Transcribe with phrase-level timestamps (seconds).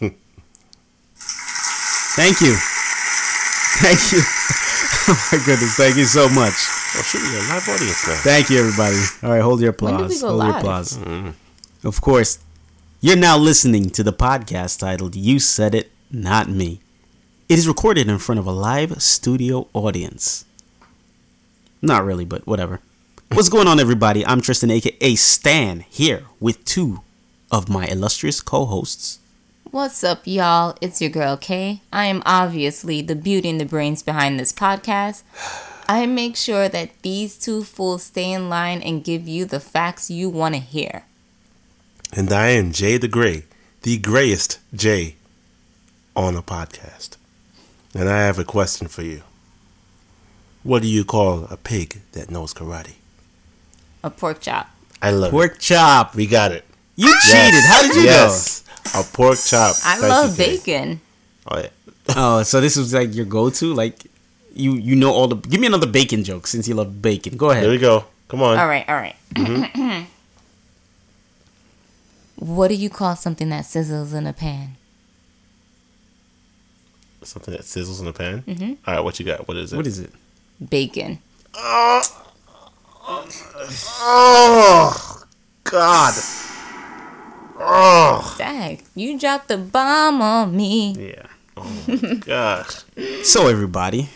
[2.16, 2.54] Thank you.
[3.80, 4.20] Thank you.
[5.08, 5.74] oh my goodness.
[5.76, 6.54] Thank you so much.
[6.96, 8.14] Oh, shoot, we got a live audience now.
[8.16, 8.96] Thank you, everybody.
[9.22, 10.14] All right, hold your When did applause.
[10.14, 10.56] we go hold your live?
[10.60, 10.98] applause.
[10.98, 11.86] Mm-hmm.
[11.88, 12.38] Of course,
[13.00, 16.80] you're now listening to the podcast titled You Said It, Not Me.
[17.48, 20.44] It is recorded in front of a live studio audience.
[21.80, 22.80] Not really, but whatever.
[23.32, 24.26] What's going on, everybody?
[24.26, 27.00] I'm Tristan, aka Stan, here with two
[27.50, 29.18] of my illustrious co hosts.
[29.64, 30.76] What's up, y'all?
[30.80, 31.82] It's your girl Kay.
[31.92, 35.22] I am obviously the beauty and the brains behind this podcast.
[35.88, 40.10] I make sure that these two fools stay in line and give you the facts
[40.10, 41.04] you want to hear.
[42.12, 43.44] And I am Jay the Gray,
[43.82, 45.14] the grayest Jay
[46.16, 47.16] on a podcast.
[47.94, 49.22] And I have a question for you.
[50.64, 52.94] What do you call a pig that knows karate?
[54.02, 54.68] A pork chop.
[55.00, 56.14] I love Pork chop.
[56.16, 56.64] We got it.
[56.96, 57.30] You Yes.
[57.30, 57.64] cheated.
[57.64, 58.64] How did you yes.
[58.94, 59.76] A pork chop.
[59.84, 61.00] I love you, bacon.
[61.46, 61.68] Oh, yeah.
[62.16, 63.72] Oh, so this was like your go to?
[63.72, 64.04] Like,
[64.52, 65.36] you you know all the.
[65.36, 67.36] Give me another bacon joke since you love bacon.
[67.36, 67.62] Go ahead.
[67.62, 68.04] There we go.
[68.26, 68.58] Come on.
[68.58, 69.14] All right, all right.
[69.34, 70.04] Mm-hmm.
[72.36, 74.76] what do you call something that sizzles in a pan?
[77.22, 78.42] Something that sizzles in a pan.
[78.42, 78.72] Mm-hmm.
[78.88, 79.46] All right, what you got?
[79.46, 79.76] What is it?
[79.76, 80.12] What is it?
[80.68, 81.18] Bacon.
[84.02, 85.22] Oh,
[85.64, 86.14] God.
[87.62, 91.12] Oh, Dag, you dropped the bomb on me.
[91.12, 91.26] Yeah.
[91.58, 92.84] oh gosh.
[93.22, 94.08] So, everybody,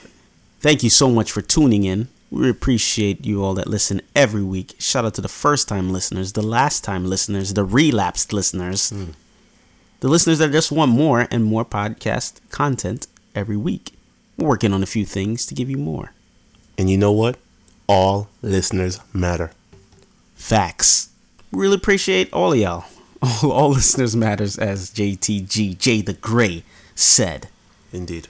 [0.61, 2.09] thank you so much for tuning in.
[2.31, 4.75] We appreciate you all that listen every week.
[4.79, 9.11] Shout out to the first time listeners, the last time listeners, the relapsed listeners, hmm.
[10.01, 13.93] the listeners that just want more and more podcast content every week.
[14.39, 16.13] We're working on a few things to give you more.
[16.79, 17.37] And you know what?
[17.87, 19.53] All listeners matter.
[20.35, 21.11] Facts.
[21.53, 22.85] Really appreciate all of y'all.
[23.25, 26.63] All, all listeners matters, as JTG, Jay the Gray,
[26.95, 27.49] said.
[27.93, 28.29] Indeed.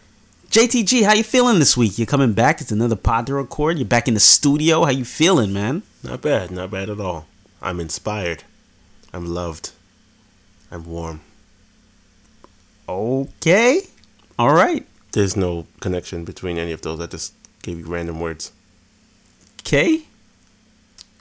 [0.51, 1.99] JTG, how you feeling this week?
[1.99, 2.61] You're coming back.
[2.61, 3.77] It's another pod to record.
[3.77, 4.85] You're back in the studio.
[4.85, 5.83] How you feeling, man?
[6.05, 6.53] Not bad.
[6.53, 7.27] Not bad at all.
[7.61, 8.45] I'm inspired.
[9.13, 9.73] I'm loved.
[10.71, 11.23] I'm warm.
[12.89, 13.81] Okay.
[14.39, 14.87] All right.
[15.13, 17.01] There's no connection between any of those.
[17.01, 18.53] I just gave you random words.
[19.61, 20.03] Okay.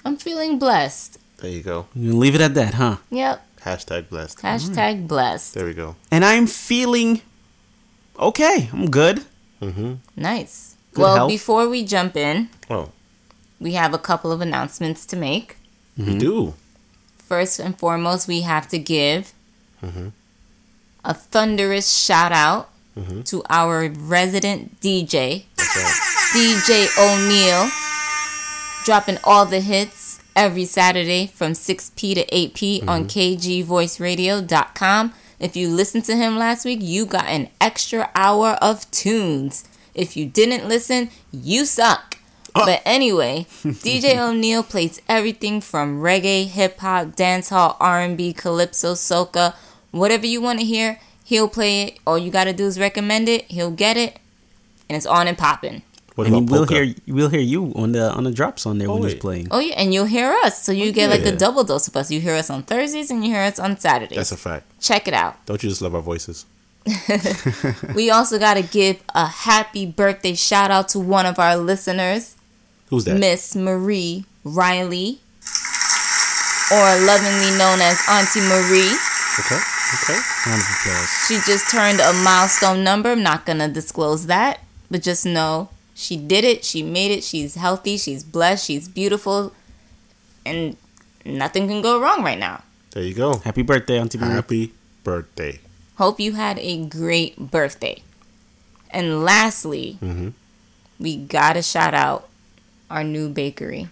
[0.05, 1.17] I'm feeling blessed.
[1.37, 1.87] There you go.
[1.95, 2.97] You leave it at that, huh?
[3.09, 3.43] Yep.
[3.65, 4.39] Hashtag blessed.
[4.39, 5.53] Hashtag blessed.
[5.53, 5.95] There we go.
[6.11, 7.21] And I'm feeling
[8.19, 8.69] okay.
[8.73, 9.23] I'm good.
[9.61, 9.93] Mm-hmm.
[10.17, 10.75] Nice.
[10.93, 11.29] Good well, health.
[11.29, 12.91] before we jump in, Oh,
[13.59, 15.55] we have a couple of announcements to make.
[15.97, 16.53] we do.
[17.17, 19.33] First and foremost, we have to give
[19.81, 20.09] Mm-hmm.
[21.05, 23.21] a thunderous shout out Mm-hmm.
[23.23, 25.97] to our resident DJ, That's right.
[26.35, 27.65] DJ O'Neill,
[28.85, 30.02] dropping all the hits
[30.35, 32.89] every Saturday from 6p to 8p mm-hmm.
[32.89, 35.13] on kgvoiceradio.com.
[35.39, 39.67] If you listened to him last week, you got an extra hour of tunes.
[39.93, 42.17] If you didn't listen, you suck.
[42.53, 49.55] But anyway, DJ O'Neill plays everything from reggae, hip hop, dancehall, R&B, calypso, soca,
[49.91, 50.99] whatever you want to hear.
[51.23, 51.99] He'll play it.
[52.05, 53.45] All you gotta do is recommend it.
[53.45, 54.19] He'll get it,
[54.87, 55.81] and it's on and popping.
[56.15, 56.83] What and about we'll polka?
[56.85, 59.21] hear we'll hear you on the on the drops on there Oh, when he's wait.
[59.21, 59.47] playing.
[59.51, 60.61] Oh yeah, and you'll hear us.
[60.63, 62.11] So you get like a double dose of us.
[62.11, 64.17] You hear us on Thursdays and you hear us on Saturdays.
[64.17, 64.65] That's a fact.
[64.79, 65.43] Check it out.
[65.47, 66.45] Don't you just love our voices?
[67.95, 72.35] We also got to give a happy birthday shout out to one of our listeners,
[72.89, 73.17] Who's that?
[73.17, 75.19] Miss Marie Riley,
[76.71, 78.93] or lovingly known as Auntie Marie.
[79.39, 79.61] Okay.
[80.03, 80.19] Okay.
[80.47, 81.09] Round of applause.
[81.27, 83.11] She just turned a milestone number.
[83.11, 84.59] I'm not gonna disclose that,
[84.91, 86.63] but just know she did it.
[86.65, 87.23] She made it.
[87.23, 87.97] She's healthy.
[87.97, 88.65] She's blessed.
[88.65, 89.53] She's beautiful,
[90.45, 90.75] and
[91.25, 92.63] nothing can go wrong right now.
[92.91, 93.37] There you go.
[93.43, 94.29] Happy birthday, Auntie Marie.
[94.33, 94.73] Happy
[95.03, 95.59] birthday.
[95.97, 98.01] Hope you had a great birthday.
[98.91, 100.29] And lastly, Mm-hmm.
[100.99, 102.29] we gotta shout out
[102.89, 103.89] our new bakery,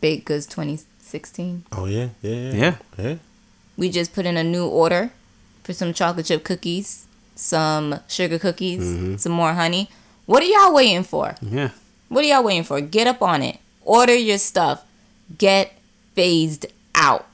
[0.00, 1.64] Baked Goods 2016.
[1.72, 2.08] Oh yeah.
[2.22, 2.32] Yeah.
[2.32, 2.52] Yeah.
[2.54, 2.74] Yeah.
[2.98, 3.14] Yeah.
[3.76, 5.10] We just put in a new order
[5.64, 9.16] for some chocolate chip cookies, some sugar cookies, Mm-hmm.
[9.16, 9.90] some more honey.
[10.28, 11.36] What are y'all waiting for?
[11.40, 11.70] Yeah.
[12.10, 12.82] What are y'all waiting for?
[12.82, 13.60] Get up on it.
[13.80, 14.84] Order your stuff.
[15.38, 15.72] Get
[16.14, 17.26] phased out.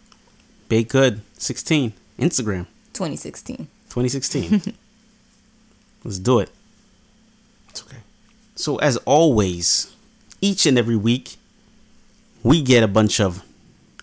[0.69, 1.21] Big good.
[1.37, 1.93] 16.
[2.21, 2.67] Instagram.
[2.93, 3.67] 2016.
[3.89, 4.77] 2016.
[6.05, 6.51] Let's do it.
[7.71, 7.97] It's okay.
[8.55, 9.93] So, as always,
[10.41, 11.35] each and every week,
[12.45, 13.43] we get a bunch of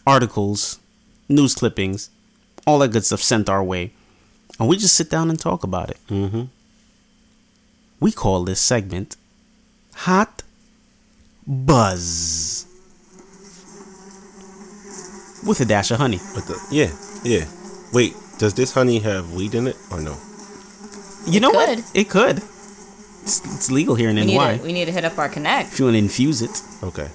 [0.06, 0.80] articles,
[1.30, 2.10] news clippings,
[2.68, 3.94] all that good stuff sent our way,
[4.60, 6.00] and we just sit down and talk about it.
[6.10, 6.44] Mm-hmm.
[8.02, 9.16] We call this segment
[9.96, 10.44] Hot
[11.48, 12.66] Buzz
[15.48, 16.20] with a dash of honey.
[16.36, 16.92] But the yeah,
[17.24, 17.46] yeah.
[17.94, 20.18] Wait, Does this honey have weed in it or no?
[21.28, 21.80] You know could.
[21.80, 21.92] what?
[21.94, 22.38] It could.
[22.38, 24.58] It's, it's legal here in We need, NY.
[24.58, 25.74] to, we need to hit up our connect.
[25.74, 26.60] If you want to infuse it.
[26.82, 27.10] Okay.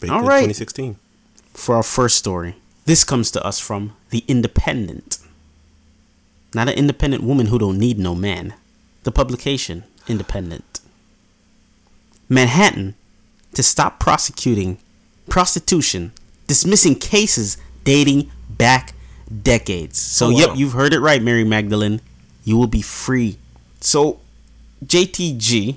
[0.00, 0.40] Baked All in right.
[0.40, 0.96] 2016.
[1.54, 5.18] For our first story, this comes to us from The Independent.
[6.54, 8.52] Not an independent woman who don't need no man.
[9.04, 10.80] The publication, Independent.
[12.28, 12.94] Manhattan
[13.54, 14.78] to stop prosecuting
[15.28, 16.12] prostitution,
[16.46, 18.94] dismissing cases dating back
[19.42, 19.98] decades.
[19.98, 20.38] So, Oh, wow.
[20.38, 22.00] yep, you've heard it right, Mary Magdalene.
[22.44, 23.38] You will be free.
[23.80, 24.20] So,
[24.84, 25.76] JTG,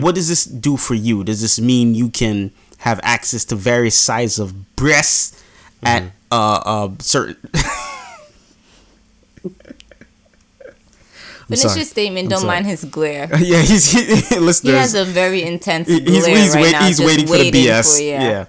[0.00, 1.22] what does this do for you?
[1.22, 5.42] Does this mean you can have access to various sizes of breasts
[5.82, 7.36] at uh, uh certain?
[11.50, 11.76] I'm Finish sorry.
[11.80, 12.24] your statement.
[12.26, 12.54] I'm Don't sorry.
[12.54, 13.28] mind his glare.
[13.38, 14.04] yeah, he's he,
[14.62, 16.86] He has a very intense He- glare he's, he's, right wait- now.
[16.86, 17.96] he's just waiting for the BS.
[17.96, 18.44] for- yeah.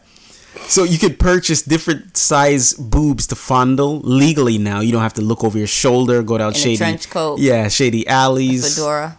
[0.67, 4.79] So you could purchase different size boobs to fondle legally now.
[4.81, 7.39] You don't have to look over your shoulder, go down In a shady trench coat.
[7.39, 8.75] Yeah, shady alleys.
[8.75, 9.17] Fedora.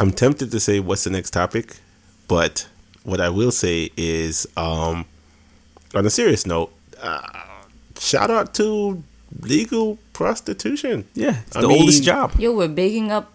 [0.00, 1.76] I'm tempted to say what's the next topic,
[2.28, 2.68] but
[3.04, 5.04] what I will say is, um,
[5.94, 7.20] on a serious note, uh,
[7.98, 9.02] shout out to
[9.40, 11.04] legal prostitution.
[11.14, 12.32] Yeah, it's I the oldest job.
[12.38, 13.26] Yo, we're bigging up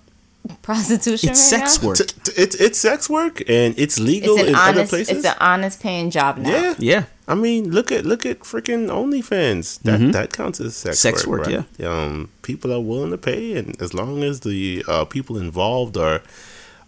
[0.62, 1.88] prostitution It's right sex now.
[1.90, 1.98] work.
[1.98, 5.18] T- t- it's it's sex work and it's legal It's an in other places.
[5.18, 6.50] It's an honest paying job now.
[6.50, 7.04] yeah, Yeah.
[7.28, 9.80] I mean, look at look at freaking OnlyFans.
[9.84, 11.08] That that counts as sex, Mm-hmm.
[11.08, 11.86] Sex work, work, right?
[11.86, 16.22] Um, people are willing to pay, and as long as the uh, people involved are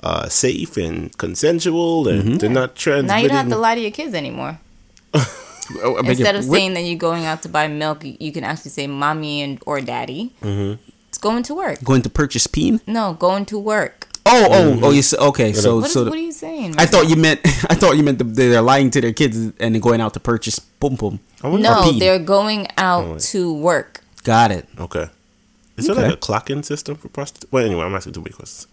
[0.01, 2.37] uh, safe and consensual, and Mm-hmm.
[2.39, 3.07] they're not transmitting.
[3.07, 4.53] Now you don't have to lie to your kids anymore.
[5.83, 8.31] Oh, Instead your- of what- saying that you're going out to buy milk, you you
[8.31, 10.31] can actually say mommy and or daddy.
[10.41, 10.81] Mm-hmm.
[11.09, 11.83] It's going to work.
[11.83, 12.81] going to purchase peen.
[12.87, 14.07] No, going to work.
[14.25, 14.91] Oh, oh, oh!
[14.91, 15.53] You s- okay?
[15.53, 16.75] So, What, is, so what are you saying?
[16.77, 17.39] I thought you meant
[17.69, 20.19] I thought you meant the, they're lying to their kids and then going out to
[20.19, 21.19] purchase pum pum.
[21.43, 24.01] I No, they're going out Oh, to work.
[24.23, 24.67] Got it.
[24.77, 25.07] Okay.
[25.77, 27.51] Is there like a clock-in system for prostitutes?
[27.51, 28.67] Well, anyway, I'm asking too many questions.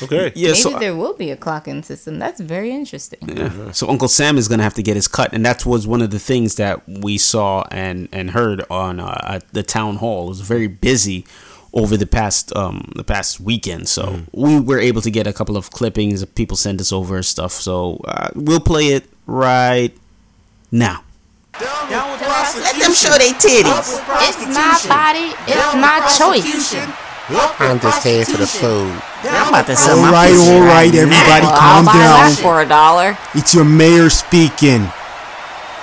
[0.00, 0.32] Let's- Okay.
[0.36, 0.48] Yeah.
[0.48, 2.18] Maybe so there will be a clock-in system.
[2.18, 3.18] That's very interesting.
[3.26, 3.72] Yeah.
[3.72, 6.10] So Uncle Sam is gonna have to get his cut, and that was one of
[6.10, 10.24] the things that we saw and and heard on uh, at the town hall.
[10.26, 11.24] It was very busy
[11.72, 15.56] over the past um the past weekend, so we were able to get a couple
[15.56, 16.22] of clippings.
[16.22, 19.92] Of people sent us over stuff, so uh, we'll play it right
[20.72, 21.04] now.
[21.60, 24.00] Let them show their titties.
[24.28, 25.28] It's my body.
[25.46, 26.74] It's my choice.
[27.32, 28.90] I'm just here for the food.
[29.22, 31.84] I'm about to sell All my right, pussy all right, right everybody, Well, calm I'll
[31.84, 32.30] buy down.
[32.30, 33.18] that for a dollar.
[33.34, 34.88] It's your mayor speaking.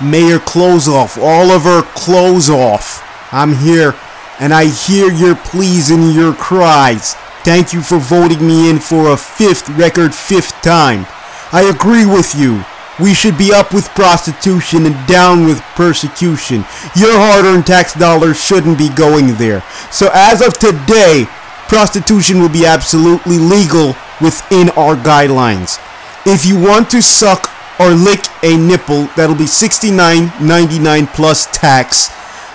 [0.04, 3.04] Mayor Close Off, Oliver Close Off.
[3.34, 3.96] I'm here,
[4.40, 7.14] and I hear your pleas and your cries.
[7.44, 11.06] Thank you for voting me in for a fifth record fifth time.
[11.52, 12.64] I agree with you.
[13.00, 16.66] We should be up with prostitution and down with persecution.
[16.96, 19.62] Your hard-earned tax dollars shouldn't be going there.
[19.92, 21.28] So as of today,
[21.68, 25.78] prostitution will be absolutely legal within our guidelines.
[26.26, 32.10] If you want to suck or lick a nipple, that'll be $69.99 plus tax.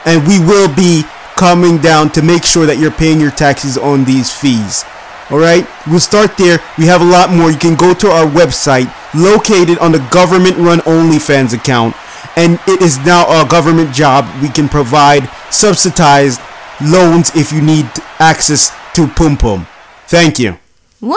[0.04, 1.04] And we will be
[1.36, 4.84] coming down to make sure that you're paying your taxes on these fees.
[5.32, 5.67] Alright?
[5.87, 6.61] We'll start there.
[6.76, 7.50] We have a lot more.
[7.50, 11.96] You can go to our website, located on the government run OnlyFans account.
[12.37, 14.29] And it is now a government job.
[14.43, 16.40] We can provide subsidized
[16.82, 19.67] loans if you need access to Pum Pum.
[20.06, 20.58] Thank you.
[21.01, 21.17] Woo!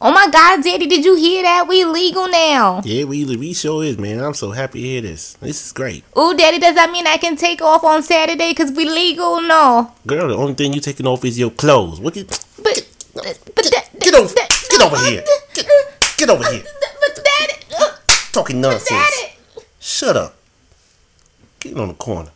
[0.00, 1.66] Oh my God, Daddy, did you hear that?
[1.66, 2.80] We legal now.
[2.84, 4.20] Yeah, we we sure is, man.
[4.20, 5.32] I'm so happy to hear this.
[5.40, 6.04] This is great.
[6.16, 9.40] Ooh, Daddy, does that mean I can take off on Saturday because we legal?
[9.42, 9.92] No.
[10.06, 11.98] Girl, the only thing you taking off is your clothes.
[12.00, 12.24] What you
[13.24, 13.64] But, but, but
[14.00, 15.24] get over- that- get over here.
[15.54, 15.66] Get-
[16.16, 16.62] get over here.
[17.00, 17.88] But Daddy, uh,
[18.32, 18.88] talking nonsense?
[18.88, 19.32] Daddy.
[19.80, 20.34] Shut up.
[21.60, 22.30] Get on the corner.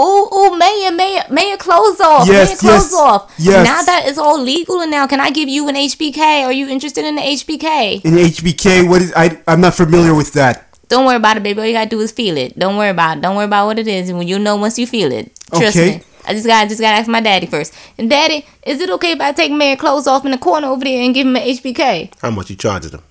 [0.00, 2.28] Ooh, ooh, Mayor, Mayor, Mayor, close off.
[2.28, 3.34] Yes, Mayor, close yes, off.
[3.36, 3.66] yes.
[3.66, 6.44] Now that it's all legal and now, can I give you an HBK?
[6.44, 8.04] Are you interested in the HBK?
[8.04, 9.40] In HBK, what is I?
[9.48, 10.66] I'm not familiar with that.
[10.88, 11.60] Don't worry about it, baby.
[11.60, 12.56] All you gotta do is feel it.
[12.56, 13.22] Don't worry about it.
[13.22, 14.08] Don't worry about what it is.
[14.08, 15.32] And when you know once you feel it.
[15.50, 15.96] Trust Okay.
[15.98, 16.02] me.
[16.28, 17.72] I just gotta just gotta ask my daddy first.
[17.96, 20.84] And daddy, is it okay if I take Mayor clothes off in the corner over
[20.84, 22.12] there and give him an HBK?
[22.20, 23.02] How much you charging them?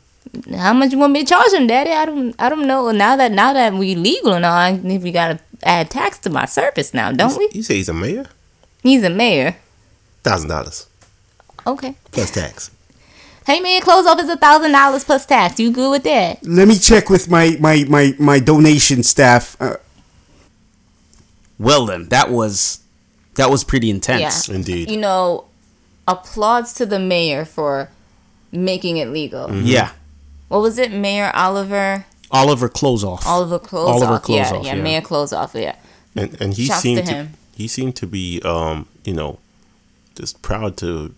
[0.56, 1.92] How much you want me to charge him, daddy?
[1.92, 2.92] I don't I don't know.
[2.92, 6.30] Now that now that we legal and all, I think we gotta add tax to
[6.30, 7.50] my service now, don't we?
[7.54, 8.28] You say he's a mayor?
[8.84, 9.56] He's a mayor.
[10.24, 10.86] Thousand dollars
[11.66, 11.96] Okay.
[12.12, 12.72] plus tax.
[13.48, 15.60] Hey man, clothes off is a thousand dollars plus tax.
[15.60, 16.46] You good with that?
[16.46, 19.56] Let me check with my my my my donation staff.
[19.60, 19.78] Uh,
[21.60, 22.80] Well then, that was
[23.38, 24.50] that was pretty intense.
[24.50, 24.92] Indeed.
[24.92, 25.46] You know,
[26.08, 27.90] applauds to the mayor for
[28.52, 29.52] making it legal.
[29.54, 29.92] Yeah.
[30.50, 32.06] What was it, Mayor Oliver?
[32.32, 33.26] Oliver clothes off.
[33.28, 34.30] Oliver clothes Oliver off.
[34.30, 34.82] yeah, Closeoff, yeah, yeah.
[34.82, 35.54] Mayor clothes off.
[35.56, 35.76] Yeah.
[36.16, 39.40] and and he Shouts seemed to to, he seemed to be um you know
[40.16, 41.14] just proud to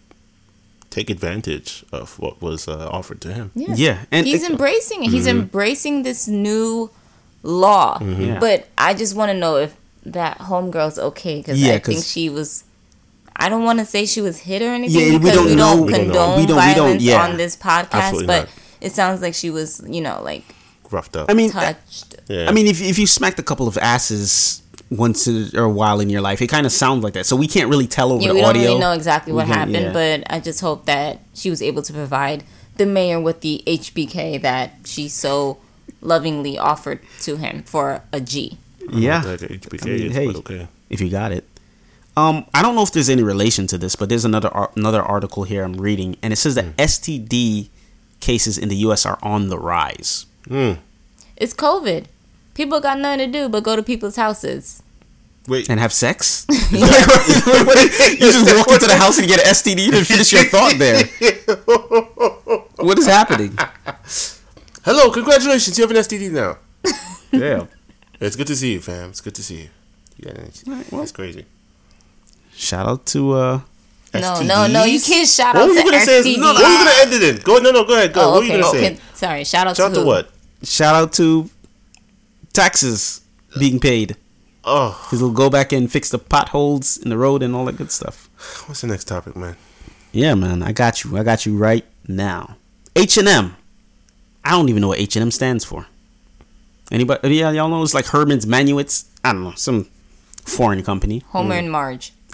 [0.89, 3.51] take advantage of what was uh, offered to him.
[3.55, 3.73] Yeah.
[3.75, 5.11] Yeah, and he's it- embracing it.
[5.11, 5.39] He's Mm-hmm.
[5.41, 6.89] embracing this new
[7.43, 7.99] law.
[8.01, 8.39] Yeah.
[8.39, 12.29] But I just want to know if that homegirl's okay because Yeah, I think she
[12.29, 12.63] was.
[13.35, 15.55] I don't want to say she was hit or anything Yeah, we because don't we
[15.55, 16.13] don't We don't know.
[16.13, 17.23] condone We don't- we don't- violence yeah.
[17.25, 17.89] on this podcast.
[17.93, 18.49] Absolutely but not.
[18.81, 20.43] it sounds like she was, you know, like
[20.91, 21.29] Roughed up.
[21.29, 22.15] I mean, touched.
[22.27, 22.49] yeah.
[22.49, 25.99] I mean, if if you smacked a couple of asses once in- or a while
[25.99, 27.25] in your life, it kind of sounds like that.
[27.27, 28.47] So we can't really tell over Yeah, the audio.
[28.47, 29.93] we don't really know exactly what happened, yeah.
[29.93, 32.43] but I just hope that she was able to provide
[32.77, 35.59] the mayor with the HBK that she so
[36.01, 38.57] lovingly offered to him for a G.
[38.93, 40.27] yeah, Like HBK I mean, is, hey.
[40.27, 40.67] okay.
[40.89, 41.43] if you got it.
[42.17, 45.01] Um, I don't know if there's any relation to this, but there's another ar- another
[45.01, 47.69] article here I'm reading, and it says that STD
[48.19, 49.05] cases in the U.S.
[49.05, 50.25] are on the rise.
[50.49, 52.05] It's COVID.
[52.55, 54.83] People got nothing to do but go to people's houses.
[55.47, 56.45] Wait, and have sex?
[56.71, 61.03] you just walk into the house and get an STD to finish your thought there.
[62.79, 63.57] What is happening?
[64.85, 66.57] hello, congratulations, you have an STD now.
[67.31, 67.65] Yeah.
[68.19, 69.09] It's good to see you, fam.
[69.09, 69.69] It's good to see you.
[70.17, 70.33] Yeah,
[70.91, 71.45] that's crazy.
[72.53, 73.59] Shout out to uh
[74.13, 74.83] No, no, no.
[74.83, 76.21] You can't shout What out to you gonna say?
[76.21, 76.37] STD.
[76.39, 77.41] No, what were you gonna end it in?
[77.41, 78.11] Go, no, no, go ahead.
[78.13, 78.21] Go.
[78.21, 78.81] Oh, what were you okay.
[78.81, 79.01] gonna say?
[79.13, 79.43] Sorry.
[79.45, 80.31] Shout out to Shout out to to what?
[80.63, 81.49] shout out to
[82.53, 83.21] taxes
[83.57, 84.17] being paid.
[84.65, 87.77] Oh, Because they'll go back and fix the potholes in the road and all that
[87.77, 88.29] good stuff.
[88.67, 89.55] what's the next topic, man?
[90.11, 91.17] Yeah, man, I got you.
[91.17, 92.57] I got you right now.
[92.95, 93.55] H and M.
[94.43, 95.87] I don't even know what H and M stands for.
[96.91, 97.35] Anybody?
[97.35, 99.05] Yeah, y'all know it's like Herman's Manuits.
[99.23, 99.87] I don't know, some
[100.43, 101.19] foreign company.
[101.29, 101.71] Homer and mm.
[101.71, 102.13] Marge.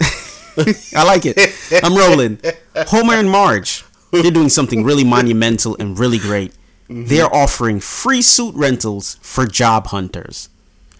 [0.94, 1.38] I like it.
[1.84, 2.40] I'm rolling.
[2.88, 3.84] Homer and Marge.
[4.12, 6.52] They're doing something really monumental and really great.
[6.88, 7.06] Mm-hmm.
[7.06, 10.48] They're offering free suit rentals for job hunters.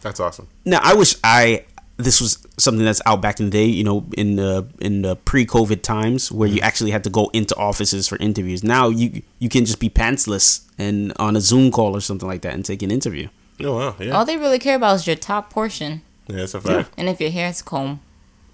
[0.03, 0.49] That's awesome.
[0.65, 1.65] Now, I wish I
[1.99, 5.17] this was something that's out back in the day, you know, in the in the
[5.17, 6.65] pre-COVID times where you mm.
[6.65, 8.63] actually had to go into offices for interviews.
[8.63, 12.43] Now you you can just be pantsless and on a Zoom call or something like
[12.43, 13.29] that and take an interview.
[13.63, 16.61] Oh wow, yeah, All they really care about is your top portion, yeah, that's a
[16.61, 16.91] fact.
[16.99, 18.01] and if your hair is comb.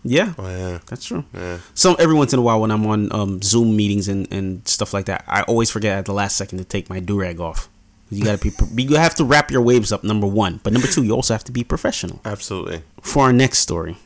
[0.04, 1.25] Yeah, Oh yeah, that's true.
[1.35, 1.59] yeah.
[1.75, 4.92] So every once in a while when I'm on um, Zoom meetings and, and stuff
[4.92, 7.68] like that, I always forget at the last second to take my do rag off.
[8.11, 8.50] You gotta be,
[8.82, 10.02] you have to wrap your waves up.
[10.04, 12.21] Number one, but number two, you also have to be professional.
[12.25, 12.82] Absolutely.
[13.00, 13.97] For our next story,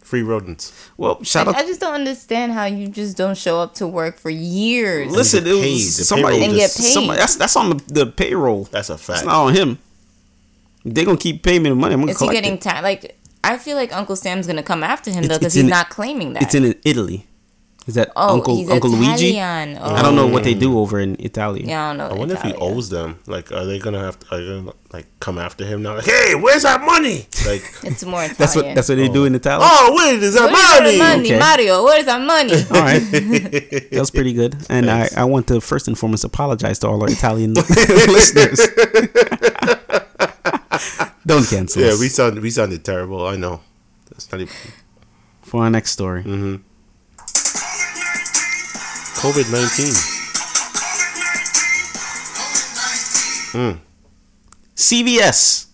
[0.00, 0.72] Free rodents.
[0.96, 1.62] Well, shout Like, out.
[1.62, 5.12] I just don't understand how you just don't show up to work for years.
[5.12, 6.38] Listen, it was somebody.
[6.38, 6.92] payroll And get paid.
[6.92, 8.64] somebody- that's, that's on the, the payroll.
[8.64, 9.18] That's a fact.
[9.20, 9.78] It's not on him.
[10.84, 11.94] They're going to keep paying me the money.
[11.94, 12.60] I'm going to Is he getting it.
[12.60, 12.82] time?
[12.82, 15.70] Like, I feel like Uncle Sam's gonna come after him It's- though, because he's in-
[15.70, 16.42] not claiming that.
[16.42, 17.26] It's in Italy.
[17.86, 19.40] Is that oh, Uncle he's Uncle Luigi?
[19.40, 19.42] Oh.
[19.42, 20.82] I don't know what they do oh.
[20.82, 21.64] over in Italy.
[21.66, 22.14] Yeah, I don't know.
[22.14, 23.18] I wonder if he owes them.
[23.26, 24.34] Like, are they gonna have to?
[24.34, 25.96] Are they gonna like come after him now?
[25.96, 27.26] Like, hey, where's our money?
[27.46, 28.36] Like, It's more Italian.
[28.38, 29.26] That's what that's what they do oh.
[29.26, 29.64] in Italy.
[29.64, 30.98] oh, wait, is our Where's our money?
[30.98, 31.38] money, Okay.
[31.38, 31.84] Mario?
[31.84, 32.54] Where's our money?
[32.70, 34.56] All right, that was pretty good.
[34.68, 38.60] And I, I want to first and foremost apologize to all our Italian listeners.
[41.26, 41.82] Don't cancel.
[41.82, 42.00] Yeah, us.
[42.00, 43.26] we sound we sounded terrible.
[43.26, 43.60] I know.
[44.10, 44.54] That's not even
[45.42, 46.22] for our next story.
[46.22, 46.56] Mm-hmm.
[49.20, 49.92] COVID nineteen.
[53.52, 53.78] Hmm.
[54.74, 55.66] CVS,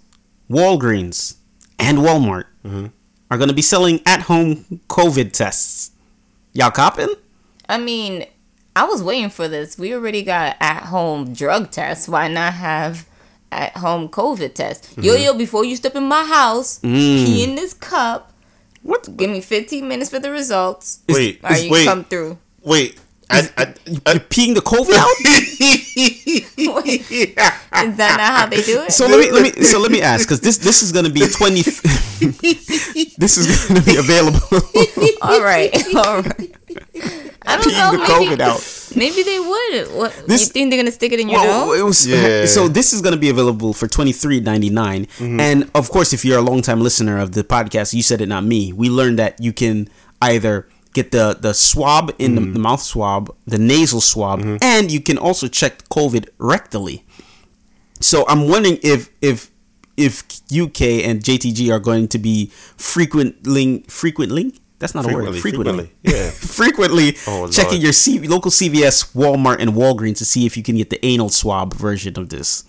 [0.50, 1.36] Walgreens,
[1.78, 2.86] and Walmart mm-hmm.
[3.30, 5.92] are going to be selling at-home COVID tests.
[6.54, 7.14] Y'all copping?
[7.68, 8.26] I mean,
[8.74, 9.78] I was waiting for this.
[9.78, 12.08] We already got at home drug tests.
[12.08, 13.06] Why not have
[13.52, 14.90] at home COVID test?
[14.90, 15.02] Mm-hmm.
[15.02, 17.48] Yo, yo, before you step in my house, pee mm.
[17.48, 18.32] in this cup.
[18.82, 19.16] What?
[19.16, 21.00] Give me 15 minutes for the results.
[21.08, 22.38] Wait, Or you wait, come through.
[22.62, 22.98] wait.
[23.28, 25.10] I, I, You're peeing the COVID out?
[26.84, 28.92] Wait, is that not how they do it?
[28.92, 31.10] So let me let me so let me ask because this this is going to
[31.10, 31.62] be twenty.
[33.18, 34.38] this is going to be available.
[35.22, 36.54] all right, all right.
[37.48, 37.98] I don't peeing the.
[37.98, 38.96] Maybe, COVID out.
[38.96, 39.94] Maybe they would.
[39.98, 41.78] What, This- you think they're gonna stick it in your Well, nose?
[41.78, 42.46] it was Yeah.
[42.46, 45.40] so this is going to be available for twenty three ninety nine, mm-hmm.
[45.40, 48.44] and of course, if you're a longtime listener of the podcast, you said it, not
[48.44, 48.72] me.
[48.72, 49.88] We learned that you can
[50.22, 50.66] either
[50.96, 52.66] get the the swab in the, the mm.
[52.68, 54.56] mouth swab, the nasal swab, mm-hmm.
[54.62, 57.02] and you can also check COVID rectally.
[58.00, 59.50] So I'm wondering if if
[59.96, 64.54] if UK and JTG are going to be frequently frequently.
[64.78, 65.24] That's not a word.
[65.38, 66.30] Frequently, Frequently, frequently, yeah.
[66.60, 67.82] frequently Oh, checking Lord.
[67.84, 71.30] your C- local CVS, Walmart, and Walgreens to see if you can get the anal
[71.30, 72.62] swab version of this.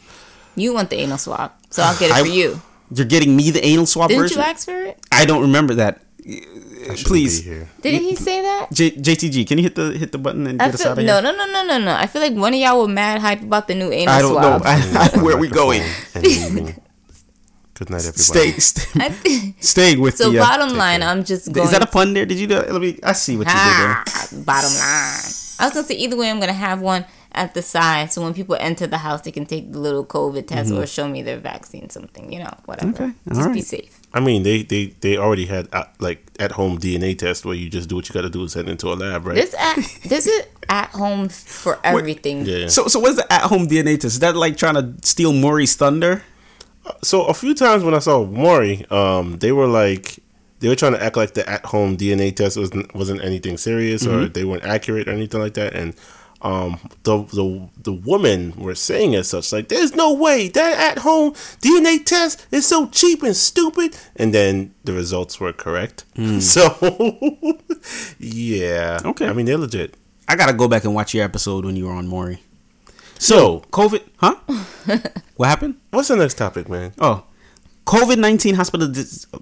[0.55, 2.61] You want the anal swab, so I'll get it I- for you.
[2.95, 4.37] You're getting me the anal swab Didn't version.
[4.37, 4.97] you ask for it?
[5.11, 5.99] I don't remember that.
[6.89, 7.41] I Please.
[7.41, 7.69] be here.
[7.81, 8.67] Didn't he say that?
[8.71, 10.97] J- JTG, can you hit the hit the button and I get us feel, out
[10.99, 11.21] of no, here?
[11.21, 11.85] no, no, no, no, no.
[11.85, 11.93] no.
[11.95, 14.33] I feel like one of y'all were mad hype about the new anal I don't
[14.33, 14.61] swab.
[14.63, 14.69] know.
[14.69, 15.81] I, I, where are we going?
[16.13, 18.17] Good night, everybody.
[18.17, 20.39] Stay, stay, I thi- staying with so the.
[20.39, 21.65] uh, bottom line, I'm just going.
[21.67, 22.25] is that a pun there?
[22.25, 22.55] Did you do?
[22.55, 22.97] Let me.
[23.03, 24.03] I see what you did there.
[24.07, 25.23] Ah, bottom line.
[25.59, 28.33] I was gonna say either way, I'm gonna have one at the side, so when
[28.33, 31.37] people enter the house, they can take the little COVID test or show me their
[31.37, 32.91] vaccine, something, you know, whatever.
[32.91, 33.31] Mm-hmm.
[33.31, 34.01] Okay, Just be safe.
[34.13, 37.69] I mean, they they they already had uh, like at home DNA test where you
[37.69, 39.35] just do what you got to do and send it into a lab, right?
[39.35, 39.75] This at
[40.09, 42.45] this is at home for everything.
[42.45, 42.67] yeah.
[42.67, 44.05] So, so what's the at-home DNA test?
[44.05, 46.23] Is that like trying to steal Maury's thunder?
[47.03, 50.19] so a few times when I saw Maury, um, they were like
[50.59, 54.07] they were trying to act like the at home DNA test wasn't wasn't anything serious
[54.07, 55.93] or they weren't accurate or anything like that, and
[56.41, 60.99] um, the the the women were saying as such like, "There's no way that at
[60.99, 66.05] home DNA test is so cheap and stupid," and then the results were correct.
[66.41, 66.63] So
[68.19, 69.27] yeah, Okay.
[69.27, 69.95] I mean they're legit.
[70.27, 72.39] I gotta go back and watch your episode when you were on Maury.
[73.19, 74.35] So, COVID, huh?
[75.37, 75.77] what happened?
[75.89, 76.93] What's the next topic, man?
[76.99, 77.23] Oh,
[77.85, 78.87] COVID nineteen hospital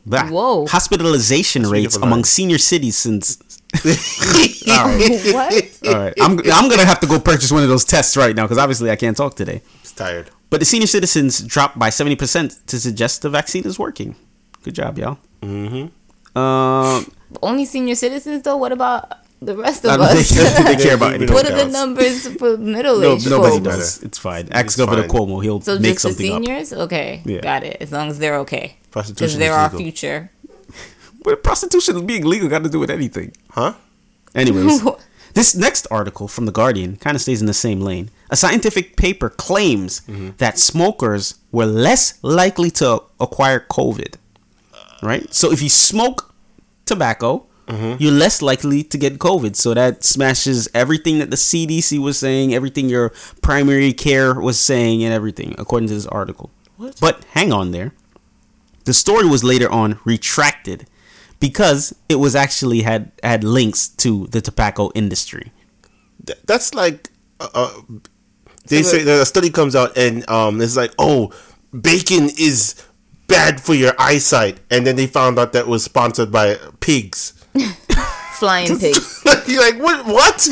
[0.06, 0.68] Whoa.
[0.68, 3.40] hospitalization Speak rates among senior cities since.
[4.70, 5.80] all right, what?
[5.88, 6.14] all right.
[6.22, 8.90] I'm I'm gonna have to go purchase one of those tests right now because obviously
[8.92, 9.62] I can't talk today.
[9.82, 10.30] It's tired.
[10.50, 14.16] But the senior citizens dropped by seventy percent to suggest the vaccine is working.
[14.64, 15.18] Good job, y'all.
[15.42, 16.38] Mm-hmm.
[16.38, 18.58] Um, Only senior citizens though.
[18.58, 20.30] What about the rest of don't us?
[20.32, 21.34] think they care about We anything.
[21.34, 23.64] what are the numbers for middle No, aged nobody folks?
[23.66, 24.04] does.
[24.04, 24.50] It's fine.
[24.52, 25.12] Ask Governor fine.
[25.12, 25.44] Cuomo.
[25.44, 26.44] He'll So make just the something up.
[26.44, 26.74] seniors?
[26.74, 27.42] Okay, Yeah.
[27.42, 27.78] got it.
[27.80, 29.80] As long as they're okay, Prostitution because Prostitution they're is our legal.
[29.80, 30.32] future.
[31.26, 33.34] But prostitution being legal got to do with anything.
[33.56, 33.74] Huh?
[34.36, 34.84] Anyways,
[35.34, 38.12] this next article from The Guardian kind of stays in the same lane.
[38.30, 40.32] A scientific paper claims mm-hmm.
[40.38, 44.16] that smokers were less likely to acquire COVID.
[45.02, 45.34] Right?
[45.34, 46.34] So if you smoke
[46.86, 48.02] tobacco, mm-hmm.
[48.02, 49.56] you're less likely to get COVID.
[49.56, 55.02] So that smashes everything that the CDC was saying, everything your primary care was saying,
[55.02, 56.50] and everything, according to this article.
[56.76, 57.00] What?
[57.00, 57.94] But hang on there.
[58.84, 60.88] The story was later on retracted
[61.40, 65.52] because it was actually had had links to the tobacco industry.
[66.26, 67.82] Th- that's like uh, uh,
[68.68, 71.32] they say that a study comes out and um it's like oh
[71.80, 72.76] bacon is
[73.28, 77.34] bad for your eyesight and then they found out that was sponsored by pigs
[78.40, 79.22] Flying pigs.
[79.48, 80.48] you're like what what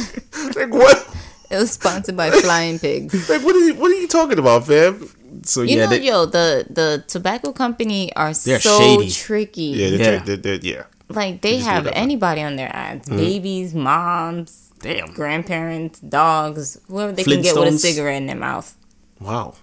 [0.56, 1.08] like what
[1.50, 3.30] It was sponsored by Flying Pigs.
[3.30, 5.10] like what are you what are you talking about fam
[5.46, 9.12] So You yeah, know, they- yo, the the tobacco company are so shady.
[9.12, 9.62] tricky.
[9.64, 10.24] yeah they're, Yeah.
[10.24, 13.18] They're, they're, yeah Like they just do have anybody on their ads: Mm-hmm.
[13.18, 15.14] babies, moms, Damn.
[15.14, 18.76] grandparents, dogs, whoever they can get with a cigarette in their mouth.
[19.20, 19.54] wow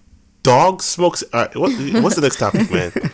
[0.43, 1.71] dog smokes all right, what,
[2.03, 2.93] what's the next topic man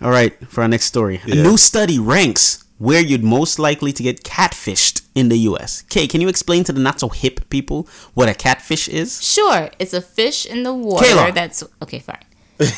[0.00, 1.20] All right, for our next story.
[1.26, 5.82] A new study ranks where you'd most likely to get catfished in the US.
[5.82, 9.22] Kay, can you explain to the not so hip people what a catfish is?
[9.22, 11.34] Sure, it's a fish in the water Kayla.
[11.34, 11.98] that's okay.
[11.98, 12.24] Fine.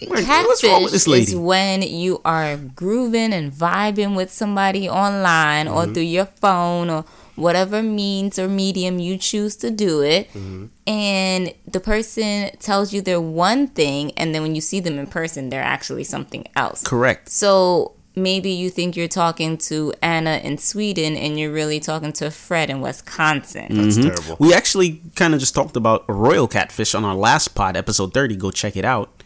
[0.00, 1.32] Wait, what's wrong with this Catfish lady?
[1.32, 5.76] is when you are grooving and vibing with somebody online Mm-hmm.
[5.76, 7.04] or through your phone or
[7.34, 10.28] whatever means or medium you choose to do it.
[10.34, 10.66] Mm-hmm.
[10.86, 15.08] And the person tells you they're one thing, and then when you see them in
[15.08, 16.82] person, they're actually something else.
[16.84, 17.28] Correct.
[17.28, 22.30] So maybe you think you're talking to Anna in Sweden, and you're really talking to
[22.30, 23.66] Fred in Wisconsin.
[23.70, 24.08] that's mm-hmm.
[24.08, 27.76] terrible We actually kind of just talked about a royal catfish on our last pod,
[27.76, 28.36] episode 30.
[28.36, 29.22] Go check it out.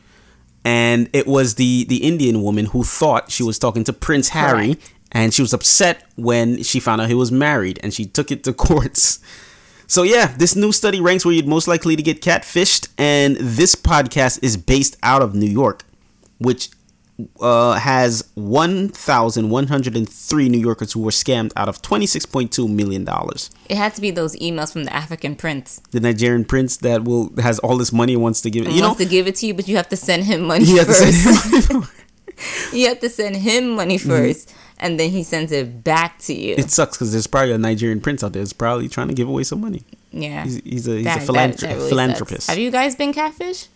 [0.64, 4.78] And it was the the Indian woman who thought she was talking to Prince Harry
[5.10, 8.42] and she was upset when she found out he was married and she took it
[8.44, 9.20] to courts.
[9.86, 13.74] So yeah, this new study ranks where you'd most likely to get catfished and this
[13.74, 15.84] podcast is based out of New York,
[16.38, 16.70] which
[17.40, 23.06] uh, has 1,103 New Yorkers who were scammed out of $26.2 million.
[23.68, 25.80] It had to be those emails from the African prince.
[25.90, 28.72] the Nigerian prince that will has all this money and wants to give it.
[28.72, 30.84] You know, to give it to you, but you have to send him money to
[30.84, 31.24] first.
[31.24, 31.92] send him money.
[32.72, 36.54] you have to send him money 1st and then he sends it back to you.
[36.58, 39.28] It sucks because there's probably a Nigerian prince out there that's probably trying to give
[39.28, 39.84] away some money.
[40.10, 40.42] yeah.
[40.44, 42.46] He's, he's a he's That- a that- that really philanthropist.
[42.46, 42.48] sucks.
[42.48, 43.66] Have you guys been catfish?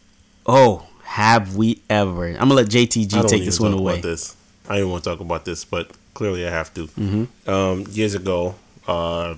[0.46, 2.27] oh, have we ever?
[2.29, 3.92] I'm gonna let I JTG don't take even this one talk away.
[3.95, 4.37] About this.
[4.69, 6.87] I didn't want to talk about this, but clearly I have to.
[6.88, 7.51] Mm-hmm.
[7.51, 9.37] Um, years ago, uh,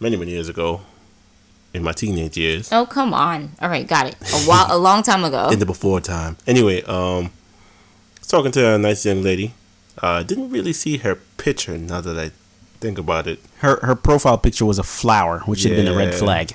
[0.00, 0.80] many many years ago,
[1.74, 3.52] in my teenage years, Oh come on!
[3.60, 4.16] All right, got it.
[4.32, 5.48] A while, a long time ago.
[5.52, 6.38] in the before time.
[6.46, 7.30] Anyway, um,
[8.26, 9.52] talking to a nice young lady.
[10.02, 11.78] Uh, didn't really see her picture.
[11.78, 12.30] Now that I
[12.80, 15.96] think about it, Her her profile picture was a flower, which should have been a
[15.96, 16.52] red flag.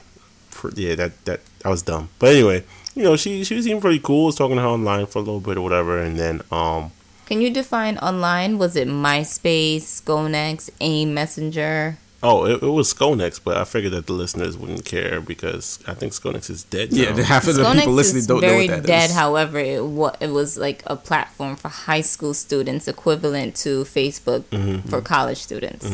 [0.75, 2.09] Yeah, that that I was dumb.
[2.19, 2.63] But anyway,
[2.95, 4.23] you know, she she seemed pretty cool.
[4.23, 6.91] I was talking to her online for a little bit or whatever, and then um,
[7.25, 8.57] Can you define online?
[8.57, 11.97] Was it MySpace, Sconex, AIM Messenger?
[12.23, 15.95] oh, it, it was Sconex, but I figured that the listeners wouldn't care because I
[15.95, 16.93] think Sconex is dead.
[16.93, 17.23] Yeah, now.
[17.23, 18.85] half of the people listening don't know very what that is.
[18.85, 19.09] dead.
[19.11, 24.43] However, it wa- it was like a platform for high school students, equivalent to Facebook
[24.51, 24.87] Mm-hmm.
[24.89, 25.87] for college students.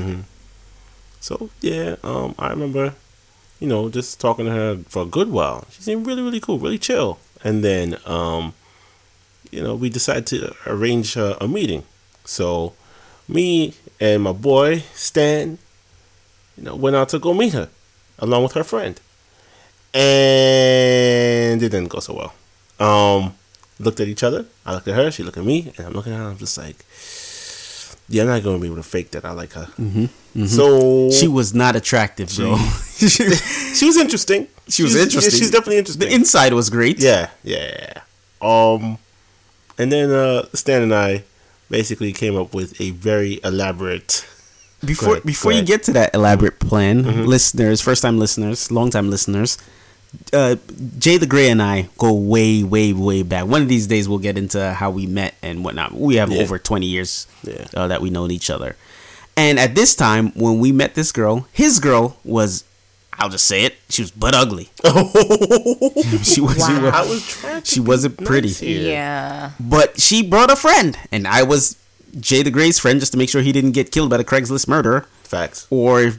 [1.22, 2.94] So yeah, um, I remember,
[3.60, 5.66] you know, just talking to her for a good while.
[5.72, 7.20] She seemed really, really cool, really chill.
[7.44, 8.54] And then, um,
[9.52, 11.84] you know, we decided to arrange a, a meeting.
[12.26, 12.74] So,
[13.28, 15.58] me and my boy Stan,
[16.58, 17.70] you know, went out to go meet her,
[18.20, 19.00] along with her friend.
[19.94, 22.34] And it didn't go so well.
[22.80, 23.36] Um,
[23.80, 24.46] looked at each other.
[24.66, 25.10] I looked at her.
[25.12, 26.30] She looked at me, and I'm looking at her.
[26.30, 26.86] I'm just like,
[28.10, 29.68] yeah, I'm not gonna be able to fake that I like her.
[29.80, 32.58] Mm-hmm, So She was not attractive, bro.
[32.98, 33.08] she,
[33.76, 34.48] she was interesting.
[34.68, 35.40] she was She's- interesting.
[35.40, 36.08] She's definitely interesting.
[36.08, 37.00] The inside was great.
[37.00, 38.02] yeah, yeah.
[38.42, 38.98] Um,
[39.78, 41.24] and then uh, Stan and I
[41.70, 44.26] basically came up with a very elaborate.
[44.86, 47.24] Before ahead, before you get to that elaborate plan, Mm-hmm.
[47.26, 49.58] listeners, first time listeners, long time listeners,
[50.34, 50.56] uh,
[51.00, 53.46] Jay the Gray and I go way, way, way back.
[53.48, 55.94] One of these days we'll get into how we met and whatnot.
[55.94, 56.42] We have Yeah.
[56.42, 57.66] over twenty years Yeah.
[57.76, 58.76] uh, that we known each other.
[59.36, 62.64] And at this time, when we met this girl, his girl was,
[63.20, 64.70] I'll just say it, she was butt ugly.
[66.24, 66.92] she was, she Wow.
[66.94, 67.62] I was, was trying.
[67.62, 68.48] To she wasn't pretty.
[68.50, 68.90] nice here.
[68.92, 69.52] Yeah.
[69.60, 71.76] But she brought a friend, and I was
[72.20, 74.68] Jay the Gray's friend just to make sure he didn't get killed by the Craigslist
[74.68, 75.68] murderer Facts.
[75.70, 76.12] or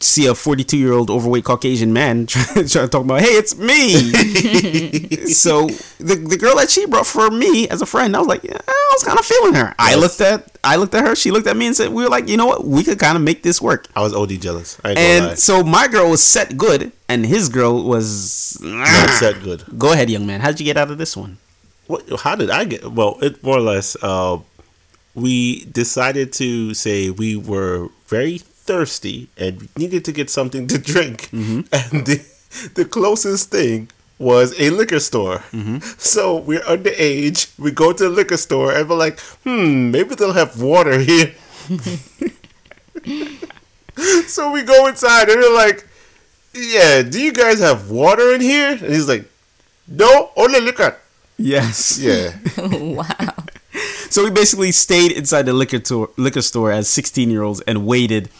[0.00, 3.56] see a 42 year old overweight Caucasian man trying, trying to talk about, hey, it's
[3.56, 3.90] me.
[5.26, 5.66] so
[5.98, 8.58] the, the girl that she brought for me as a friend, I was like, yeah,
[8.66, 9.74] I was kind of feeling her.
[9.78, 12.08] I looked at I looked at her, she looked at me and said, we were
[12.08, 13.86] like, you know what, we could kind of make this work.
[13.94, 14.80] I was OD jealous.
[14.82, 15.28] I ain't gonna lie.
[15.30, 18.58] And so my girl was set good, and his girl was.
[18.62, 19.64] Not set good.
[19.78, 20.40] Go ahead, young man.
[20.40, 21.36] How'd you get out of this one?
[21.86, 22.20] What?
[22.20, 22.90] How did I get?
[22.90, 23.96] Well, it more or less.
[24.00, 24.38] Uh,
[25.14, 31.28] we decided to say we were very thirsty and needed to get something to drink,
[31.32, 32.24] and the,
[32.74, 35.42] the closest thing was a liquor store.
[35.98, 37.58] So we're underage.
[37.58, 41.34] We go to the liquor store and we're like, hmm, maybe they'll have water here.
[44.26, 45.86] so we go inside and we're like,
[46.54, 48.70] yeah, do you guys have water in here?
[48.70, 49.28] And he's like,
[49.88, 50.96] no, only liquor.
[51.36, 51.98] Yes.
[51.98, 52.36] Yeah.
[52.58, 53.34] wow.
[54.08, 57.84] So we basically stayed inside the liquor store, liquor store as 16 year olds and
[57.86, 58.30] waited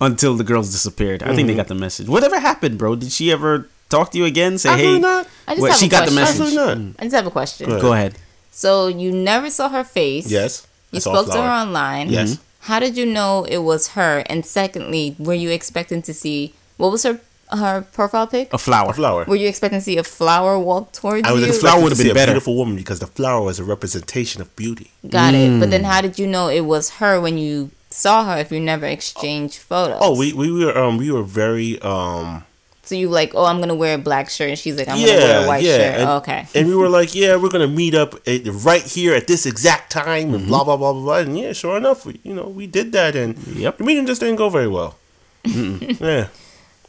[0.00, 1.22] until the girls disappeared.
[1.22, 2.08] I think they got the message.
[2.08, 2.96] Whatever happened, bro?
[2.96, 4.58] Did she ever talk to you again?
[4.58, 5.28] Say, Absolutely hey, not.
[5.46, 6.14] I just What, have she a got the question.
[6.16, 6.40] message.
[6.58, 6.94] Absolutely not.
[6.98, 7.66] I just have a question.
[7.68, 7.82] Go ahead.
[7.82, 8.14] Go ahead.
[8.50, 10.30] So you never saw her face.
[10.30, 10.66] Yes.
[10.90, 12.08] You I saw spoke to her online.
[12.10, 12.38] Yes.
[12.60, 14.22] How did you know it was her?
[14.26, 18.52] And secondly, were you expecting to see what was her her profile pic?
[18.54, 18.90] A flower.
[18.90, 19.24] A flower.
[19.26, 21.48] Were you expecting to see a flower walk towards I was you?
[21.48, 22.32] expecting flower would've see been a better.
[22.32, 24.90] beautiful woman because the flower was a representation of beauty.
[25.08, 25.60] Got it.
[25.60, 25.70] But Mm.
[25.70, 28.86] then how did you know it was her when you saw her if you never
[28.86, 29.98] exchanged photos?
[30.00, 32.44] Oh, we, we were um we were very um
[32.82, 35.12] So you like, oh, I'm gonna wear a black shirt, and she's like, I'm gonna
[35.18, 36.00] wear a white yeah shirt.
[36.00, 36.46] and, okay.
[36.54, 39.90] and we were like yeah we're gonna meet up at, right here at this exact
[39.92, 40.34] time Mm-hmm.
[40.34, 42.92] and blah blah blah blah blah and yeah sure enough we you know we did
[42.92, 43.78] that and Yep.
[43.78, 44.96] the meeting just didn't go very well.
[45.44, 46.28] yeah,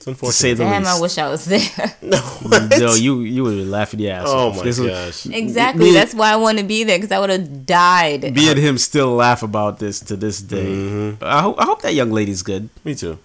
[0.08, 0.34] it's unfortunate.
[0.34, 0.96] say the Damn, least.
[0.98, 1.96] I wish I was there.
[2.02, 2.22] no,
[2.80, 4.58] No, you you would be laughing your ass oh off.
[4.58, 5.26] my This was- gosh.
[5.34, 5.86] exactly.
[5.86, 8.34] Me- That's why I want to be there because I would have died.
[8.36, 10.66] Me and him still laugh about this to this day.
[10.66, 11.24] Mm-hmm.
[11.24, 12.70] I, ho- I hope that young lady's good.
[12.84, 13.18] Me too.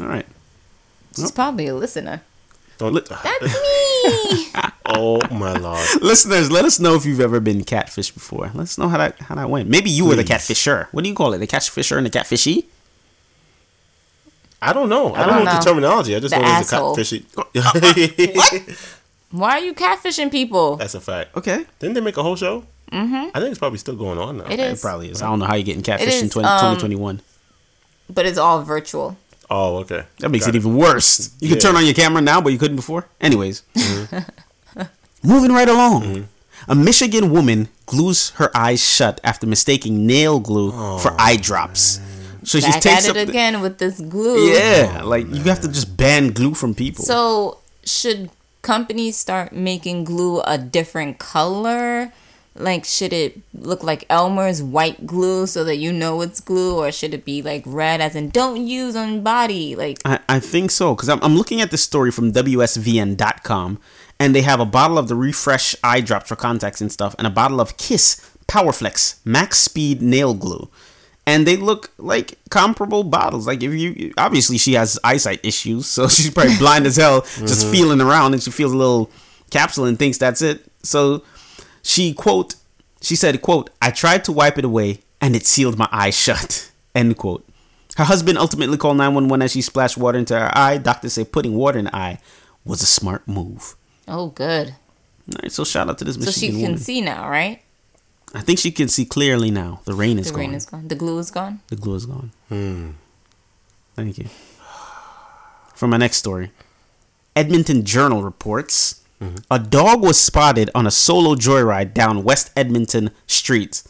[0.00, 0.26] All right.
[1.14, 2.22] She's probably a listener.
[2.78, 4.46] Don't, That's me.
[4.84, 5.80] oh my lord.
[6.02, 8.50] Listeners, let us know if you've ever been catfished before.
[8.54, 9.68] Let us know how that how that went.
[9.70, 10.88] Maybe you were the catfisher.
[10.92, 11.38] What do you call it?
[11.38, 12.66] The catfisher and the catfishy?
[14.66, 15.14] I don't know.
[15.14, 15.58] I, I don't, don't know, know.
[15.58, 16.16] the terminology.
[16.16, 16.96] I just The know there's a asshole.
[16.96, 18.88] catfishy.
[19.30, 20.76] Why are you catfishing people?
[20.76, 21.36] That's a fact.
[21.36, 21.64] Okay.
[21.78, 22.64] Didn't they make a whole show?
[22.92, 23.30] Mm-hmm.
[23.34, 24.44] I think it's probably still going on now.
[24.44, 25.20] It It is, probably is.
[25.20, 27.20] I don't know how you're getting catfished is, in 20, um, 2021.
[28.08, 29.16] but it's all virtual.
[29.50, 30.04] Oh, okay.
[30.20, 31.30] That makes Got it even worse.
[31.40, 31.62] You can Yeah.
[31.62, 33.06] turn on your camera now, but you couldn't before.
[33.20, 33.62] Anyways,
[35.22, 36.28] moving right along.
[36.68, 42.00] A Michigan woman glues her eyes shut after mistaking nail glue for eye drops.
[42.46, 44.48] So she Back takes at it again with this glue.
[44.48, 47.04] Yeah, like you have to just ban glue from people.
[47.04, 48.30] So should
[48.62, 52.12] companies start making glue a different color?
[52.54, 56.90] Like, should it look like Elmer's white glue so that you know it's glue, or
[56.92, 59.74] should it be like red, as in don't use on body?
[59.76, 63.78] Like, I, I think so because I'm, I'm looking at this story from WSVN.com,
[64.18, 67.26] and they have a bottle of the Refresh eye drops for contacts and stuff, and
[67.26, 70.70] a bottle of Kiss Powerflex Max Speed Nail Glue,
[71.26, 73.46] and they look like comparable bottles.
[73.46, 77.64] Like if you obviously she has eyesight issues, so she's probably blind as hell, just
[77.64, 77.72] mm-hmm.
[77.72, 79.10] feeling around, and she feels a little
[79.50, 80.64] capsule and thinks that's it.
[80.82, 81.22] So
[81.86, 82.56] she quote
[83.00, 86.70] she said quote i tried to wipe it away and it sealed my eye shut
[86.94, 87.46] end quote
[87.96, 91.54] her husband ultimately called 911 as she splashed water into her eye doctors say putting
[91.54, 92.18] water in the eye
[92.64, 93.76] was a smart move
[94.08, 94.68] oh, good.
[95.28, 96.78] all right so shout out to this So she can woman.
[96.78, 97.62] see now, right?
[98.36, 99.80] I think she can see clearly now.
[99.84, 100.40] The rain is The gone.
[100.40, 100.88] rain is gone.
[100.88, 101.60] The glue is gone.
[101.68, 102.30] the glue is gone.
[103.96, 104.26] Thank you.
[105.74, 106.50] For my next story.
[107.34, 109.02] Edmonton journal reports
[109.50, 113.82] a dog was spotted on a solo joyride down west edmonton street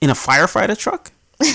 [0.00, 1.12] in a firefighter truck?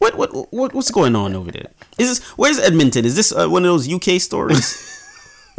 [0.00, 1.70] What, what what what's going on over there?
[1.98, 3.04] Is this where's edmonton?
[3.04, 4.66] Is this uh, one of those uk stories?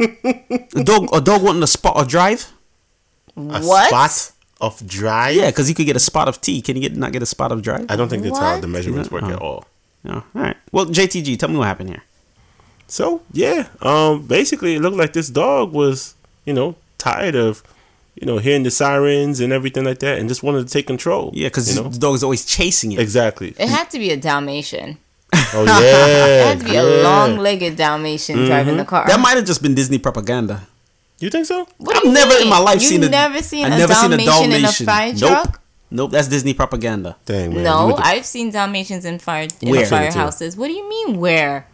[0.00, 2.50] A dog a dog wanting to spot a drive?
[3.36, 3.88] A what?
[3.88, 5.30] spot of dry.
[5.30, 7.26] yeah because you could get a spot of tea can you get not get a
[7.26, 9.30] spot of drive I don't think that's how the measurements work Oh.
[9.32, 9.64] at all.
[10.04, 12.02] no all right well jtg tell me what happened here
[12.88, 17.62] So yeah, um, basically it looked like this dog was, you know, tired of,
[18.18, 21.30] you know, hearing the sirens and everything like that, and just wanted to take control.
[21.32, 22.98] Yeah, because you know, the dog is always chasing it.
[22.98, 23.54] exactly.
[23.64, 24.98] It had to be a Dalmatian.
[25.54, 26.82] Oh It yeah, had to be yeah.
[26.82, 29.06] a long-legged Dalmatian driving the car.
[29.06, 30.66] That might have just been Disney propaganda.
[31.20, 31.68] You think so?
[31.78, 32.42] What I've never mean?
[32.44, 33.08] in my life you seen a.
[33.08, 35.18] never seen I've a never seen a Dalmatian in a fire nope.
[35.18, 35.62] truck?
[35.92, 37.16] Nope, that's Disney propaganda.
[37.26, 37.64] Dang man.
[37.64, 39.84] No, went I've seen Dalmatians in fire in Where?
[39.86, 40.56] firehouses.
[40.56, 41.66] What do you mean where?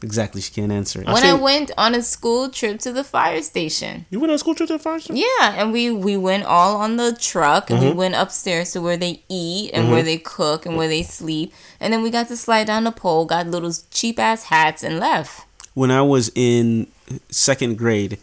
[0.00, 1.06] Exactly, she can't answer it.
[1.08, 4.06] When I seen- went on a school trip to the fire station.
[4.10, 5.16] you went on a school trip to the fire station?
[5.16, 7.98] Yeah, and we we went all on the truck and we Mm-hmm.
[7.98, 11.52] went upstairs to where they eat and where they cook and where they sleep.
[11.80, 15.00] And then we got to slide down the pole, got little cheap ass hats and
[15.00, 15.46] left.
[15.74, 16.86] When I was in
[17.30, 18.18] second grade,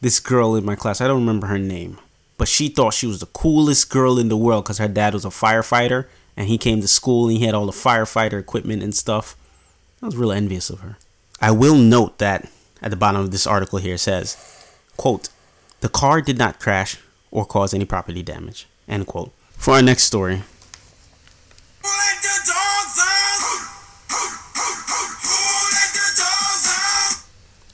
[0.00, 1.98] this girl in my class, I don't remember her name,
[2.36, 5.24] but she thought she was the coolest girl in the world because her dad was
[5.24, 6.06] a firefighter
[6.36, 9.36] and he came to school and he had all the firefighter equipment and stuff.
[10.02, 10.98] I was real envious of her.
[11.40, 12.48] I will note that
[12.80, 14.36] at the bottom of this article here says,
[14.96, 15.28] quote,
[15.80, 16.98] the car did not crash
[17.30, 19.32] or cause any property damage, end quote.
[19.52, 20.42] For our next story,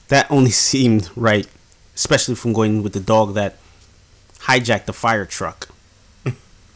[0.07, 1.47] that only seemed right,
[1.95, 3.57] especially from going with the dog that
[4.39, 5.69] hijacked the fire truck.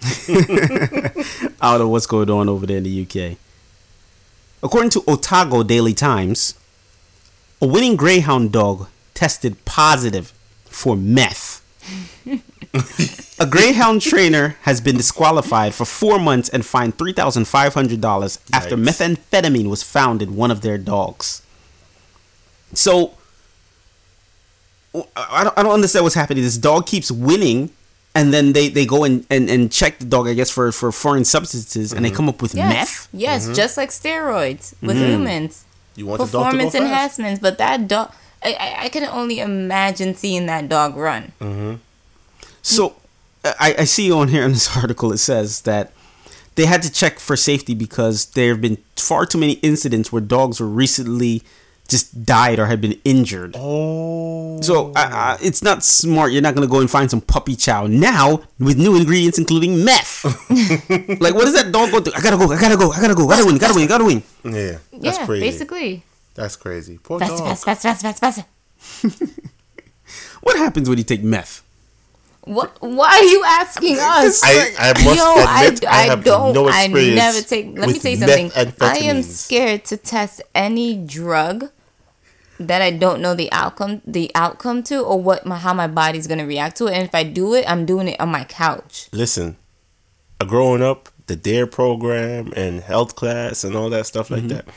[0.02, 3.38] I don't know what's going on over there in the UK.
[4.64, 6.54] According to Otago Daily Times,
[7.62, 10.34] a winning greyhound dog tested positive
[10.66, 11.58] for meth.
[13.40, 19.84] a greyhound trainer has been disqualified for four months and fined $3,500 after methamphetamine was
[19.84, 21.42] found in one of their dogs.
[22.74, 23.18] So,
[24.94, 26.44] I don't, I don't understand what's happening.
[26.44, 27.70] This dog keeps winning,
[28.16, 30.92] and then they, they go and, and, and check the dog, I guess, for, for
[30.92, 32.16] foreign substances, and they mm-hmm.
[32.18, 32.74] come up with Yes.
[32.74, 33.10] meth.
[33.14, 33.54] Yes, mm-hmm.
[33.54, 35.12] just like steroids with Mm-hmm.
[35.12, 35.66] humans.
[35.96, 36.84] You want the dog to go Performance fast?
[36.84, 41.34] enhancements, but that dog I, I, I can only imagine seeing that dog run.
[41.42, 41.76] Mm-hmm.
[42.62, 42.96] So
[43.44, 45.92] I, I see on here in this article it says that
[46.56, 50.22] they had to check for safety because there have been far too many incidents where
[50.22, 51.42] dogs were recently
[51.90, 53.56] just died or had been injured.
[53.58, 54.62] Oh.
[54.62, 56.32] So I, I, it's not smart.
[56.32, 60.24] You're not gonna go and find some puppy chow now with new ingredients, including meth.
[61.22, 62.14] like, what is does that dog go through?
[62.16, 62.52] I gotta go.
[62.52, 62.92] I gotta go.
[62.92, 63.28] I gotta go.
[63.28, 63.58] Gotta win.
[63.58, 63.88] Gotta win.
[63.88, 64.24] Gotta win.
[64.44, 65.46] Yeah, that's yeah, crazy.
[65.46, 66.04] basically.
[66.36, 66.98] That's crazy.
[66.98, 67.48] Poor Fast, dog.
[67.48, 68.44] fast, fast, fast, fast,
[69.02, 69.40] fast.
[70.42, 71.64] What happens when you take meth?
[72.42, 72.78] What?
[72.82, 74.42] Why are you asking us?
[74.44, 76.54] I, I must Yo, admit, I, I, I, have don't.
[76.54, 77.66] no I experience never take.
[77.68, 78.52] Let me with tell you something.
[78.82, 81.70] I am scared to test any drug
[82.60, 86.28] that I don't know the outcome, the outcome to, or what my how my body's
[86.28, 86.94] gonna react to it.
[86.94, 89.08] And if I do it, I'm doing it on my couch.
[89.12, 89.58] Listen,
[90.42, 94.48] uh, growing up, the DARE program and health class and all that stuff Mm-hmm.
[94.48, 94.74] like that.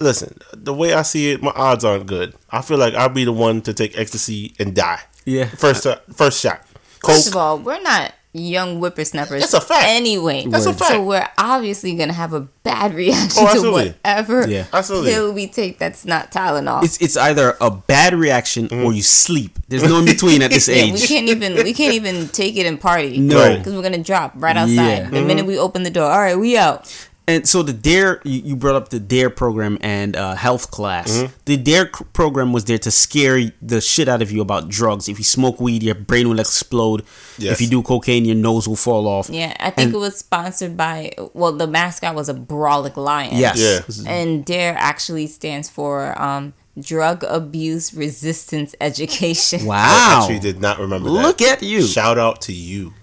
[0.00, 2.34] Listen, the way I see it, my odds aren't good.
[2.50, 5.00] I feel like I'll be the one to take ecstasy and die.
[5.24, 5.46] Yeah.
[5.46, 6.60] First, uh, first shot.
[7.02, 7.14] Coke.
[7.16, 9.40] First of all, we're not young whippersnappers.
[9.40, 9.86] That's a fact.
[9.88, 10.90] Anyway, That's a fact.
[10.90, 14.66] So we're obviously gonna have a bad reaction Oh, to whatever Yeah.
[14.72, 15.12] Absolutely.
[15.12, 15.78] pill we take.
[15.78, 16.84] That's not Tylenol.
[16.84, 18.84] It's it's either a bad reaction mm-hmm.
[18.84, 19.58] or you sleep.
[19.68, 22.66] There's no in between at this Yeah, we can't even we can't even take it
[22.66, 23.18] and party.
[23.18, 23.56] No.
[23.56, 25.10] Because we're gonna drop right outside Yeah.
[25.10, 25.26] the mm-hmm.
[25.26, 26.10] minute we open the door.
[26.10, 27.07] All right, we out.
[27.28, 31.10] And so the Dare, you, you brought up the Dare program and uh, health class.
[31.14, 31.32] Mm-hmm.
[31.44, 35.08] The Dare program was there to scare the shit out of you about drugs.
[35.08, 37.04] If you smoke weed, your brain will explode.
[37.36, 37.52] Yes.
[37.52, 39.28] If you do cocaine, your nose will fall off.
[39.30, 41.12] Yeah, I think And- it was sponsored by.
[41.34, 43.36] Well, the mascot was a brawlic lion.
[43.36, 43.58] Yes.
[44.02, 44.10] Yeah.
[44.10, 49.66] and DARE actually stands for um, Drug Abuse Resistance Education.
[49.66, 50.18] wow I Wow.
[50.22, 51.22] actually did not remember that.
[51.22, 51.82] Look at you.
[51.86, 52.94] Shout out to you.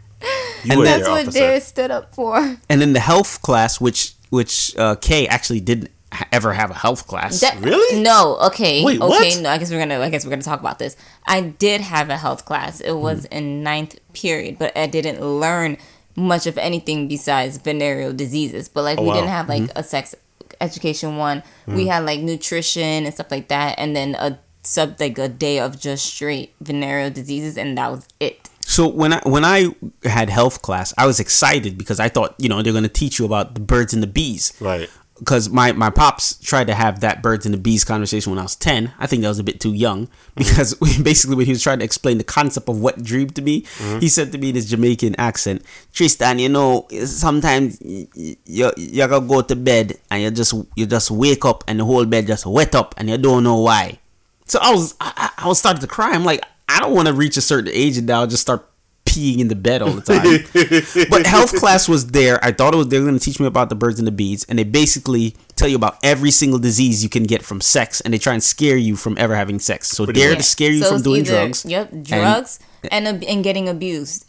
[0.71, 1.31] And were That's what.
[1.33, 2.37] DARE stood up for.
[2.69, 5.89] And then the health class, which which uh, Kay actually didn't
[6.31, 7.41] ever have a health class.
[7.41, 8.01] That- Really?
[8.01, 8.37] No.
[8.47, 8.83] Okay.
[8.83, 9.07] Wait, okay.
[9.09, 9.41] what?
[9.41, 9.49] No.
[9.49, 9.99] I guess we're gonna.
[9.99, 10.95] I guess we're gonna talk about this.
[11.27, 12.79] I did have a health class.
[12.81, 13.37] It was Mm-hmm.
[13.37, 15.77] in ninth period, but I didn't learn
[16.15, 18.69] much of anything besides venereal diseases.
[18.69, 19.13] But like Oh, we wow.
[19.15, 20.15] didn't have like a sex
[20.61, 21.43] education one.
[21.67, 21.75] Mm.
[21.75, 25.59] We had like nutrition and stuff like that, and then a sub like a day
[25.59, 28.49] of just straight venereal diseases, and that was it.
[28.67, 32.49] So when I when I had health class, I was excited because I thought you
[32.49, 34.53] know they're going to teach you about the birds and the bees.
[34.59, 34.89] Right.
[35.19, 38.41] Because my my pops tried to have that birds and the bees conversation when I
[38.41, 38.91] was ten.
[38.97, 40.39] I think that was a bit too young mm-hmm.
[40.39, 40.73] because
[41.03, 43.99] basically when he was trying to explain the concept of what dream to me, mm-hmm.
[43.99, 45.61] he said to me in his Jamaican accent,
[45.93, 48.07] Tristan, you know, sometimes you
[48.45, 52.05] you, gotta go to bed and you just you just wake up and the whole
[52.05, 53.99] bed just wet up and you don't know why.
[54.47, 56.11] So I was I I was starting to cry.
[56.11, 58.69] I'm like, I don't want to reach a certain age and now I'll just start
[59.05, 61.07] peeing in the bed all the time.
[61.09, 62.39] but health class was there.
[62.43, 64.11] I thought it was they were going to teach me about the birds and the
[64.11, 68.01] bees, and they basically tell you about every single disease you can get from sex,
[68.01, 69.89] and they try and scare you from ever having sex.
[69.89, 70.39] So Pretty dare much.
[70.39, 71.65] to scare you So from doing either- drugs.
[71.65, 72.59] Yep, drugs
[72.91, 74.25] and and, and getting abused.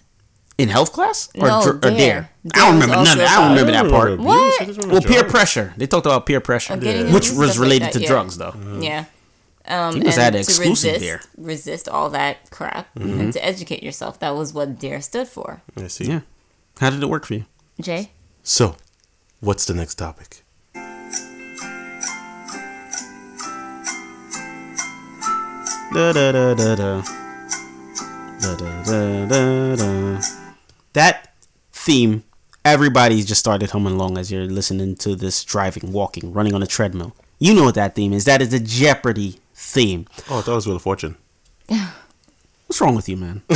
[0.59, 1.96] in health class or, No, dr- or dare.
[1.96, 2.31] dare.
[2.46, 3.09] Dare I don't remember none.
[3.09, 3.31] Of that.
[3.31, 4.18] I don't remember that part.
[4.20, 4.61] What?
[4.62, 5.75] I just remember Well, peer pressure.
[5.77, 8.09] They talked about peer pressure, Of getting which was stuff like related that, to yeah.
[8.09, 8.55] drugs, though.
[8.81, 9.05] Yeah.
[9.68, 11.20] Um, He must and have had to exclusive resist, there.
[11.37, 13.20] resist all that crap Mm-hmm.
[13.20, 14.18] and to educate yourself.
[14.20, 15.62] That was what DARE stood for.
[15.76, 16.05] I see.
[16.07, 16.20] Yeah.
[16.81, 17.44] How did it work for you?
[17.81, 18.11] Jay?
[18.42, 18.76] So,
[19.40, 20.42] what's the next topic?
[25.92, 27.02] Da, da, da, da, da.
[28.40, 30.20] Da, da, da, da, da.
[30.92, 31.33] That
[31.72, 32.24] theme,
[32.64, 36.66] everybody's just started humming along as you're listening to this driving, walking, running on a
[36.66, 37.16] treadmill.
[37.38, 38.24] You know what that theme is.
[38.24, 40.07] That is the Jeopardy theme.
[40.31, 41.16] Oh, that was Wheel of Fortune.
[41.69, 41.90] Yeah.
[42.66, 43.42] What's wrong with you, man?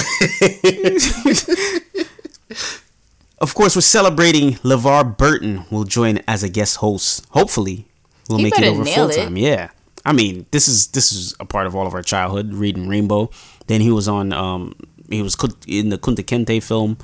[3.39, 7.27] of course, we're celebrating LeVar Burton will join as a guest host.
[7.31, 7.87] Hopefully,
[8.29, 9.37] we'll He make it over full time.
[9.37, 9.71] Yeah.
[10.05, 13.31] I mean, this is this is a part of all of our childhood reading Rainbow.
[13.67, 14.75] Then he was on um
[15.11, 15.37] he was
[15.67, 16.97] in the Kunta Kinte film.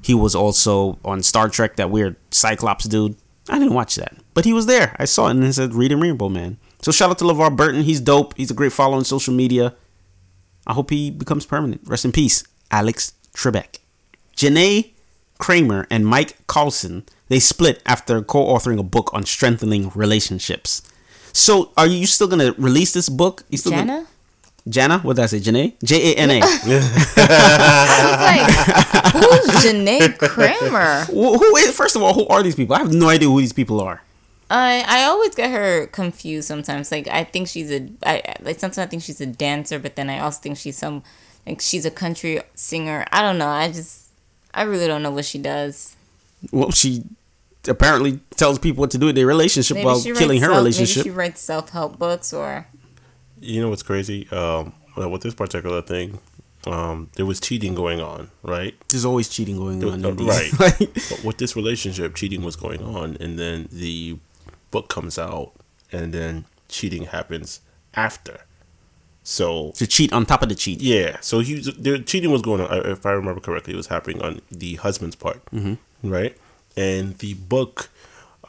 [0.00, 3.16] He was also on Star Trek, that weird Cyclops dude.
[3.48, 4.94] I didn't watch that, but he was there.
[4.98, 6.58] I saw it and it said Reading Rainbow Man.
[6.82, 7.82] So shout out to LeVar Burton.
[7.82, 8.34] He's dope.
[8.36, 9.74] He's a great follow on social media.
[10.66, 11.80] I hope he becomes permanent.
[11.86, 13.78] Rest in peace, Alex Trebek.
[14.36, 14.90] Janae
[15.38, 20.82] Kramer and Mike Carlson, they split after co-authoring a book on strengthening relationships.
[21.32, 23.44] So, are you still gonna release this book?
[23.48, 24.06] You still Gonna, Jana?
[24.68, 24.98] Jana?
[24.98, 25.40] What did I say?
[25.40, 25.74] Janae?
[25.82, 26.40] J A N A.
[26.42, 26.44] I
[28.04, 31.04] was like, who's Janae Kramer?
[31.04, 31.74] Who is?
[31.76, 32.74] First of all, who are these people?
[32.74, 34.02] I have no idea who these people are.
[34.50, 36.90] I I always get her confused sometimes.
[36.90, 40.08] Like I think she's a I like sometimes I think she's a dancer, but then
[40.08, 41.02] I also think she's some
[41.46, 43.04] like she's a country singer.
[43.12, 43.48] I don't know.
[43.48, 44.08] I just
[44.54, 45.96] I really don't know what she does.
[46.52, 47.04] Well, she
[47.66, 50.96] apparently tells people what to do with their relationship Maybe while killing her self- relationship.
[50.98, 52.66] Maybe she writes self help books or
[53.40, 54.28] You know what's crazy?
[54.30, 56.18] Um, with this particular thing,
[56.66, 58.74] um, there was cheating going on, right?
[58.88, 60.04] There's always cheating going on.
[60.04, 60.50] Uh, right.
[60.58, 60.78] Like,
[61.10, 64.18] But with this relationship, cheating was going on, and then the
[64.70, 65.52] book comes out,
[65.92, 67.60] and then cheating happens
[67.94, 68.40] after.
[69.22, 70.80] So to cheat on top of the cheat.
[70.80, 72.86] yeah, so he the cheating was going on.
[72.86, 75.74] If I remember correctly, it was happening on the husband's part, mm-hmm.
[76.08, 76.36] right?
[76.76, 77.90] And the book,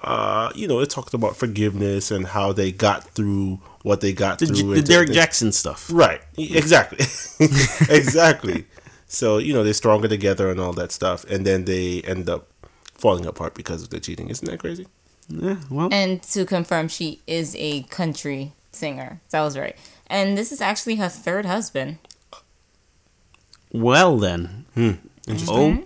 [0.03, 4.39] uh, you know, it talked about forgiveness and how they got through what they got
[4.39, 4.75] The, through.
[4.75, 5.89] the Derek they- Jackson stuff.
[5.91, 6.21] Right.
[6.37, 6.99] Exactly.
[7.89, 8.65] exactly.
[9.07, 11.25] So, you know, they're stronger together and all that stuff.
[11.25, 12.47] And then they end up
[12.93, 14.29] falling apart because of the cheating.
[14.29, 14.85] Isn't that crazy?
[15.29, 19.21] Yeah, well, and to confirm she is a country singer.
[19.27, 19.75] So I was right.
[20.07, 21.99] And this is actually her third husband.
[23.71, 24.65] well then.
[24.73, 24.91] Hmm.
[25.47, 25.83] Oh,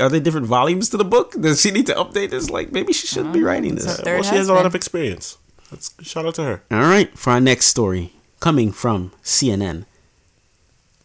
[0.00, 1.32] are there different volumes to the book?
[1.38, 2.48] Does she need to update this?
[2.50, 4.00] Like, maybe she shouldn't be writing this.
[4.04, 5.36] Well, she has a lot of experience.
[5.70, 6.62] Let's shout out to her.
[6.70, 9.84] All right, for our next story, coming from CNN.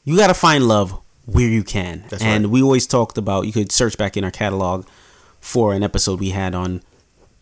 [0.03, 2.51] You gotta find love where you can, That's and right.
[2.51, 3.45] we always talked about.
[3.45, 4.85] You could search back in our catalog
[5.39, 6.81] for an episode we had on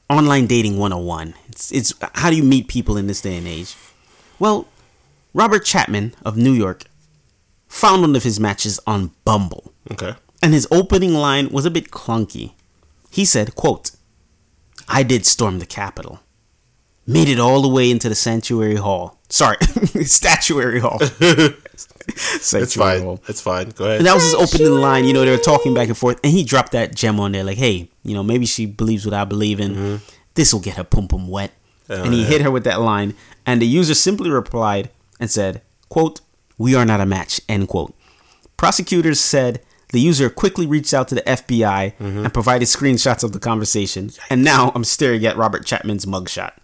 [0.10, 1.34] online dating 101.
[1.50, 3.76] It's it's how do you meet people in this day and age?
[4.40, 4.68] Well,
[5.34, 6.86] Robert Chapman of New York
[7.68, 10.16] found one of his matches on Bumble Okay.
[10.42, 12.54] and his opening line was a bit clunky.
[13.12, 13.92] He said, quote,
[14.88, 16.20] I did storm the Capitol.
[17.10, 19.18] Made it all the way into the Sanctuary Hall.
[19.30, 19.58] Sorry,
[20.04, 21.00] Statuary Hall.
[22.12, 23.04] It's fine.
[23.04, 23.22] Hall.
[23.28, 23.70] It's fine.
[23.70, 23.98] Go ahead.
[23.98, 25.06] And that was his opening line.
[25.06, 27.44] You know, they were talking back and forth, and he dropped that gem on there,
[27.44, 29.76] like, "Hey, you know, maybe she believes what I believe in.
[29.76, 29.96] Mm-hmm.
[30.34, 31.52] This will get her pum pum wet."
[31.88, 32.28] Oh, and he yeah.
[32.28, 33.14] hit her with that line,
[33.46, 34.90] and the user simply replied
[35.20, 36.22] and said, "quote
[36.58, 37.94] We are not a match." End quote.
[38.58, 42.26] Prosecutors said the user quickly reached out to the FBI Mm-hmm.
[42.26, 44.12] and provided screenshots of the conversation.
[44.30, 46.52] And now I'm staring at Robert Chapman's mugshot.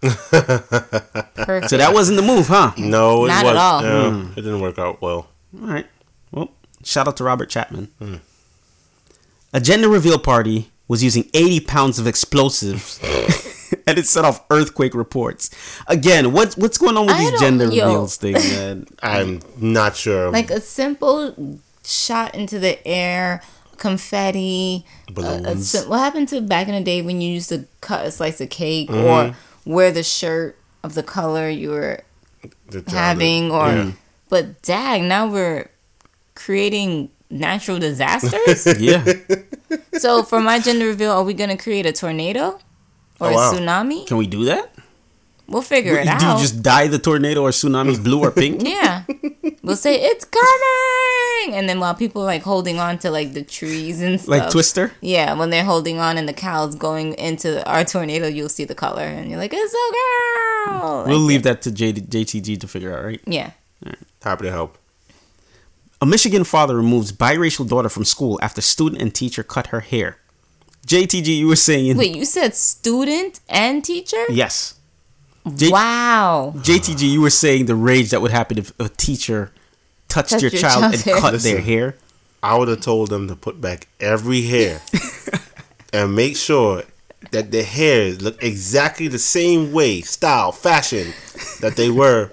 [1.34, 1.70] Perfect.
[1.70, 2.72] So that wasn't the move, huh?
[2.78, 3.82] no, it Not was, at all.
[3.82, 5.28] yeah, It didn't work out well.
[5.60, 5.86] All right.
[6.32, 6.50] Well,
[6.84, 7.90] shout out to Robert Chapman.
[9.52, 13.00] A gender reveal party was using 80 pounds of explosives,
[13.86, 15.50] and it set off earthquake reports.
[15.86, 17.86] Again, what's what's going on with I these gender yo.
[17.86, 18.86] reveals thing, man?
[19.02, 20.30] I'm not sure.
[20.30, 23.42] like a simple shot into the air,
[23.76, 24.84] confetti.
[25.08, 25.70] a- a Balloons.
[25.70, 28.40] sim- what happened to back in the day when you used to cut a slice
[28.40, 29.06] of cake Mm-hmm.
[29.06, 32.00] or wear the shirt of the color you were
[32.88, 33.50] having?
[33.50, 33.90] Or Yeah.
[34.28, 35.68] but dag, now we're
[36.34, 38.66] creating natural disasters.
[38.80, 39.04] Yeah.
[39.98, 42.58] so for my gender reveal, are we gonna create a tornado
[43.20, 43.50] or Oh, wow.
[43.50, 44.06] a tsunami?
[44.06, 44.72] Can we do that?
[45.48, 46.18] We'll figure it out.
[46.20, 48.62] do you just dye the tornado or tsunamis blue or pink?
[48.66, 49.04] Yeah.
[49.62, 53.42] We'll say it's coming, and then while people are like holding on to like the
[53.42, 54.92] trees and stuff, Like Twister?
[55.00, 58.74] Yeah, when they're holding on and the cows going into our tornado, you'll see the
[58.74, 62.96] color, and you're like, "It's a girl." We'll leave that to J- JTG to figure
[62.96, 63.20] out, right?
[63.26, 63.50] Yeah.
[64.22, 64.78] Happy to help.
[66.00, 70.18] A Michigan father removes biracial daughter from school after student and teacher cut her hair.
[70.86, 74.24] JTG, you were saying Wait, you said student and teacher?
[74.30, 74.74] yes.
[75.54, 76.54] J- Wow.
[76.56, 79.52] JTG, you were saying the rage that would happen if a teacher
[80.08, 81.16] touched Touched your, your child child's and hair.
[81.20, 81.52] cut Listen.
[81.52, 81.96] their hair.
[82.42, 84.80] I would have told them to put back every hair
[85.92, 86.84] and make sure
[87.32, 91.12] that the hairs look exactly the same way, style, fashion
[91.60, 92.30] that they were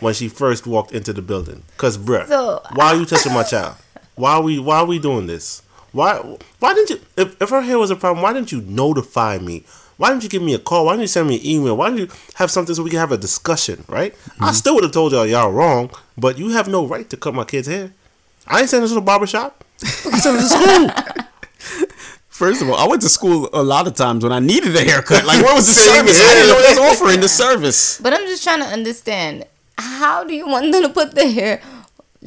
[0.00, 1.62] when she first walked into the building.
[1.76, 3.76] Cause, bruh, So- why are you touching my child?
[4.14, 5.62] Why are we Why are we doing this?
[5.92, 6.16] Why
[6.58, 7.00] Why didn't you?
[7.16, 9.64] If, if her hair was a problem, why didn't you notify me?
[10.02, 10.86] Why didn't you give me a call?
[10.86, 11.76] Why didn't you send me an email?
[11.76, 13.84] Why didn't you have something so we can have a discussion?
[13.86, 14.12] Right?
[14.12, 14.52] I mm-hmm.
[14.52, 17.44] still would have told y'all y'all wrong, but you have no right to cut my
[17.44, 17.92] kid's hair.
[18.48, 19.62] I ain't sending this to the barber shop.
[19.80, 19.86] I
[20.18, 21.26] sent it to school.
[22.28, 24.80] First of all, I went to school a lot of times when I needed a
[24.80, 25.24] haircut.
[25.24, 26.20] Like, what was the Same service?
[26.20, 26.74] I didn't know here.
[26.74, 28.00] they was offering the service.
[28.00, 29.46] But I'm just trying to understand.
[29.78, 31.62] How do you want them to put the hair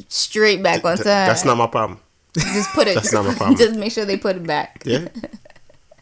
[0.08, 1.26] straight back onto her?
[1.26, 2.00] That's not my problem.
[2.38, 2.94] Just put it.
[2.94, 3.58] that's not my problem.
[3.58, 4.82] Just make sure they put it back.
[4.86, 5.08] Yeah.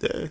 [0.01, 0.29] yeah.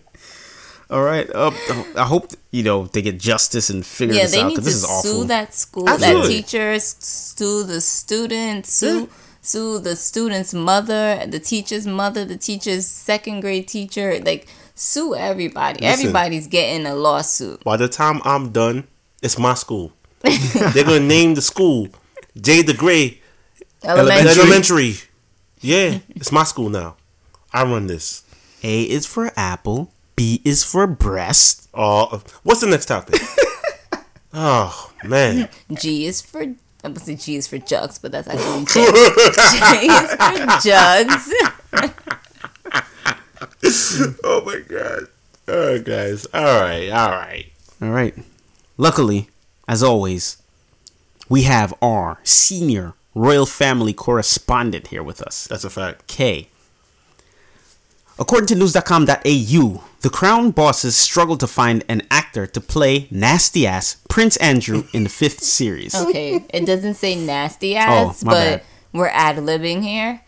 [0.93, 1.27] All right.
[1.33, 1.49] Uh,
[1.95, 4.85] I hope you know they get justice and figure Yeah, this out because this is
[4.85, 5.11] awful.
[5.11, 6.35] sue that school, that Absolutely.
[6.35, 9.09] teacher, sue the student, sue
[9.41, 14.19] sue the student's mother, the teacher's mother, the teacher's second grade teacher.
[14.23, 15.79] Like sue everybody.
[15.83, 15.99] Listen.
[15.99, 17.63] Everybody's getting a lawsuit.
[17.63, 18.87] By the time I'm done,
[19.23, 19.93] it's my school.
[20.21, 21.87] They're gonna name the school
[22.39, 23.19] Jay the Gray
[23.83, 24.31] Elementary.
[24.31, 24.95] Elementary.
[25.59, 26.97] Yeah, it's my school now.
[27.51, 28.23] I run this.
[28.63, 29.92] A is for apple.
[30.15, 31.69] B is for breast.
[31.73, 33.21] Uh, what's the next topic?
[34.33, 36.55] oh man, G is for.
[36.83, 38.91] I was say G is for jugs, but that's actually J.
[38.91, 41.33] J is for jugs.
[44.23, 45.03] oh my god.
[45.47, 46.25] All right, guys.
[46.33, 47.45] All right, all right.
[47.81, 48.15] All right.
[48.77, 49.29] Luckily,
[49.67, 50.37] as always,
[51.29, 56.07] we have our senior royal family correspondent here with us, That's a fact.
[56.07, 56.49] Kay.
[58.19, 63.97] According to news.com.au, the crown bosses struggled to find an actor to play nasty ass
[64.09, 65.95] Prince Andrew in the fifth series.
[65.95, 68.63] Okay, it doesn't say nasty ass, Oh, but bad.
[68.91, 70.21] we're ad libbing here.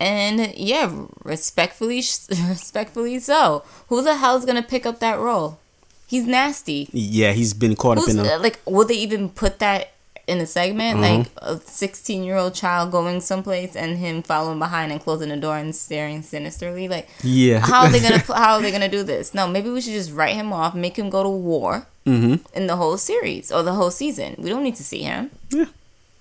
[0.00, 1.96] And yeah, respectfully,
[2.48, 3.64] respectfully so.
[3.88, 5.60] Who the hell's gonna pick up that role?
[6.06, 6.90] He's nasty.
[6.92, 8.34] Yeah, he's been caught up in a.
[8.34, 9.93] uh, like, will they even put that
[10.26, 10.98] in a segment?
[11.00, 11.18] Mm-hmm.
[11.18, 15.74] Like a sixteen-year-old child going someplace and him following behind and closing the door and
[15.74, 16.88] staring sinisterly.
[16.88, 17.60] Like, Yeah.
[17.60, 19.34] how are they gonna how are they gonna do this?
[19.34, 22.44] No, maybe we should just write him off, make him go to war Mm-hmm.
[22.56, 24.34] in the whole series or the whole season.
[24.38, 25.30] We don't need to see him.
[25.50, 25.64] Yeah,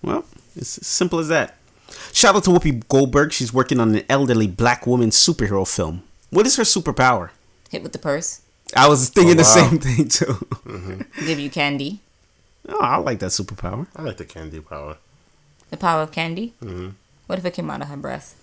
[0.02, 0.24] Well,
[0.56, 1.58] it's as simple as that.
[2.14, 3.34] Shout out to Whoopi Goldberg.
[3.34, 6.04] She's working on an elderly black woman superhero film.
[6.30, 7.32] What is her superpower?
[7.70, 8.42] Hit with the purse,
[8.76, 11.06] I was thinking Oh, the same thing too.
[11.26, 12.00] give you candy.
[12.70, 13.88] Oh, I like that superpower.
[13.96, 14.98] I like the candy power.
[15.70, 16.54] The power of candy.
[16.62, 16.90] Mm-hmm.
[17.28, 18.36] What if it came out of her breast?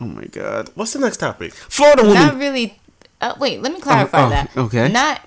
[0.00, 0.70] Oh my god.
[0.74, 1.52] What's the next topic?
[1.52, 2.14] Florida woman.
[2.22, 2.78] Not really.
[3.20, 4.50] Uh, wait, let me clarify oh, that.
[4.56, 4.88] okay.
[4.88, 5.20] Not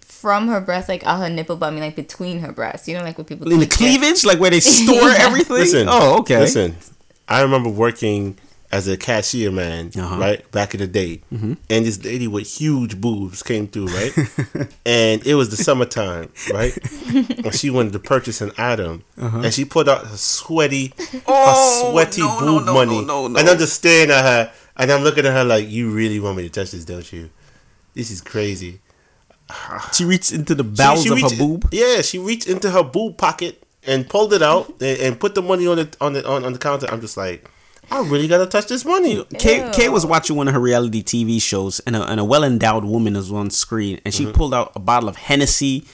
[0.00, 2.88] from her breast, like out her nipple, but I mean like between her breasts.
[2.88, 3.52] You know, like what people do.
[3.54, 3.98] in the teach you.
[3.98, 5.16] cleavage, like where they store Yeah.
[5.20, 5.56] everything.
[5.56, 5.86] Listen.
[5.88, 6.40] Oh, okay.
[6.40, 6.76] Listen,
[7.28, 8.36] I remember working
[8.72, 10.18] as a cashier man, Uh-huh.
[10.18, 14.12] right back in the day, and this lady with huge boobs came through, right,
[14.86, 16.76] and it was the summertime, right,
[17.44, 20.92] and she wanted to purchase an item, and she put out her sweaty,
[21.26, 21.54] her
[21.90, 22.36] sweaty Uh-huh.
[22.40, 23.38] Oh, no, no, boob no, money, no, no, no.
[23.40, 26.36] and I'm just staring at her, and I'm looking at her like, you really want
[26.36, 27.30] me to touch this, don't you?
[27.94, 28.80] This is crazy.
[29.92, 31.68] She reached into the She- bowels she of her boob.
[31.72, 35.42] Yeah, she reached into her boob pocket and pulled it out and, and put the
[35.42, 36.86] money on the on the on, on the counter.
[36.90, 37.48] I'm just like,
[37.90, 39.24] I really gotta touch this money.
[39.38, 42.42] Kay, Kay was watching one of her reality TV shows, and a, and a well
[42.44, 44.32] endowed woman was on screen, and she Mm-hmm.
[44.32, 45.86] pulled out a bottle of Hennessy,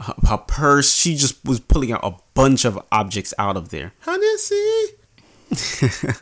[0.00, 0.94] her, her purse.
[0.94, 3.92] She just was pulling out a bunch of objects out of there.
[4.00, 4.86] Hennessy.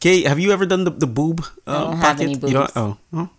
[0.00, 1.44] Kay, have you ever done the, the boob?
[1.66, 3.30] Uh, I don't have any You don't- oh, oh, well,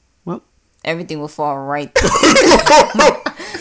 [0.87, 2.01] Everything will fall right, Yo,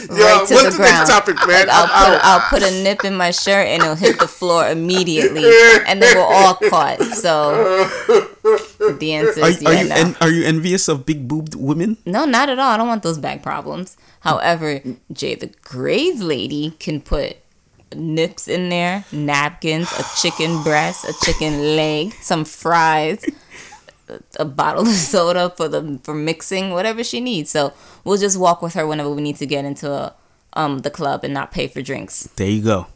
[0.08, 0.94] right to what's the the, ground.
[0.94, 1.66] next topic, man?
[1.66, 2.24] Like, I'll, put.
[2.24, 5.44] I'll put a nip in my shirt and it'll hit the floor immediately,
[5.86, 7.02] and then we're all caught.
[7.02, 7.88] So
[8.98, 9.94] the answer are, is are yeah, you no.
[9.96, 11.96] en- are you envious of big boobed women?
[12.06, 12.70] no, not at all.
[12.70, 13.96] I don't want those back problems.
[14.20, 14.80] However,
[15.12, 17.36] Jay the Gray's lady can put
[17.94, 23.24] nips in there, napkins, a chicken breast, a chicken leg, some fries,
[24.38, 27.50] a bottle of soda for the for mixing, whatever she needs.
[27.50, 27.72] So
[28.04, 30.14] we'll just walk with her whenever we need to get into a,
[30.54, 32.28] um the club and not pay for drinks.
[32.36, 32.86] There you go.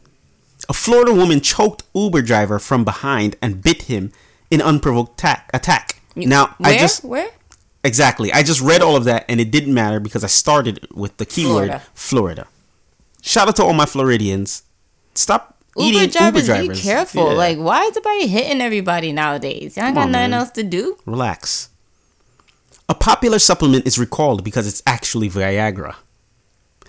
[0.69, 4.11] A Florida woman choked Uber driver from behind and bit him
[4.51, 6.01] in unprovoked ta- attack.
[6.15, 7.29] You- now, where I just where
[7.83, 8.31] Exactly.
[8.31, 11.25] I just read all of that and it didn't matter because I started with the
[11.25, 11.81] keyword Florida.
[11.95, 12.47] Florida.
[13.23, 14.63] Shout out to all my Floridians.
[15.15, 16.79] Stop Uber eating drivers, Uber drivers.
[16.79, 17.27] be careful.
[17.29, 17.37] Yeah.
[17.37, 19.77] Like, why is everybody hitting everybody nowadays?
[19.77, 20.33] Y'all got on, nothing man.
[20.33, 20.97] else to do.
[21.05, 21.69] relax.
[22.89, 25.95] A popular supplement is recalled because it's actually Viagra.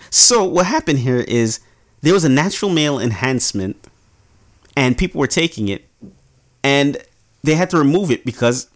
[0.09, 1.61] So what happened here is
[2.01, 3.77] there was a natural male enhancement
[4.75, 5.87] and people were taking it
[6.61, 6.97] and
[7.43, 8.69] they had to remove it because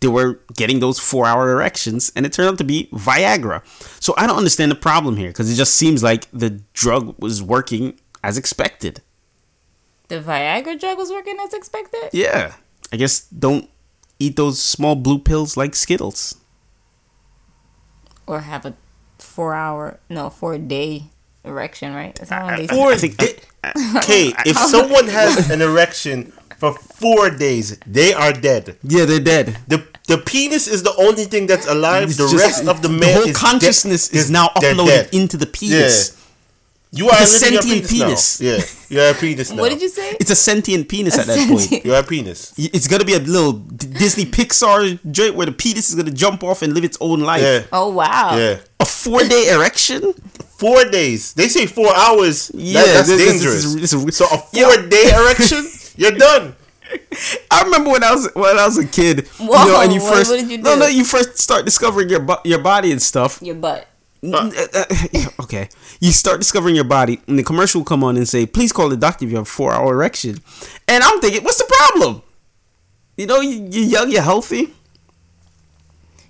[0.00, 3.62] they were getting those four hour erections and it turned out to be Viagra.
[4.02, 7.40] So I don't understand the problem here because it just seems like the drug was
[7.40, 9.00] working as expected.
[10.08, 12.10] The Viagra drug was working as expected.
[12.12, 12.54] Yeah.
[12.92, 13.68] I guess don't
[14.18, 16.36] eat those small blue pills like Skittles.
[18.26, 18.74] or have a
[19.18, 21.04] four hour no four day
[21.44, 23.16] erection right that's how long they Four I think-
[23.96, 28.76] Okay, if someone has an erection for four days, they are dead.
[28.82, 29.58] Yeah, they're dead.
[29.68, 32.08] The the penis is the only thing that's alive.
[32.10, 34.86] It's The just- rest of the man, the whole is consciousness dead- is now uploaded
[34.86, 35.08] dead.
[35.14, 36.12] into the penis.
[36.96, 38.40] You are a living your sentient penis.
[38.40, 38.46] Now.
[38.48, 39.60] Yeah, you're a penis now.
[39.62, 41.84] what did you say It's a sentient penis A at that point.
[41.84, 42.52] You're a penis.
[42.56, 46.62] It's gonna be a little Disney Pixar joint where the penis is gonna jump off
[46.62, 47.42] and live its own life.
[47.42, 48.58] Yeah, oh wow yeah.
[48.80, 50.12] A four day erection?
[50.58, 51.32] Four days.
[51.34, 52.50] They say four hours.
[52.54, 53.64] Yeah, Yeah, that's this- this dangerous.
[53.64, 54.70] is- this is- so a Yo.
[54.70, 56.54] four day erection, you're done.
[57.50, 59.26] I remember when I was when I was a kid.
[59.40, 60.80] you know, and you what- first what did you no do?
[60.80, 63.38] no you first start discovering your bo- your body and stuff.
[63.42, 63.88] your butt
[64.24, 64.84] N- uh, uh,
[65.42, 65.68] okay,
[66.00, 68.88] you start discovering your body, and the commercial will come on and say, "Please call
[68.88, 70.38] the doctor if you have a four hour erection."
[70.88, 72.22] And I'm thinking, what's the problem?
[73.16, 74.72] You know, you, you're young, you're healthy.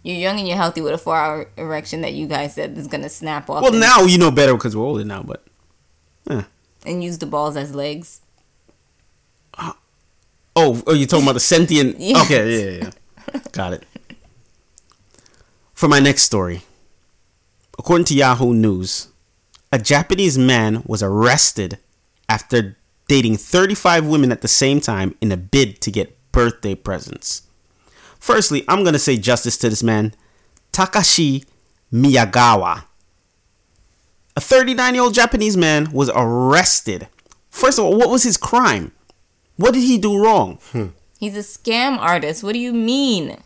[0.02, 2.86] you're young and you're healthy with a four hour erection that you guys said is
[2.88, 5.42] gonna snap off Well, now you know better because we're older now, but
[6.86, 8.20] and use the balls as legs
[10.56, 11.96] Oh, oh, you're talking about the sentient.
[11.98, 12.24] Yes.
[12.26, 12.90] Okay, yeah, yeah,
[13.34, 13.40] yeah.
[13.50, 13.82] Got it.
[15.72, 16.62] For my next story,
[17.78, 19.08] according to Yahoo News,
[19.72, 21.78] a Japanese man was arrested
[22.28, 22.76] after
[23.08, 27.42] dating 35 women at the same time in a bid to get birthday presents.
[28.18, 30.14] Firstly, I'm going to say justice to this man,
[30.72, 31.44] Takashi
[31.92, 32.84] Miyagawa.
[34.36, 37.08] A 39 year old Japanese man was arrested.
[37.50, 38.92] First of all, what was his crime?
[39.56, 40.58] What did he do wrong?
[40.72, 40.86] Hmm.
[41.20, 43.38] he's a scam artist what do you mean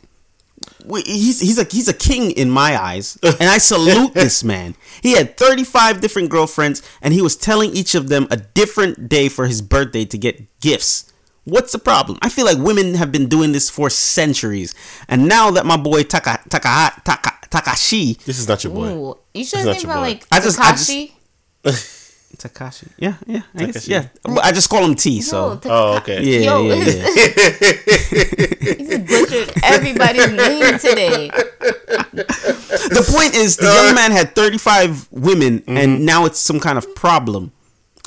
[1.06, 4.74] He's he's a he's a king in my eyes, and I salute this man.
[5.02, 9.28] He had 35 different girlfriends, and he was telling each of them a different day
[9.28, 11.12] for his birthday to get gifts.
[11.44, 12.18] What's the problem?
[12.22, 14.74] I feel like women have been doing this for centuries,
[15.08, 18.88] and now that my boy Taka Taka Taka Takashi This is not your boy.
[18.92, 20.00] Ooh, you should It's not think about boy.
[20.02, 21.94] like I just- I just-
[22.36, 22.88] Takashi.
[22.88, 24.08] Takashi, yeah, yeah, I guess, yeah.
[24.24, 25.16] I just call him T.
[25.16, 26.22] No, So Taka- Oh, okay.
[26.22, 26.84] yeah, Yo, yeah, yeah.
[28.78, 31.30] he's butchered everybody's name today.
[31.30, 36.94] the point is, the young man had 35 women, and now it's some kind of
[36.94, 37.52] problem.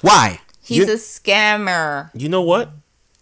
[0.02, 0.40] Why?
[0.64, 2.10] He's You- a scammer.
[2.14, 2.72] You know what?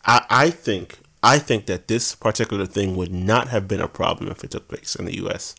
[0.05, 4.29] I, I think I think that this particular thing would not have been a problem
[4.31, 5.55] if it took place in the U.S.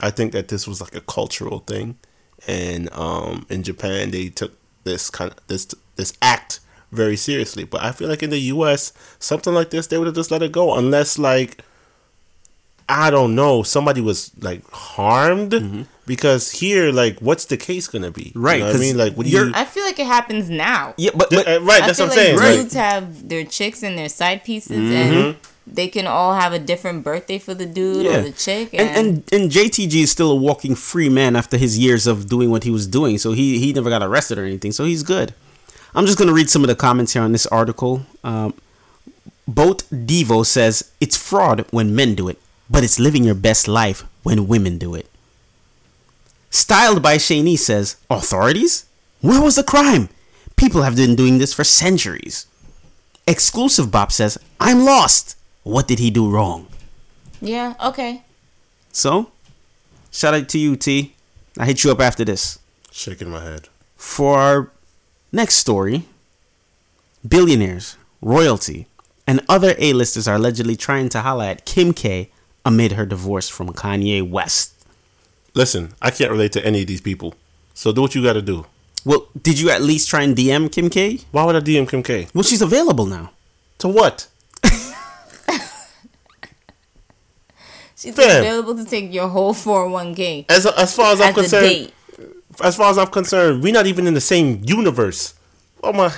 [0.00, 1.98] I think that this was like a cultural thing,
[2.46, 4.52] and um, in Japan they took
[4.84, 5.66] this kind of this
[5.96, 6.60] this act
[6.90, 7.64] very seriously.
[7.64, 10.42] But I feel like in the U.S., something like this, they would have just let
[10.42, 11.62] it go, unless like
[12.88, 15.86] I don't know, somebody was like harmed.
[16.04, 18.24] Because here, like, what's the case gonna be?
[18.30, 18.42] Mm-hmm.
[18.42, 20.06] Right, You know what I 'cause mean, like, what do you're- I feel like it
[20.06, 20.94] happens now.
[20.98, 22.58] Yeah, but, Th- but uh, right, I that's feel what I'm like saying.
[22.62, 25.16] dudes Like, have their chicks and their side pieces, Mm-hmm.
[25.16, 25.36] and
[25.66, 28.18] they can all have a different birthday for the dude Yeah.
[28.18, 28.70] or the chick.
[28.74, 32.50] and, and and JTG is still a walking free man after his years of doing
[32.50, 33.18] what he was doing.
[33.18, 34.72] So he he never got arrested or anything.
[34.72, 35.34] So he's good.
[35.94, 38.06] I'm just gonna read some of the comments here on this article.
[38.24, 38.54] Um,
[39.46, 42.38] Boat Devo says it's fraud when men do it,
[42.70, 45.06] but it's living your best life when women do it.
[46.50, 48.84] Styled by Shani says authorities,
[49.20, 50.08] where was the crime?
[50.56, 52.46] People have been doing this for centuries.
[53.26, 55.36] Exclusive Bob says I'm lost.
[55.62, 56.66] What did he do wrong?
[57.40, 58.22] yeah, okay.
[58.92, 59.30] So,
[60.10, 61.14] shout out to you, T.
[61.58, 62.58] I hit you up after this.
[62.90, 63.68] shaking my head.
[63.96, 64.70] For our
[65.32, 66.04] next story,
[67.26, 68.86] billionaires, royalty,
[69.26, 72.30] and other A-listers are allegedly trying to holla at Kim K
[72.64, 74.72] amid her divorce from Kanye West.
[75.54, 77.34] Listen, I can't relate to any of these people.
[77.74, 78.66] So do what you got to do.
[79.04, 81.20] Well, did you at least try and DM Kim K?
[81.32, 82.28] Why would I DM Kim K?
[82.34, 83.32] Well, she's available now.
[83.78, 84.28] To what?
[88.02, 88.40] She's Fam.
[88.42, 91.94] available to take your whole 401k As as far as I'm as a concerned, date.
[92.62, 95.34] as far as I'm concerned, we're not even in the same universe.
[95.78, 96.12] What am I?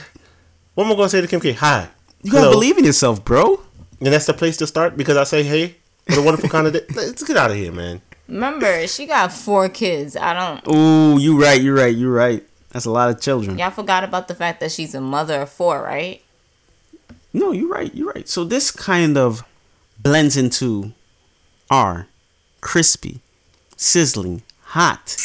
[0.74, 1.52] What am I gonna say to Kim K?
[1.52, 1.88] Hi.
[2.22, 2.52] You gotta Hello.
[2.56, 3.60] believe in yourself, bro.
[4.00, 5.76] And that's the place to start because I say, hey,
[6.08, 6.80] what a wonderful kind of day.
[6.94, 8.00] Let's get out of here, man.
[8.28, 10.16] Remember, she got four kids.
[10.16, 10.74] I don't.
[10.74, 12.42] Ooh, you right, you right, you right.
[12.70, 13.58] That's a lot of children.
[13.58, 16.22] Y'all forgot about the fact that she's a mother of four, right?
[17.32, 17.94] No, you're right.
[17.94, 18.28] You're right.
[18.28, 19.44] So this kind of
[20.02, 20.92] blends into
[21.74, 22.06] our
[22.60, 23.20] crispy,
[23.76, 25.16] sizzling, hot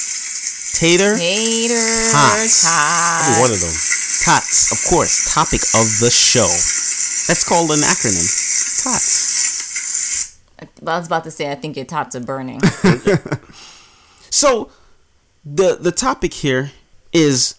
[0.74, 2.66] tater Tater Tots.
[2.68, 3.76] I'll one of them.
[4.26, 4.72] tots.
[4.72, 6.50] Of course, topic of the show.
[7.28, 8.28] That's called an acronym.
[8.84, 10.40] Tots.
[10.60, 12.62] I was about to say, I think your tots are burning.
[14.32, 14.70] So
[15.44, 16.72] the the topic here
[17.12, 17.56] is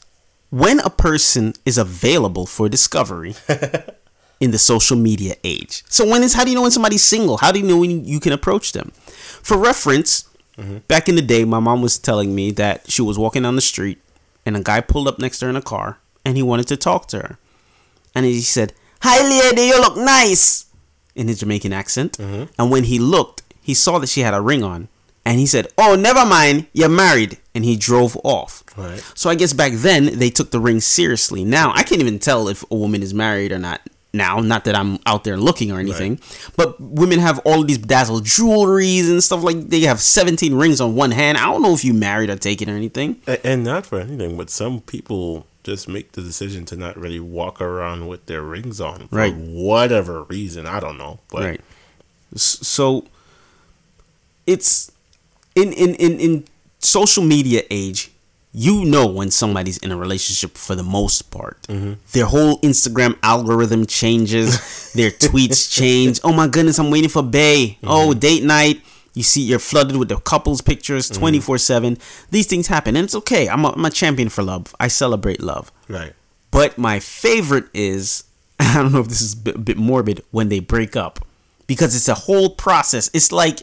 [0.50, 3.34] when a person is available for discovery
[4.40, 5.84] in the social media age.
[5.88, 7.36] So when is how do you know when somebody's single?
[7.36, 8.90] How do you know when you can approach them?
[9.42, 10.28] For reference,
[10.88, 13.62] back in the day, my mom was telling me that she was walking down the
[13.62, 14.00] street
[14.44, 16.76] and a guy pulled up next to her in a car and he wanted to
[16.76, 17.38] talk to her.
[18.14, 18.72] And he said,
[19.02, 20.66] Hi lady, you look nice
[21.14, 22.18] in his Jamaican accent.
[22.18, 22.52] Mm-hmm.
[22.58, 24.88] And when he looked, he saw that she had a ring on.
[25.24, 27.38] And he said, Oh, never mind, you're married.
[27.54, 28.64] And he drove off.
[28.76, 29.02] Right.
[29.14, 31.44] So I guess back then they took the ring seriously.
[31.44, 33.80] Now I can't even tell if a woman is married or not.
[34.12, 36.18] Now, not that I'm out there looking or anything,
[36.56, 39.68] but women have all of these bedazzled jewelries and stuff like.
[39.68, 41.38] They have 17 rings on one hand.
[41.38, 43.20] I don't know if you married or taken or anything.
[43.44, 47.60] And not for anything, but some people just make the decision to not really walk
[47.60, 49.34] around with their rings on for Right.
[49.34, 50.66] whatever reason.
[50.66, 51.60] I don't know, but right.
[52.34, 53.04] So
[54.46, 54.90] it's
[55.54, 56.44] in in in in
[56.78, 58.10] social media age.
[58.52, 61.62] You know when somebody's in a relationship for the most part.
[61.62, 61.94] Mm-hmm.
[62.12, 64.92] Their whole Instagram algorithm changes.
[64.94, 66.20] their tweets change.
[66.24, 67.78] Oh my goodness, I'm waiting for Bay.
[67.78, 67.86] Mm-hmm.
[67.88, 68.82] Oh, date night.
[69.14, 71.20] You see, you're flooded with the couples pictures mm-hmm.
[71.20, 71.98] 24 7.
[72.30, 73.48] These things happen, and it's okay.
[73.48, 74.74] I'm a, I'm a champion for love.
[74.80, 75.70] I celebrate love.
[75.88, 76.12] right.
[76.50, 78.24] But my favorite is
[78.60, 81.24] I don't know if this is a bit, bit morbid when they break up
[81.66, 83.08] because it's a whole process.
[83.14, 83.60] It's like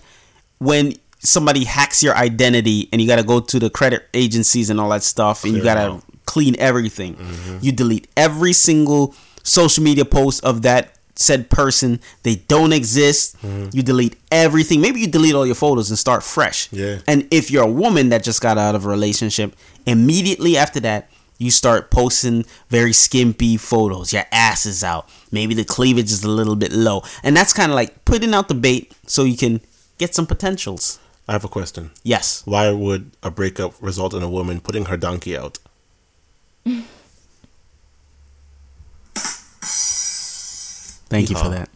[0.60, 4.80] when somebody hacks your identity and you got to go to the credit agencies and
[4.80, 7.18] all that stuff and you got to clean everything.
[7.62, 12.00] You delete every single social media post of that said person.
[12.24, 13.36] They don't exist.
[13.44, 14.82] You delete everything.
[14.82, 16.72] Maybe you delete all your photos and start fresh.
[16.72, 17.00] Yeah.
[17.08, 19.56] And if you're a woman that just got out of a relationship,
[19.86, 21.10] immediately after that,
[21.40, 24.12] you start posting very skimpy photos.
[24.12, 25.08] Your ass is out.
[25.32, 27.04] Maybe the cleavage is a little bit low.
[27.24, 29.62] And that's kind of like putting out the bait so you can
[29.98, 31.00] get some potentials.
[31.28, 31.92] I have a question.
[32.04, 32.42] Yes.
[32.46, 35.60] Why would a breakup result in a woman putting her donkey out?
[41.10, 41.70] Thank you for that.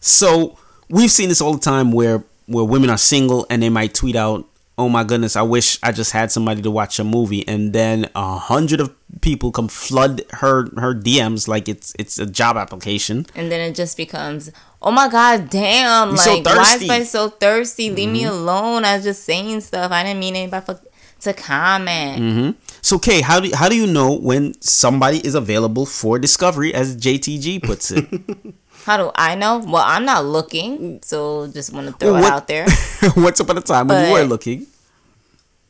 [0.00, 0.58] So
[0.88, 4.14] we've seen this all the time where where women are single and they might tweet
[4.16, 4.46] out,
[4.78, 8.08] "Oh my goodness, I wish I just had somebody to watch a movie," and then
[8.14, 13.26] a hundred of people come flood her her DMs like it's it's a job application.
[13.34, 14.50] and then it just becomes,
[14.82, 16.10] oh my god, damn!
[16.10, 16.78] You so like, why is thirsty.
[16.86, 17.90] somebody so thirsty?
[17.90, 18.32] Leave me Mm-hmm.
[18.34, 18.84] alone.
[18.84, 19.90] I was just saying stuff.
[19.92, 20.80] I didn't mean anybody for,
[21.20, 22.22] to comment.
[22.22, 22.50] Mm-hmm.
[22.82, 26.96] So, Kay, how do how do you know when somebody is available for discovery, as
[26.96, 28.04] JTG puts it?
[28.86, 29.58] How do I know?
[29.58, 32.66] Well, I'm not looking, so just want to throw Well, it out there.
[33.16, 34.66] Once upon a time when you were looking,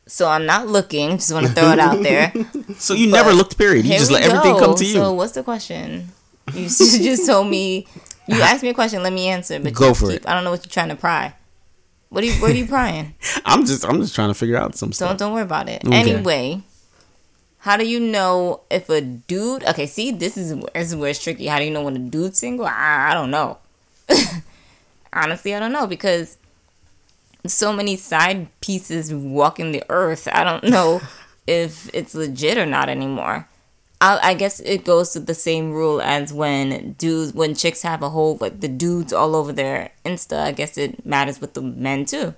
[0.05, 1.17] So I'm not looking.
[1.17, 2.31] Just want to throw it out there.
[2.77, 3.57] So you never looked.
[3.57, 3.85] Period.
[3.85, 4.93] You just let everything come to you.
[4.93, 6.09] So what's the question?
[6.53, 7.87] You just told me.
[8.27, 9.01] You asked me a question.
[9.01, 9.59] Let me answer.
[9.59, 10.27] But Go for keep- it.
[10.27, 11.33] I don't know what you're trying to pry.
[12.09, 12.33] What are you?
[12.41, 13.15] What are you prying?
[13.45, 15.17] I'm just I'm just trying to figure out some Don't stuff.
[15.17, 15.83] don't worry about it.
[15.83, 15.95] Okay.
[15.97, 16.61] Anyway,
[17.67, 19.65] how do you know if a dude?
[19.65, 21.47] Okay, see, this is this is where it's tricky.
[21.47, 22.65] How do you know when a dude's single?
[22.65, 23.57] I, I don't know.
[25.13, 26.37] Honestly, I don't know because
[27.45, 30.29] so many side pieces walking the earth.
[30.31, 31.01] I don't know
[31.45, 33.49] if it's legit or not anymore.
[33.99, 38.01] I, I guess it goes to the same rule as when dudes, when chicks have
[38.01, 40.39] a whole like the dudes all over their Insta.
[40.39, 42.33] I guess it matters with the men too.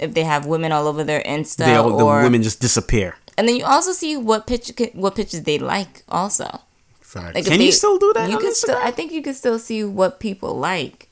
[0.00, 3.14] If they have women all over their Insta, They all, the or women just disappear.
[3.38, 6.44] And then you also see what picture what pictures they like also.
[7.00, 7.34] Facts.
[7.36, 8.76] Like if Can you still do that You on can still.
[8.76, 11.08] I think you can still see what people like.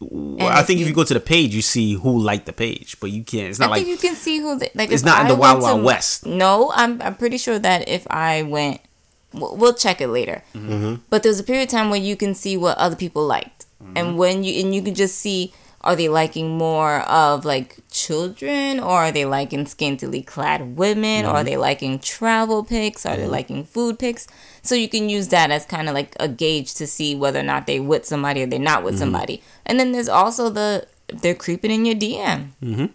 [0.00, 2.46] Well, I if think if you- you go to the page, you see who liked
[2.46, 3.50] the page, but you can't.
[3.50, 4.90] It's I not like think you can see who they, like.
[4.90, 6.26] It's if not in I the Wild went to- Wild West.
[6.26, 8.80] No, I'm I'm pretty sure that if I went,
[9.32, 10.42] we'll, we'll check it later.
[10.56, 11.06] Mm-hmm.
[11.08, 13.96] But there's a period of time where you can see what other people liked, Mm-hmm.
[13.96, 15.54] and when you and you can just see
[15.84, 21.28] are they liking more of like children or are they liking scantily clad women or
[21.28, 21.36] Mm-hmm.
[21.36, 24.26] are they liking travel pics are they liking food pics
[24.62, 27.42] so you can use that as kind of like a gauge to see whether or
[27.42, 28.84] not they with somebody or they're not Mm-hmm.
[28.86, 32.90] with somebody and then there's also the they're creeping in your dm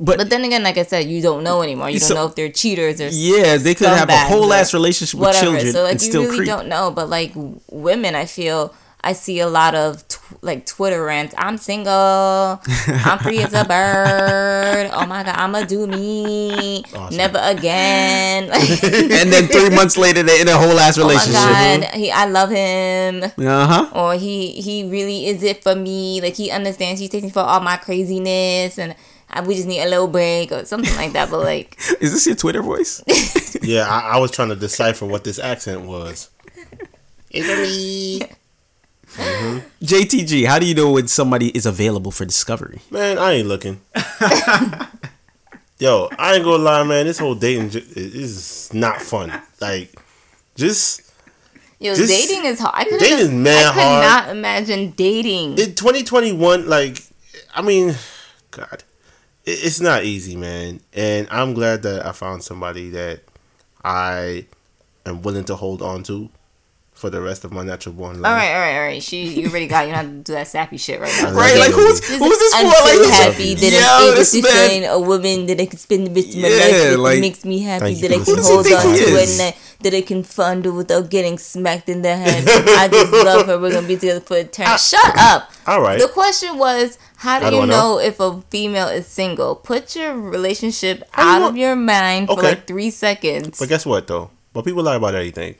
[0.00, 1.90] but, but then again, like I said, you don't know anymore.
[1.90, 4.72] You don't So- know if they're cheaters or yeah, they could have a whole ass
[4.72, 5.44] relationship with whatever.
[5.58, 6.48] children so like and you still really creep.
[6.48, 6.90] don't know.
[6.90, 7.32] But like
[7.70, 8.74] women, I feel
[9.04, 11.34] I see a lot of tw- like Twitter rants.
[11.36, 11.92] I'm single.
[11.92, 14.90] I'm free as a bird.
[14.92, 16.82] Oh my god, I'ma do me.
[17.12, 18.44] Never again.
[18.52, 21.40] and then three months later, they're in a whole ass oh my relationship.
[21.92, 23.22] god, he I love him.
[23.38, 23.90] Uh huh.
[23.94, 26.20] Or he he really is it for me.
[26.20, 26.98] Like he understands.
[27.00, 28.94] He takes me for all my craziness and.
[29.48, 32.36] We just need a little break or something like that, but like Is this your
[32.36, 33.02] Twitter voice?
[33.62, 36.30] Yeah, I, I was trying to decipher what this accent was.
[37.32, 38.20] It's me.
[39.16, 39.84] Mm-hmm.
[39.84, 42.80] JTG, how do you know when somebody is available for discovery?
[42.90, 43.80] Man, I ain't looking.
[45.78, 47.04] Yo, I ain't gonna lie, man.
[47.06, 49.32] This whole dating j- is not fun.
[49.60, 49.92] Like,
[50.54, 51.02] just
[51.80, 52.74] Yo, Just- dating is hard.
[52.76, 54.04] I could dating is mad I could hard.
[54.04, 55.58] not imagine dating.
[55.58, 57.02] in 2021, like,
[57.54, 57.94] I mean,
[58.52, 58.84] God,
[59.44, 60.80] it, it's not easy, man.
[60.94, 63.20] And I'm glad that I found somebody that
[63.84, 64.46] I
[65.04, 66.30] am willing to hold on to
[67.04, 68.30] for the rest of my natural born life.
[68.32, 69.02] all right, all right, all right.
[69.02, 69.84] She, you already got.
[69.86, 71.32] You don't have to do that sappy shit right now.
[71.36, 71.58] Right?
[71.60, 72.64] Like who's who's this is for?
[72.64, 75.78] Like, who's- happy that Yo, I'm able to man- find a woman that I can
[75.78, 76.98] spend the rest of my Yeah, life with.
[77.00, 79.04] like- that makes me happy that I for can hold Who does he on to
[79.20, 82.44] it and that, that I can fondle without getting smacked in the head.
[82.48, 83.58] I just love her.
[83.60, 84.64] We're gonna be together for eternity.
[84.72, 84.78] Ah.
[84.80, 85.52] Shut up.
[85.66, 86.00] All right.
[86.00, 87.96] The question was, how do How do you know?
[87.96, 87.98] know?
[88.00, 89.56] if a female is single?
[89.56, 92.48] Put your relationship out of your mind for Okay.
[92.56, 93.58] like three seconds.
[93.60, 94.30] But guess what, though?
[94.54, 95.56] But people lie about everything.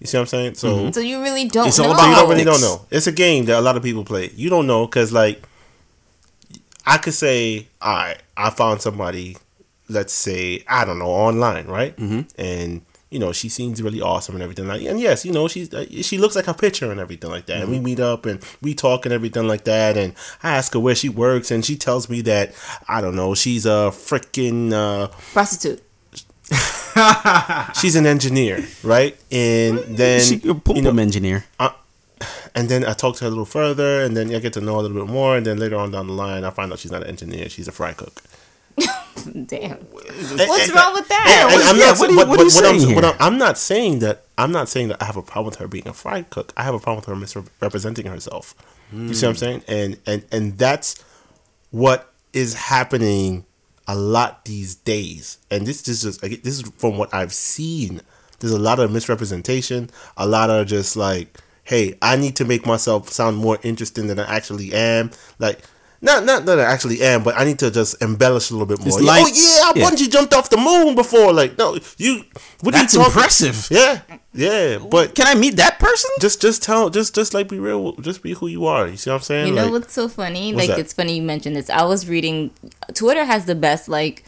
[0.00, 0.54] You see what I'm saying?
[0.54, 0.90] So.
[0.90, 1.86] So you really don't It's know.
[1.86, 2.86] all So you don't really don't know.
[2.90, 4.30] It's a game that a lot of people play.
[4.34, 5.42] You don't know because, like,
[6.86, 9.36] I could say, all right, I found somebody,
[9.88, 11.96] let's say, I don't know, online, right?
[11.96, 12.20] Mm-hmm.
[12.38, 14.82] And you know, she seems really awesome and everything like.
[14.82, 17.62] And yes, you know, she's uh, she looks like her picture and everything like that.
[17.62, 19.96] And we meet up and we talk and everything like that.
[19.96, 22.52] And I ask her where she works, and she tells me that
[22.88, 24.72] I don't know, she's a freaking.
[24.72, 25.80] Uh, Prostitute.
[27.80, 29.16] she's an engineer, right?
[29.30, 31.44] And then she a pum you know, pum engineer.
[32.54, 34.74] and then I talk to her a little further, and then I get to know
[34.74, 36.78] her a little bit more, and then later on down the line, I find out
[36.78, 38.22] she's not an engineer; she's a fry cook.
[39.46, 39.76] Damn.
[39.78, 41.50] What's and- wrong with that?
[41.52, 43.04] and I'm yeah, not- what are you- but- what are you but I'm- saying here?
[43.04, 44.24] I'm, I'm not saying that.
[44.36, 46.52] I'm not saying that I have a problem with her being a fry cook.
[46.56, 48.54] I have a problem with her misrepresenting herself.
[48.92, 49.38] You see what I'm hmm.
[49.38, 49.62] saying?
[49.68, 51.02] And and and that's
[51.70, 53.44] what is happening
[53.86, 55.38] a lot these days.
[55.50, 58.00] And this is just this is from what I've seen.
[58.40, 59.90] There's a lot of misrepresentation.
[60.16, 64.20] A lot of just like, hey, I need to make myself sound more interesting than
[64.20, 65.10] I actually am.
[65.38, 65.60] Like.
[66.04, 68.78] Not, not that I actually am, but I need to just embellish a little bit
[68.84, 69.00] more.
[69.00, 69.90] Like- oh yeah, I yeah.
[69.90, 71.32] bungee jumped off the moon before.
[71.32, 72.22] Like, no, you.
[72.60, 73.16] What That's are you talking?
[73.18, 73.68] impressive.
[73.70, 74.00] Yeah,
[74.34, 76.10] yeah, but Can I meet that person?
[76.20, 78.86] just, just tell, just, just like be real, just be who you are.
[78.86, 79.48] You see what I'm saying?
[79.48, 80.52] You know Like, what's so funny?
[80.54, 80.80] What's like that?
[80.82, 81.70] it's funny you mentioned this.
[81.70, 82.50] I was reading
[82.94, 84.24] Twitter has the best like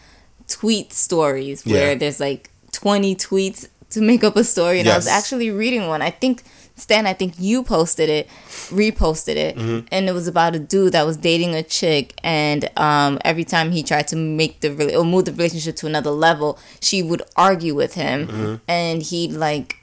[0.49, 1.99] tweet stories where Yeah.
[1.99, 6.03] there's like 20 tweets to make up a story and I was actually reading one.
[6.03, 6.43] I think
[6.79, 8.29] Stan, I think you posted it,
[8.71, 9.87] reposted it, Mm-hmm.
[9.91, 13.73] and it was about a dude that was dating a chick, and um, every time
[13.73, 17.23] he tried to make the rela- or move the relationship to another level, she would
[17.37, 18.55] argue with him, Mm-hmm.
[18.69, 19.77] and he'd like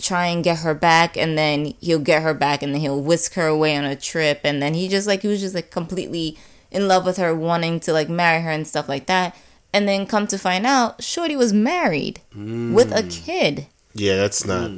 [0.00, 3.34] try and get her back and then he'll get her back and then he'll whisk
[3.34, 6.38] her away on a trip and then he just like he was just like completely
[6.70, 9.34] in love with her wanting to like marry her and stuff like that
[9.74, 13.66] And then come to find out, Shorty was married with a kid.
[13.92, 14.70] Yeah, that's not.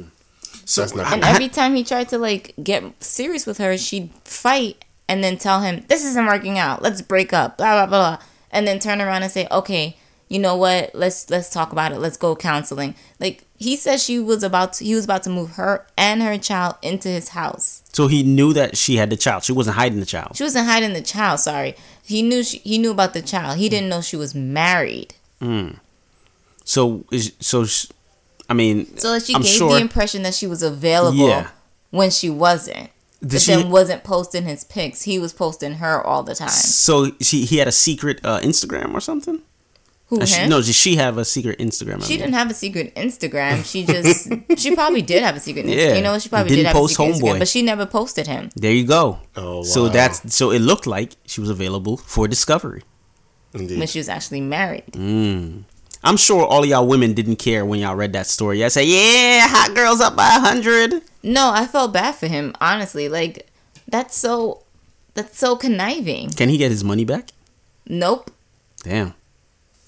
[0.71, 4.09] So That's not And every time he tried to like get serious with her, she'd
[4.23, 6.81] fight and then tell him, "This isn't working out.
[6.81, 8.25] Let's break up." Blah blah blah, blah.
[8.51, 9.97] and then turn around and say, "Okay,
[10.29, 10.95] you know what?
[10.95, 11.99] Let's let's talk about it.
[11.99, 15.51] Let's go counseling." Like he said, she was about to, he was about to move
[15.55, 17.83] her and her child into his house.
[17.91, 19.43] so he knew that she had the child.
[19.43, 20.37] She wasn't hiding the child.
[20.37, 21.41] She wasn't hiding the child.
[21.41, 23.57] Sorry, he knew she, he knew about the child.
[23.57, 25.15] He didn't know she was married.
[25.41, 25.71] Hmm.
[26.63, 27.65] So is so.
[27.65, 27.87] sh-
[28.51, 29.71] I mean, So she I'm gave sure.
[29.75, 31.47] the impression that she was available Yeah.
[31.89, 32.89] when she wasn't.
[33.21, 35.03] Did but she- then wasn't posting his pics.
[35.03, 36.49] He was posting her all the time.
[36.49, 39.39] so she he had a secret uh, Instagram or something.
[40.07, 42.01] Who she- no, did she have a secret Instagram?
[42.01, 42.19] I She mean?
[42.23, 43.63] didn't have a secret Instagram.
[43.71, 44.27] She just
[44.61, 45.65] she probably did have a secret.
[45.65, 45.77] Instagram.
[45.87, 45.95] Yeah.
[45.95, 46.21] you know what?
[46.21, 47.21] She probably Didn't did have a post secret Homeboy.
[47.35, 48.49] Instagram, but she never posted him.
[48.63, 49.19] There you go.
[49.37, 49.63] Oh, wow.
[49.75, 52.81] So that's so it looked like she was available for discovery.
[53.53, 53.79] Indeed.
[53.79, 54.91] when she was actually married.
[54.93, 55.63] Mm.
[56.03, 58.59] I'm sure all of y'all women didn't care when y'all read that story.
[58.61, 61.01] Y'all say, "Yeah, hot girls up by a hundred.
[61.23, 62.55] No, I felt bad for him.
[62.59, 63.47] Honestly, like
[63.87, 64.63] that's so
[65.13, 66.29] that's so conniving.
[66.31, 67.29] Can he get his money back?
[67.87, 68.31] Nope.
[68.83, 69.13] Damn.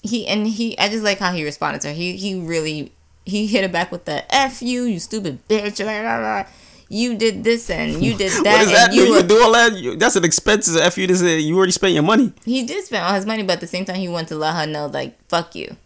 [0.02, 0.78] He and he.
[0.78, 1.94] I just like how he responded to her.
[1.94, 2.92] He he really
[3.24, 6.44] he hit it back with the "f you, you stupid bitch." blah, blah, blah.
[6.88, 9.72] You did this and you did that, that and you You do all that.
[9.74, 10.76] You, that's an expense.
[10.76, 12.32] F you to say you already spent your money.
[12.44, 14.54] he did spend all his money, but at the same time, he wanted to let
[14.54, 15.76] her know, like, "Fuck you."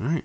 [0.00, 0.24] All right.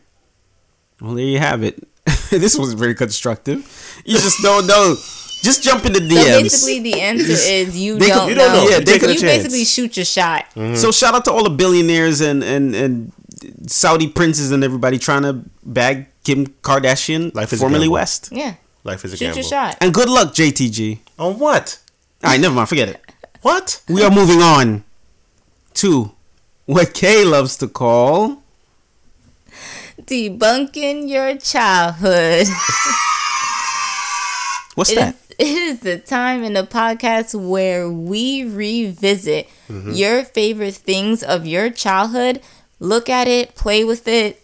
[1.02, 1.88] Well, there you have it.
[2.30, 3.60] this was very constructive.
[4.06, 4.96] You just don't know.
[5.44, 6.24] Just jump in the DMs.
[6.24, 8.64] So basically, the answer is you They don't, you don't know.
[8.64, 8.70] know.
[8.70, 10.46] You're taking you basically shoot your shot.
[10.54, 10.92] So mm-hmm.
[10.92, 13.12] shout out to all the billionaires and and and
[13.68, 17.88] Saudi princes and everybody trying to bag Kim Kardashian, Life is a formerly.
[17.88, 18.30] West.
[18.32, 19.38] Yeah, Life is a shoot gamble.
[19.38, 19.78] your shot.
[19.80, 21.00] And good luck, JTG.
[21.20, 21.80] On what?
[22.24, 22.70] All right, never mind.
[22.70, 23.02] Forget it.
[23.42, 23.82] What?
[23.88, 24.84] We are moving on
[25.76, 26.12] to
[26.66, 28.44] what Kay loves to call.
[30.02, 32.48] Debunking your childhood.
[34.76, 35.16] What's It that?
[35.16, 39.92] is, it is the time in the podcast where we revisit Mm-hmm.
[39.92, 42.40] your favorite things of your childhood.
[42.80, 44.42] Look at it, play with it,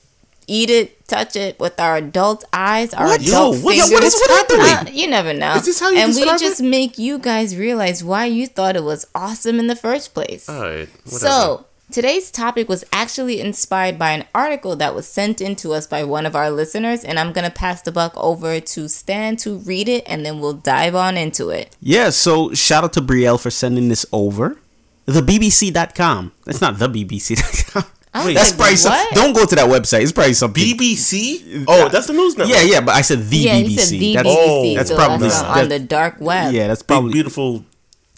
[0.47, 3.21] eat it, touch it with our adult eyes, our What?
[3.21, 3.89] adult Yo, what- fingers.
[3.91, 4.65] what is- happening?
[4.65, 5.53] Uh, you never know.
[5.53, 8.83] Is this how you and we just make you guys realize why you thought it
[8.83, 10.49] was awesome in the first place.
[10.49, 10.89] All right.
[11.05, 15.87] So, today's topic was actually inspired by an article that was sent in to us
[15.87, 19.37] by one of our listeners, and I'm going to pass the buck over to Stan
[19.37, 21.75] to read it, and then we'll dive on into it.
[21.79, 24.57] Yeah, so shout out to Brielle for sending this over.
[25.05, 26.31] The BBC.com.
[26.45, 27.83] That's not the BBC.com.
[28.15, 30.03] I was That's like, probably some, don't go to that website.
[30.03, 30.63] It's probably something.
[30.63, 31.65] BBC?
[31.67, 32.55] Oh, that's the news network.
[32.55, 33.97] yeah, yeah, but I said the yeah, BBC.
[33.99, 34.29] he said oh.
[34.29, 36.53] the that's, BBC, oh, that's so probably- that's that- on the dark web.
[36.53, 37.13] yeah, that's Big, probably.
[37.13, 37.65] beautiful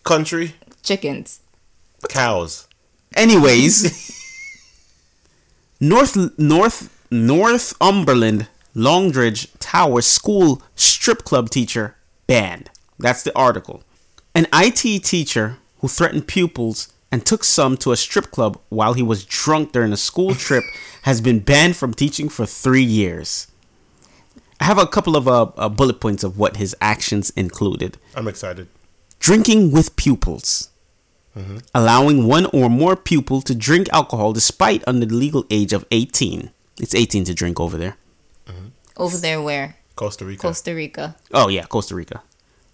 [0.03, 0.53] country.
[0.83, 1.39] Chickens.
[2.09, 2.67] Cows.
[3.15, 4.11] Anyways,
[5.79, 11.95] North North Northumberland Longridge Tower School strip club teacher
[12.27, 12.69] banned.
[12.99, 13.83] That's the article.
[14.33, 19.03] An IT teacher who threatened pupils and took some to a strip club while he
[19.03, 20.63] was drunk during a school trip
[21.03, 23.47] has been banned from teaching for three years.
[24.59, 28.27] I have a couple of uh, uh, bullet points of what his actions included I'm
[28.27, 28.67] excited.
[29.19, 30.69] drinking with pupils,
[31.73, 36.51] allowing one or more pupil to drink alcohol despite under the legal age of 18.
[36.79, 37.97] It's 18 to drink over there.
[38.97, 39.75] Over there, where?
[39.95, 40.41] Costa Rica.
[40.41, 41.15] Costa Rica.
[41.33, 42.23] Oh, yeah, Costa Rica.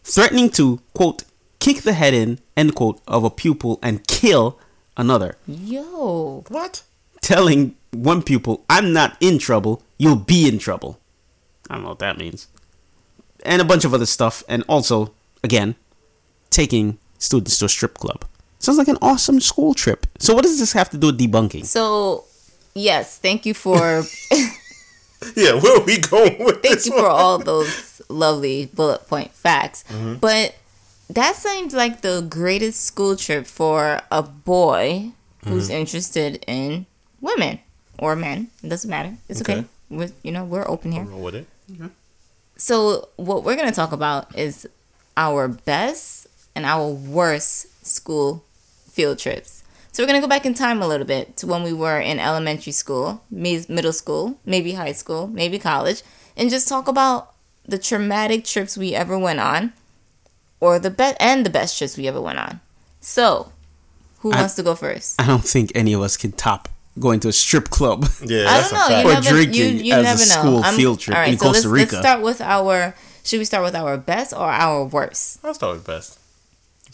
[0.04, 1.24] Threatening to, quote,
[1.60, 4.60] kick the head in, end quote, of a pupil and kill
[4.98, 5.38] another.
[5.48, 6.44] Yo.
[6.50, 6.84] what?
[7.22, 11.00] Telling one pupil, I'm not in trouble, you'll be in trouble.
[11.70, 12.48] I don't know what that means.
[13.44, 14.44] And a bunch of other stuff.
[14.48, 15.76] And also, again,
[16.50, 18.26] taking students to a strip club.
[18.62, 20.06] Sounds like an awesome school trip.
[20.20, 21.66] So, what does this have to do with debunking?
[21.66, 22.26] So,
[22.76, 24.04] yes, thank you for
[25.36, 27.02] Yeah, where are we going with Thank this you one?
[27.04, 29.84] for all those lovely bullet point facts.
[29.90, 30.16] Mm-hmm.
[30.16, 30.56] But
[31.10, 35.12] that seems like the greatest school trip for a boy
[35.46, 35.74] who's Mm-hmm.
[35.80, 36.86] interested in
[37.20, 37.60] women
[38.00, 38.48] or men.
[38.64, 39.14] It doesn't matter.
[39.30, 39.60] It's okay.
[39.60, 39.68] Okay.
[39.92, 41.04] We're, you know, we're open here.
[41.04, 41.48] Roll with it.
[42.58, 44.68] So, what we're going to talk about is
[45.18, 48.44] our best and our worst school
[49.02, 49.64] field trips.
[49.92, 52.00] So, we're going to go back in time a little bit to when we were
[52.00, 56.02] in elementary school, middle school, maybe high school, maybe college,
[56.38, 57.34] and just talk about
[57.68, 59.74] the traumatic trips we ever went on
[60.62, 62.62] or the best and the best trips we ever went on.
[63.02, 63.52] So,
[64.20, 65.20] who I- wants to go first?
[65.22, 68.06] I don't think any of us can top going to a strip club.
[68.26, 68.86] Yeah, I that's don't know.
[68.86, 69.04] a fact.
[69.06, 70.40] You Or never, drinking you, you as a never know.
[70.40, 71.96] school I'm- field trip all right, in so Costa let's, Rica.
[71.96, 72.96] Let's start with our.
[73.24, 75.40] Should we start with our best or our worst?
[75.44, 76.18] I'll start with best.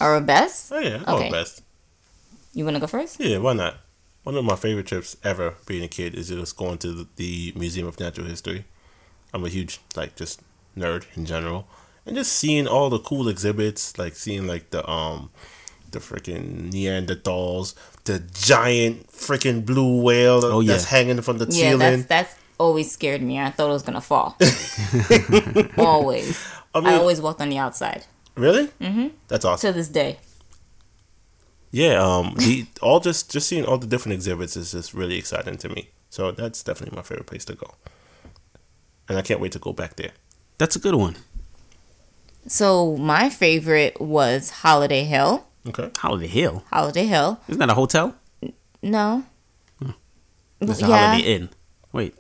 [0.01, 0.71] Our best.
[0.73, 1.29] Oh yeah, I'll Okay.
[1.29, 1.61] go best.
[2.57, 3.19] You want to go first?
[3.19, 3.75] Yeah, why not?
[4.23, 7.53] One of my favorite trips ever being a kid is just going to the, the
[7.55, 8.65] Museum of Natural History.
[9.31, 10.41] I'm a huge like just
[10.75, 11.67] nerd in general,
[12.03, 15.29] and just seeing all the cool exhibits, like seeing like the um
[15.91, 20.71] the freaking Neanderthals, the giant freaking blue whale Oh, yeah.
[20.73, 21.79] that's hanging from the Yeah, ceiling.
[21.79, 23.39] that's that's always scared me.
[23.39, 24.35] I thought it was gonna fall.
[25.77, 26.43] always.
[26.73, 28.05] I I, always walked on the outside
[28.35, 28.67] really?
[28.81, 29.07] Mm-hmm.
[29.27, 29.71] That's awesome.
[29.73, 30.17] to this day.
[31.72, 35.57] Yeah, um, the all just just seeing all the different exhibits is just really exciting
[35.57, 35.89] to me.
[36.09, 37.76] So that's definitely my favorite place to go,
[39.09, 40.11] and I can't wait to go back there.
[40.57, 41.15] That's a good one.
[42.47, 45.45] So my favorite was Holiday Hill.
[45.68, 45.91] Okay.
[45.97, 46.63] Holiday Hill.
[46.72, 47.39] Holiday Hill.
[47.49, 48.15] Isn't that a hotel?
[48.82, 49.26] No.
[50.61, 51.07] It's a Yeah.
[51.09, 51.49] Holiday Inn.
[51.91, 52.15] Wait.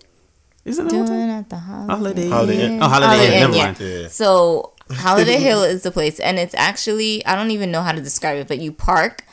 [0.65, 1.15] Isn't it a hotel?
[1.15, 1.93] Doing at the Holiday.
[1.93, 2.71] Holiday Holiday Inn.
[2.73, 2.83] Inn.
[2.83, 3.33] Oh, Holiday, Holiday Inn.
[3.33, 3.65] Inn, Never yeah.
[3.65, 3.79] mind.
[3.79, 4.07] Yeah.
[4.09, 8.01] So Holiday Hill is the place, and it's actually I don't even know how to
[8.01, 9.23] describe it, but you park,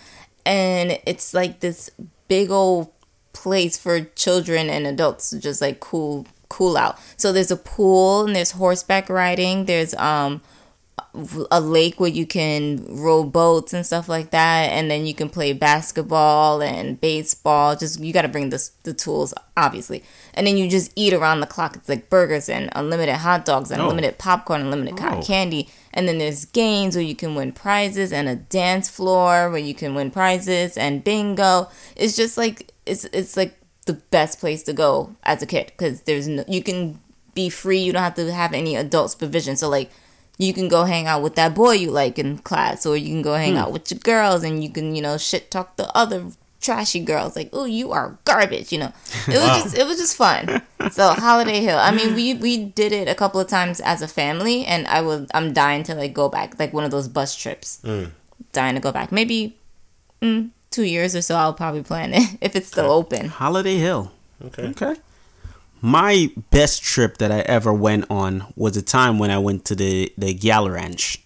[0.46, 1.90] and it's like this
[2.28, 2.90] big old
[3.32, 6.98] place for children and adults to just like cool cool out.
[7.16, 9.64] So there's a pool and there's horseback riding.
[9.64, 10.40] There's um
[11.50, 15.28] a lake where you can row boats and stuff like that, and then you can
[15.28, 17.76] play basketball and baseball.
[17.76, 20.02] Just you got to bring the the tools, obviously,
[20.34, 21.76] and then you just eat around the clock.
[21.76, 23.84] It's like burgers and unlimited hot dogs and Oh.
[23.84, 25.22] unlimited popcorn, and unlimited cotton Oh.
[25.26, 29.60] candy, and then there's games where you can win prizes and a dance floor where
[29.60, 31.68] you can win prizes and bingo.
[31.96, 36.02] It's just like it's it's like the best place to go as a kid because
[36.02, 37.00] there's no you can
[37.32, 37.78] be free.
[37.78, 39.56] You don't have to have any adult supervision.
[39.56, 39.90] So like
[40.36, 43.22] you can go hang out with that boy you like in class, or you can
[43.22, 43.58] go hang hmm.
[43.58, 46.26] out with your girls, and you can you know shit talk the other
[46.64, 48.92] trashy girls like, "Oh, you are garbage," you know.
[49.28, 50.62] It was just it was just fun.
[50.92, 51.78] So Holiday Hill.
[51.78, 55.00] I mean, we we did it a couple of times as a family, and I
[55.00, 57.80] would I'm dying to like go back, like one of those bus trips.
[58.52, 59.10] Dying to go back.
[59.10, 59.56] Maybe
[60.20, 61.36] mm, two years or so.
[61.36, 63.28] I'll probably plan it if it's still open.
[63.28, 64.12] Holiday Hill.
[64.44, 64.68] Okay.
[64.68, 64.96] Okay.
[65.80, 69.74] My best trip that I ever went on was a time when I went to
[69.74, 71.24] the the Gyal Ranch.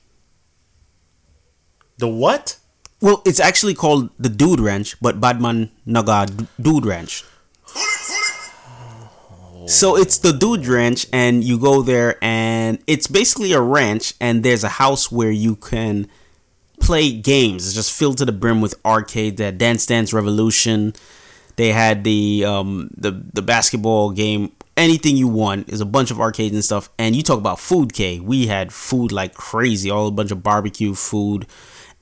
[1.97, 2.59] The what?
[3.01, 6.27] Well, it's actually called the Dude Ranch, but Badman Naga
[6.61, 7.25] Dude Ranch.
[9.67, 14.43] So it's the Dude Ranch, and you go there, and it's basically a ranch, and
[14.43, 16.09] there's a house where you can
[16.81, 17.67] play games.
[17.67, 19.37] It's just filled to the brim with arcade.
[19.37, 20.95] That Dance Dance Revolution.
[21.57, 24.53] They had the um the the basketball game.
[24.77, 26.89] Anything you want is a bunch of arcades and stuff.
[26.99, 28.21] And you talk about food, K.
[28.21, 31.47] We had food like crazy, all a bunch of barbecue food,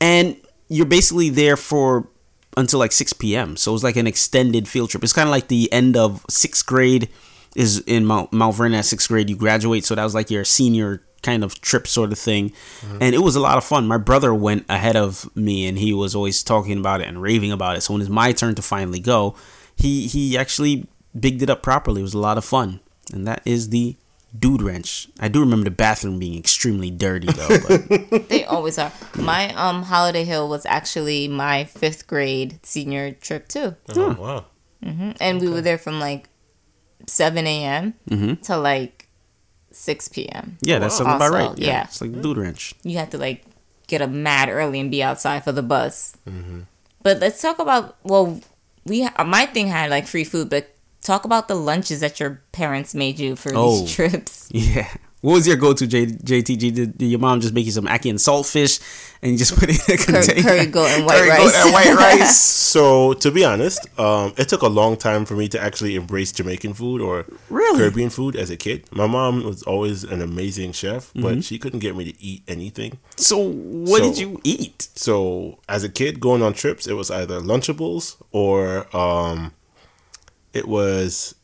[0.01, 0.37] and
[0.69, 2.09] you're basically there for
[2.57, 3.57] until like 6 p.m.
[3.57, 5.05] So it was like an extended field trip.
[5.05, 7.09] It's kind of like the end of sixth grade
[7.55, 9.29] is in Mount, Mount Vernon at sixth grade.
[9.31, 12.51] You graduate, so that was like your senior kind of trip sort of thing.
[12.51, 12.99] Mm-hmm.
[13.01, 13.87] And it was a lot of fun.
[13.87, 17.53] My brother went ahead of me and he was always talking about it and raving
[17.53, 17.81] about it.
[17.83, 19.35] So when it's my turn to finally go,
[19.75, 20.87] he he actually
[21.19, 22.01] bigged it up properly.
[22.01, 22.81] It was a lot of fun.
[23.13, 23.97] And that is the
[24.39, 25.09] Dude Ranch.
[25.21, 27.49] I do remember the bathroom being extremely dirty though.
[27.69, 28.93] But They always are.
[29.17, 34.45] My um Holiday Hill was actually my fifth grade senior trip too, Oh, wow.
[35.21, 36.29] and we were there from like
[37.07, 37.95] seven a.m.
[38.11, 38.43] Mhm.
[38.43, 39.09] to like
[39.73, 40.59] six p.m.
[40.61, 41.57] yeah, that sounds about right.
[41.59, 41.85] yeah.
[41.85, 42.75] It's like Dude Ranch.
[42.83, 43.45] You have to like
[43.87, 46.17] get up mad early and be outside for the bus.
[47.03, 48.41] But let's talk about well,
[48.85, 50.75] we my thing had like free food, but
[51.07, 53.81] talk about the lunches that your parents made you for Oh.
[53.81, 54.49] these trips.
[54.53, 54.89] Yeah.
[55.23, 56.73] What was your go-to, J- JTG?
[56.75, 58.79] Did, did your mom just make you some ackee and saltfish,
[59.23, 60.43] and you just put it in a Curry, container?
[60.43, 61.65] curry goat and white Curry goat rice.
[61.65, 62.37] and white rice.
[62.37, 66.31] So to be honest, um, it took a long time for me to actually embrace
[66.31, 67.79] Jamaican food or Really?
[67.79, 68.85] Caribbean food as a kid.
[68.93, 71.23] My mom was always an amazing chef, Mm-hmm.
[71.23, 72.99] but she couldn't get me to eat anything.
[73.17, 74.89] So what did you eat?
[74.95, 79.53] So as a kid going on trips, it was either Lunchables or um,
[80.57, 81.35] it was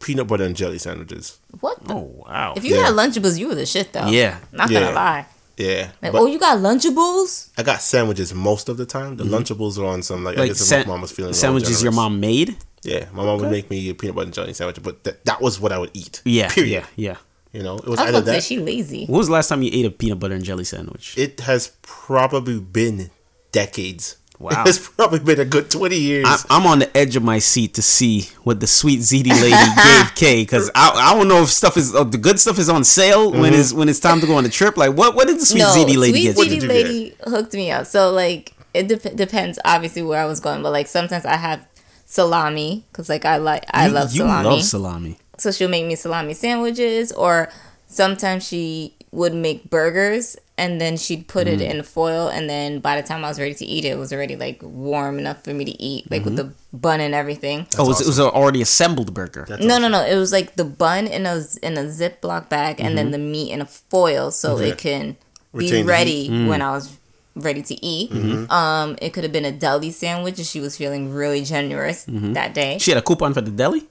[0.00, 1.38] peanut butter and jelly sandwiches.
[1.60, 1.84] What?
[1.84, 1.94] The?
[1.94, 2.54] Oh wow!
[2.56, 2.86] If you Yeah.
[2.86, 4.08] had Lunchables, you were the shit though.
[4.08, 4.38] Yeah.
[4.52, 4.80] Not Yeah.
[4.80, 5.26] gonna lie.
[5.58, 7.48] Yeah, Like, oh, you got Lunchables?
[7.58, 9.16] I got sandwiches most of the time.
[9.18, 10.40] The Lunchables are on some like, I Mm-hmm.
[10.40, 12.56] like guess if sa- my mom was feeling sandwiches your mom made?
[12.82, 15.40] Yeah, my mom would make me a peanut butter and jelly sandwich, but that that
[15.42, 16.22] was what I would eat.
[16.24, 16.84] Yeah, period.
[16.96, 17.16] yeah, yeah.
[17.52, 18.44] You know, it was I was either about say that.
[18.44, 19.04] she lazy.
[19.06, 21.14] When was the last time you ate a peanut butter and jelly sandwich?
[21.18, 23.10] it has probably been
[23.52, 24.16] decades.
[24.42, 24.64] Wow.
[24.66, 26.26] it's probably been a good twenty years.
[26.26, 29.50] I, I'm on the edge of my seat to see what the sweet ziti lady
[29.82, 32.68] gave K because I, I don't know if stuff is uh, the good stuff is
[32.68, 33.40] on sale Mm-hmm.
[33.40, 34.76] when it's when it's time to go on the trip.
[34.76, 36.36] Like what what did the sweet ziti lady Sweet get?
[36.36, 36.58] you?
[36.58, 37.86] ziti you lady hooked me up.
[37.86, 41.66] So like it dep- depends obviously where I was going, but like sometimes I have
[42.06, 44.48] salami because like I like I You- love you salami.
[44.48, 45.18] love salami.
[45.38, 47.48] so she'll make me salami sandwiches, or
[47.86, 51.52] sometimes she would make burgers and then she'd put Mm.
[51.52, 53.98] it in foil and then by the time I was ready to eat it, it
[53.98, 57.66] was already like warm enough for me to eat, like with the bun and everything.
[57.78, 59.44] oh, it was, it was an already assembled burger.
[59.46, 60.02] That's No, no, no.
[60.04, 63.52] It was like the bun in a in a Ziploc bag and then the meat
[63.52, 64.70] in a foil so Okay.
[64.70, 65.16] it can
[65.52, 66.48] Retain be the ready Mm.
[66.48, 66.96] when I was
[67.36, 68.10] ready to eat.
[68.50, 72.32] Um, it could have been a deli sandwich if she was feeling really generous Mm-hmm.
[72.32, 72.78] that day.
[72.78, 73.84] She had a coupon for the deli.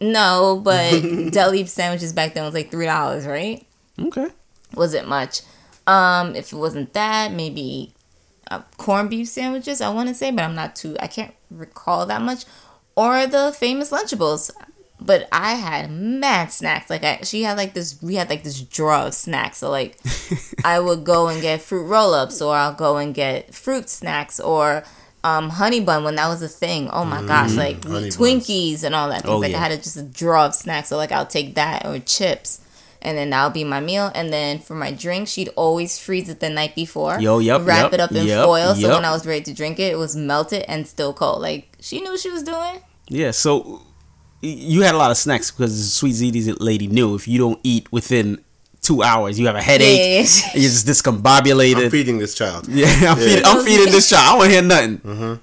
[0.00, 0.90] No, but
[1.30, 3.64] deli sandwiches back then was like three dollars, right?
[4.00, 4.26] Okay.
[4.76, 5.40] Wasn't much.
[5.86, 7.94] Um, if it wasn't that, maybe
[8.50, 9.80] uh, corned beef sandwiches.
[9.80, 10.96] I want to say, but I'm not too.
[11.00, 12.44] I can't recall that much.
[12.96, 14.50] Or the famous Lunchables.
[15.00, 16.88] But I had mad snacks.
[16.88, 18.00] Like I, she had like this.
[18.00, 19.58] We had like this drawer of snacks.
[19.58, 19.98] So like,
[20.64, 24.84] I would go and get fruit roll-ups, or I'll go and get fruit snacks, or
[25.24, 26.88] um, honey bun when that was a thing.
[26.90, 28.16] Oh my gosh, like honey buns.
[28.16, 29.22] Twinkies and all that.
[29.22, 29.34] Things.
[29.34, 29.58] Oh, like yeah.
[29.58, 30.88] I had a, just a drawer of snacks.
[30.88, 32.60] So like I'll take that or chips.
[33.04, 34.10] And then that'll be my meal.
[34.14, 37.20] And then for my drink, she'd always freeze it the night before.
[37.20, 38.74] Yo, yup, Wrap yup, it up in yup, foil.
[38.74, 41.42] So when I was ready to drink it, it was melted and still cold.
[41.42, 42.80] Like she knew what she was doing.
[43.08, 43.30] Yeah.
[43.32, 43.82] So
[44.40, 47.60] you had a lot of snacks because the sweet ziti lady knew if you don't
[47.62, 48.42] eat within
[48.80, 49.98] two hours, you have a headache.
[49.98, 50.50] Yeah, yeah, yeah.
[50.54, 51.84] You're just discombobulated.
[51.84, 52.68] I'm feeding this child.
[52.68, 54.22] yeah, I'm, Feeding, I'm feeding this child.
[54.22, 54.98] I don't want to hear nothing.
[54.98, 55.34] Mm-hmm.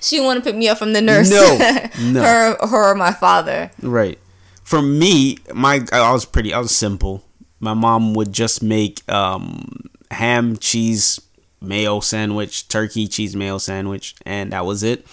[0.00, 1.30] She want to pick me up from the nurse.
[1.30, 1.58] No,
[2.12, 2.22] no.
[2.22, 3.70] her, her, or my father.
[3.82, 4.18] Right.
[4.64, 6.54] For me, my I was pretty.
[6.54, 7.22] I was simple.
[7.60, 11.20] My mom would just make um, ham, cheese,
[11.60, 15.06] mayo sandwich, turkey, cheese, mayo sandwich, and that was it.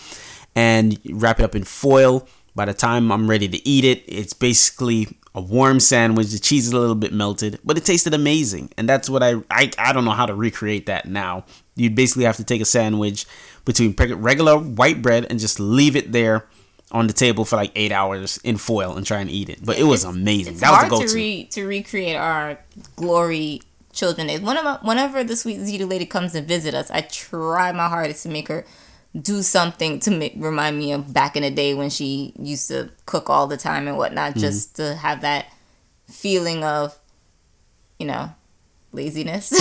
[0.56, 2.28] And wrap it up in foil.
[2.56, 6.32] By the time I'm ready to eat it, it's basically a warm sandwich.
[6.32, 8.72] The cheese is a little bit melted, but it tasted amazing.
[8.78, 11.46] And that's what I I, I don't know how to recreate that now.
[11.76, 13.26] You'd basically have to take a sandwich
[13.66, 16.48] between regular white bread and just leave it there
[16.92, 19.66] on the table for like eight hours in foil and try and eat it.
[19.66, 20.54] But it was amazing.
[20.54, 21.16] It's that was hard the to go-to.
[21.16, 22.60] re to recreate our
[22.96, 23.62] glory
[23.94, 24.42] children days.
[24.42, 27.88] One of my, whenever the sweet ziti lady comes to visit us, I try my
[27.88, 28.66] hardest to make her
[29.20, 32.90] do something to make, remind me of back in the day when she used to
[33.06, 34.40] cook all the time and whatnot, Mm-hmm.
[34.40, 35.48] just to have that
[36.08, 36.98] feeling of,
[38.00, 38.34] you know,
[38.94, 39.50] laziness.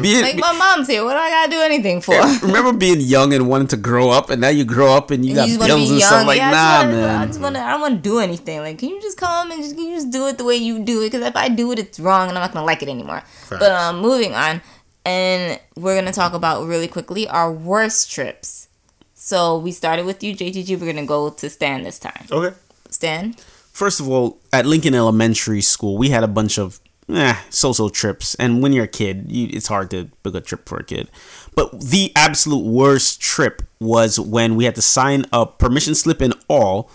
[0.00, 1.04] Being- like my mom's here.
[1.04, 2.14] What do I gotta do anything for?
[2.46, 5.30] remember being young and wanting to grow up, and now you grow up and you
[5.32, 6.08] And got you just want to bills be and young.
[6.08, 7.60] stuff like, yeah, I nah, just wanna, I just want to.
[7.62, 8.60] I don't want to do anything.
[8.60, 10.78] Like, can you just come and just can you just do it the way you
[10.78, 11.06] do it?
[11.12, 13.22] Because if I do it, it's wrong, and I'm not gonna like it anymore.
[13.48, 14.60] But um, moving on,
[15.04, 18.68] and we're gonna talk about really quickly our worst trips.
[19.14, 20.80] So we started with you, JTG.
[20.80, 22.26] We're gonna go to Stan this time.
[22.30, 22.56] Okay.
[22.90, 23.34] Stan,
[23.72, 26.80] First of all, at Lincoln Elementary School, we had a bunch of
[27.16, 30.68] eh, so-so trips, and when you're a kid, you, it's hard to book a trip
[30.68, 31.10] for a kid.
[31.54, 36.34] But the absolute worst trip was when we had to sign a permission slip and
[36.48, 36.90] all,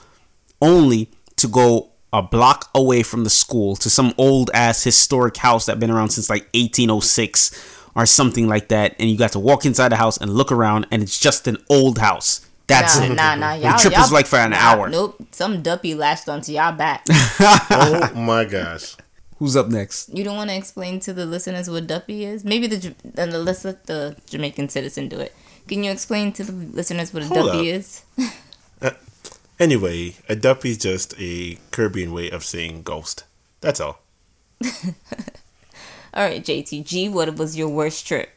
[0.61, 5.65] only to go a block away from the school to some old ass historic house
[5.65, 9.65] that been around since like 1806 or something like that, and you got to walk
[9.65, 12.45] inside the house and look around, and it's just an old house.
[12.67, 13.15] That's nah, it.
[13.15, 13.53] nah, nah.
[13.53, 14.89] Y'all, the trip y'all, was like for an nah, hour.
[14.89, 17.05] Nope, some duppy latched onto y'all back.
[17.39, 18.95] Oh my gosh.
[19.37, 20.09] Who's up next?
[20.15, 22.43] you don't want to explain to the listeners what duppy is?
[22.45, 25.35] Maybe the J- the let's let the Jamaican citizen do it.
[25.67, 27.77] Can you explain to the listeners what a Hold duppy up.
[27.79, 28.03] is?
[29.57, 33.23] Anyway, a duppy is just a Caribbean way of saying ghost.
[33.61, 33.99] That's all.
[36.13, 38.29] All right, JTG, what was your worst trip?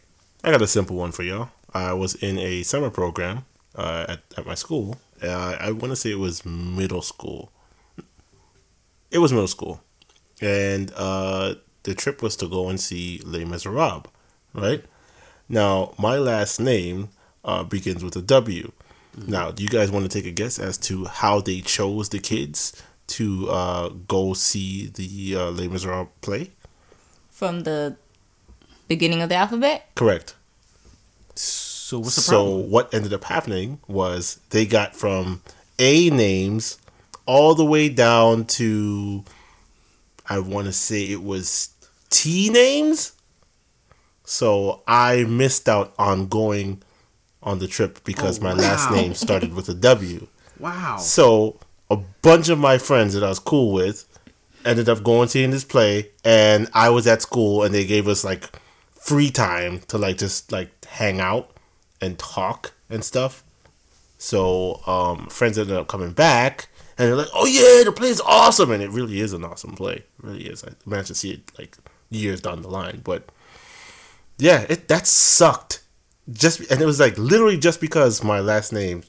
[0.45, 1.51] I got a simple one for y'all.
[1.75, 3.45] I was in a summer program
[3.75, 4.99] uh, at, at my school.
[5.21, 7.51] Uh, I want to say it was middle school.
[9.11, 9.81] It was middle school.
[10.41, 14.07] And uh, the trip was to go and see Les Miserables,
[14.55, 14.85] right?
[15.49, 17.09] Now, my last name
[17.45, 18.73] uh, begins with a W.
[19.17, 22.21] Now, do you guys want to take a guess as to how they chose the
[22.21, 26.51] kids to uh, go see the uh, Les Miserables play?
[27.31, 27.97] From the
[28.87, 29.91] beginning of the alphabet?
[29.95, 30.35] Correct.
[31.35, 32.71] So what's the so problem?
[32.71, 35.43] what ended up happening was they got from
[35.79, 36.79] A names
[37.27, 39.25] all the way down to
[40.29, 41.71] I want to say it was
[42.11, 43.13] T names.
[44.25, 46.83] So I missed out on going
[47.43, 50.27] on the trip because Oh, my last name started with a W.
[50.61, 50.97] Wow.
[50.97, 54.07] So a bunch of my friends that I was cool with
[54.65, 58.25] ended up going seeing this play, and I was at school, and they gave us
[58.25, 58.43] like
[58.91, 61.53] free time to like just like hang out
[62.01, 63.45] and talk and stuff.
[64.19, 66.69] So um, friends ended up coming back,
[66.99, 69.73] and they're like, "Oh yeah, the play is awesome," and it really is an awesome
[69.75, 69.95] play.
[69.97, 70.65] It really is.
[70.65, 71.77] I managed to see it like
[72.11, 73.29] years down the line, but
[74.39, 75.83] yeah, it that sucked.
[76.31, 79.03] Just and it was like literally just because my last name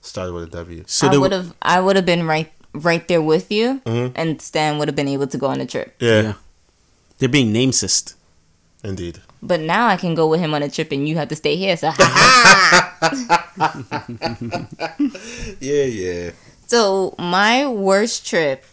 [0.00, 0.82] started with a W.
[0.86, 4.12] So I would have I would have been right right there with you Mm-hmm.
[4.16, 5.94] and Stan would have been able to go on the trip.
[6.00, 6.20] Yeah.
[6.22, 6.32] yeah.
[7.18, 8.14] They're being namesist.
[8.84, 9.20] Indeed.
[9.42, 11.54] But now I can go with him on a trip, and you have to stay
[11.56, 11.76] here.
[11.76, 11.90] So,
[15.60, 16.30] Yeah, yeah.
[16.68, 18.64] So my worst trip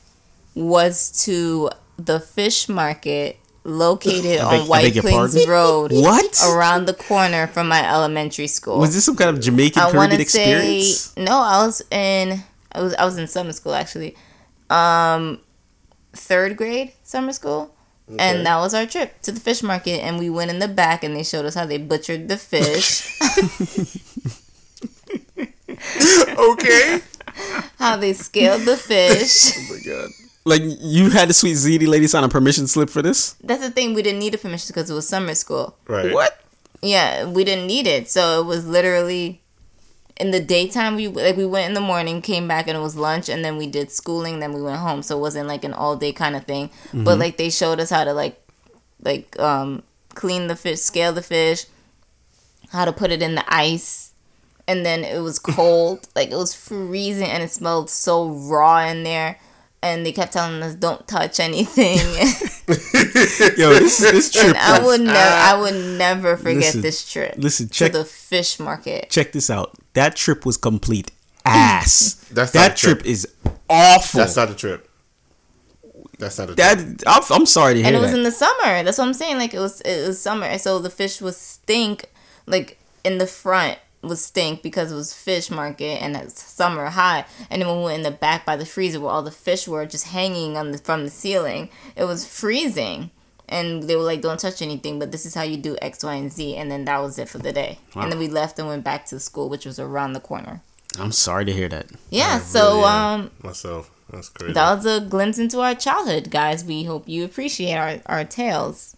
[0.53, 5.49] was to the fish market located I beg- on White Plains pardon?
[5.49, 5.91] Road.
[5.91, 6.39] What?
[6.45, 8.77] Around the corner from my elementary school.
[8.79, 10.99] Was this some kind of Jamaican I Caribbean experience?
[11.15, 11.31] say no.
[11.39, 14.15] I was in I was I was in summer school actually,
[14.69, 15.39] um,
[16.13, 17.73] third grade summer school,
[18.11, 18.17] Okay.
[18.19, 20.03] and that was our trip to the fish market.
[20.03, 23.17] And we went in the back, and they showed us how they butchered the fish,
[26.37, 27.01] Okay.
[27.79, 29.51] how they scaled the fish.
[29.57, 30.09] Oh my god!
[30.45, 33.33] Like you had the sweet ziti lady sign a permission slip for this?
[33.43, 33.93] That's the thing.
[33.93, 35.75] We didn't need a permission because it was summer school.
[35.87, 36.13] Right.
[36.13, 36.39] What?
[36.81, 38.09] Yeah, we didn't need it.
[38.09, 39.41] So it was literally
[40.17, 40.95] in the daytime.
[40.95, 43.57] We like we went in the morning, came back, and it was lunch, and then
[43.57, 44.39] we did schooling.
[44.39, 45.01] Then we went home.
[45.01, 46.69] So it wasn't like an all day kind of thing.
[46.93, 48.39] But like they showed us how to like
[49.01, 49.83] like um
[50.13, 51.65] clean the fish, scale the fish,
[52.69, 54.04] how to put it in the ice.
[54.67, 59.03] And then it was cold, like it was freezing, and it smelled so raw in
[59.03, 59.39] there.
[59.83, 61.97] And they kept telling us, "Don't touch anything."
[63.57, 64.47] Yo, this this trip.
[64.47, 65.59] and I would never, I ah.
[65.61, 67.35] would never forget Listen, this trip.
[67.37, 69.11] listen, check- to the fish market.
[69.11, 69.77] check this out.
[69.93, 71.11] That trip was complete
[71.45, 72.15] ass.
[72.31, 72.99] That's that trip.
[72.99, 73.27] trip is
[73.69, 74.19] awful.
[74.21, 74.89] That's not a trip.
[76.17, 76.57] That's not a trip.
[76.57, 77.03] that.
[77.05, 78.17] I'm, I'm sorry to hear and it was that.
[78.17, 78.83] in the summer.
[78.83, 79.37] That's what I'm saying.
[79.37, 82.09] Like it was, it was summer, so the fish was stink.
[82.47, 83.77] Like in the front
[84.07, 87.27] was stink because it was fish market and it's summer hot.
[87.49, 89.67] And then when we went in the back by the freezer where all the fish
[89.67, 93.11] were just hanging on the from the ceiling, it was freezing.
[93.47, 96.13] And they were like, "Don't touch anything," but this is how you do X, Y,
[96.15, 96.55] and Z.
[96.55, 97.77] And then that was it for the day.
[97.93, 100.61] And then we left and went back to school, which was around the corner.
[100.99, 101.87] I'm sorry to hear that.
[102.09, 102.35] Yeah.
[102.35, 103.91] I so really um, myself.
[104.09, 104.53] That's crazy.
[104.53, 106.63] that was a glimpse into our childhood, guys.
[106.63, 108.95] We hope you appreciate our, our tales.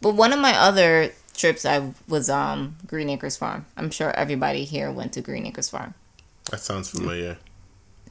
[0.00, 3.66] But one of my other trips, I was um Green Acres Farm.
[3.76, 5.94] I'm sure everybody here went to Green Acres Farm,
[6.50, 7.36] that sounds familiar.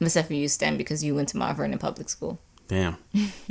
[0.00, 2.38] except for you, Stan, because you went to Mount Vernon Public School.
[2.68, 2.96] Damn.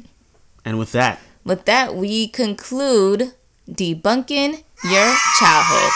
[0.65, 3.33] and with that, With that, we conclude
[3.69, 5.91] debunking your childhood.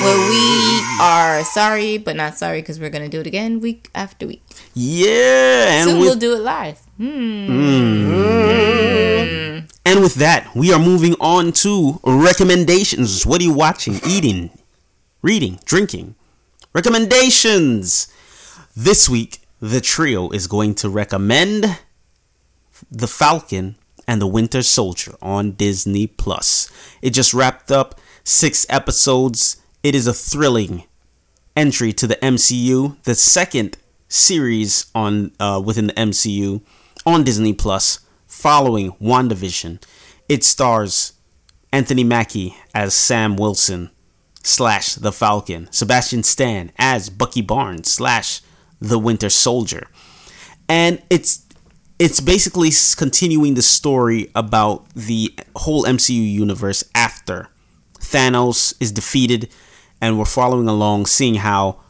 [0.00, 4.26] Where we are sorry, but not sorry because we're gonna do it again week after
[4.26, 4.42] week.
[4.72, 6.78] yeah, and Soon with we'll do it live.
[6.96, 7.52] Hmm.
[9.84, 13.26] And with that, we are moving on to recommendations.
[13.26, 14.50] What are you watching, eating,
[15.22, 16.14] reading, drinking?
[16.72, 18.12] Recommendations.
[18.76, 21.78] This week, the trio is going to recommend
[22.90, 23.76] The Falcon
[24.06, 26.70] and the Winter Soldier on Disney Plus.
[27.02, 29.56] It just wrapped up six episodes.
[29.82, 30.84] It is a thrilling
[31.56, 33.76] entry to the MCU, the second
[34.08, 36.60] series on uh, within the MCU
[37.04, 37.98] on Disney Plus
[38.42, 39.80] following WandaVision.
[40.28, 41.12] It stars
[41.72, 43.92] Anthony Mackie as Sam Wilson
[44.42, 48.40] slash the Falcon, Sebastian Stan as Bucky Barnes slash
[48.80, 49.86] the Winter Soldier,
[50.68, 51.46] and it's
[52.00, 57.48] it's basically continuing the story about the whole MCU universe after
[58.00, 59.50] Thanos is defeated,
[60.00, 61.81] and we're following along, seeing how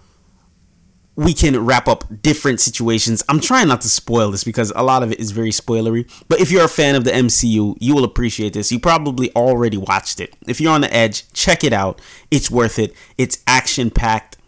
[1.14, 3.22] we can wrap up different situations.
[3.28, 6.10] I'm trying not to spoil this because a lot of it is very spoilery.
[6.28, 8.72] But if you're a fan of the MCU, you will appreciate this.
[8.72, 10.34] You probably already watched it.
[10.47, 12.01] If you're on the edge, check it out.
[12.30, 12.94] It's worth it.
[13.18, 14.39] It's action packed.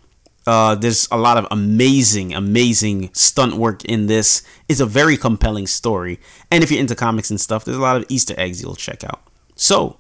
[0.47, 4.43] Uh, there's a lot of amazing, amazing stunt work in this.
[4.69, 6.19] It's a very compelling story.
[6.51, 9.05] And if you're into comics and stuff, there's a lot of Easter eggs you'll check
[9.05, 9.23] out.
[9.55, 9.99] So,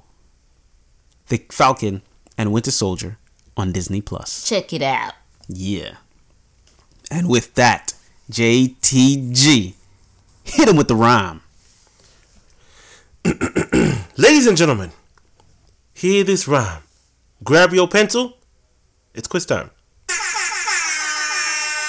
[1.28, 2.02] The Falcon
[2.36, 3.18] and Winter Soldier
[3.56, 4.46] on Disney Plus.
[4.46, 5.12] Check it out.
[5.48, 5.96] Yeah.
[7.14, 7.94] And with that,
[8.28, 9.74] JTG,
[10.42, 11.42] hit him with the rhyme.
[14.16, 14.90] Ladies and gentlemen,
[15.94, 16.82] hear this rhyme.
[17.44, 18.38] Grab your pencil.
[19.14, 19.70] It's quiz time.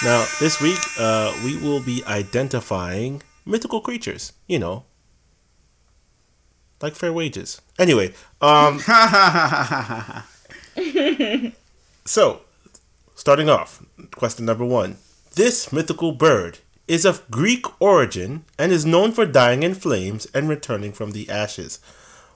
[0.03, 4.31] Now, this week, uh, we will be identifying mythical creatures.
[4.45, 4.84] You know,
[6.84, 7.64] like fair wages.
[7.80, 8.80] Anyway, um,
[12.06, 12.41] so
[13.15, 14.97] starting off, question number one:
[15.36, 20.48] This mythical bird is of Greek origin and is known for dying in flames and
[20.48, 21.82] returning from the ashes.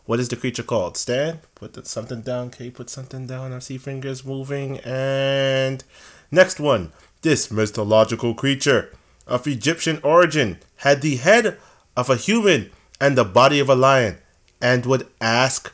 [0.04, 0.98] What is the creature called?
[0.98, 2.50] Stan, put something down.
[2.50, 3.54] Kay, put something down.
[3.54, 4.80] I see fingers moving.
[4.80, 5.82] And
[6.30, 6.92] next one.
[7.22, 8.92] This mythological creature
[9.26, 11.58] of Egyptian origin had the head
[11.96, 12.70] of a human
[13.00, 14.18] and the body of a lion
[14.62, 15.74] and would ask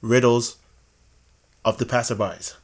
[0.00, 0.56] riddles
[1.64, 2.56] of the passerbys.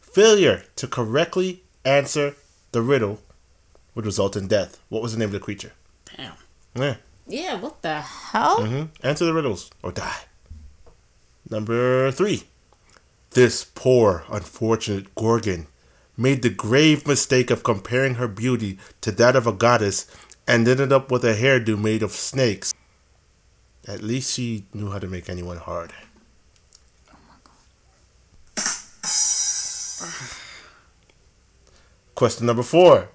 [0.00, 2.34] Failure to correctly answer
[2.74, 3.20] the riddle
[3.94, 4.78] would result in death.
[4.90, 5.72] What was the name of the creature?
[6.16, 6.34] Damn.
[6.74, 6.96] Yeah.
[7.26, 8.66] Yeah, what the hell?
[8.66, 10.24] hmm Answer the riddles or die.
[11.48, 12.44] Number three.
[13.30, 15.66] This poor, unfortunate Gorgon
[16.16, 20.06] made the grave mistake of comparing her beauty to that of a goddess
[20.46, 22.74] and ended up with a hairdo made of snakes.
[23.88, 25.92] At least she knew how to make anyone hard.
[32.14, 33.08] Question number four.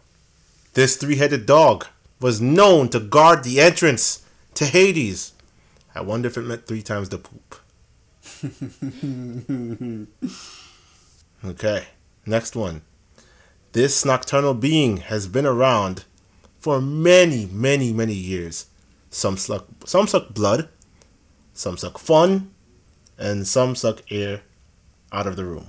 [0.74, 1.88] This three headed dog
[2.20, 5.34] was known to guard the entrance to Hades.
[5.96, 7.56] I wonder if it meant three times the poop.
[11.46, 11.88] okay,
[12.26, 12.82] next one.
[13.72, 16.04] This nocturnal being has been around
[16.60, 18.66] for many, many, many years.
[19.10, 20.68] Some suck, some suck blood,
[21.54, 22.52] some suck fun,
[23.18, 24.42] and some suck air
[25.12, 25.68] out of the room.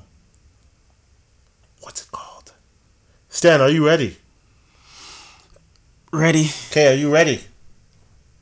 [1.81, 2.30] What's it called?
[3.33, 4.17] Stan, are you ready?
[6.13, 6.51] Ready?
[6.71, 7.43] Okay, are you ready?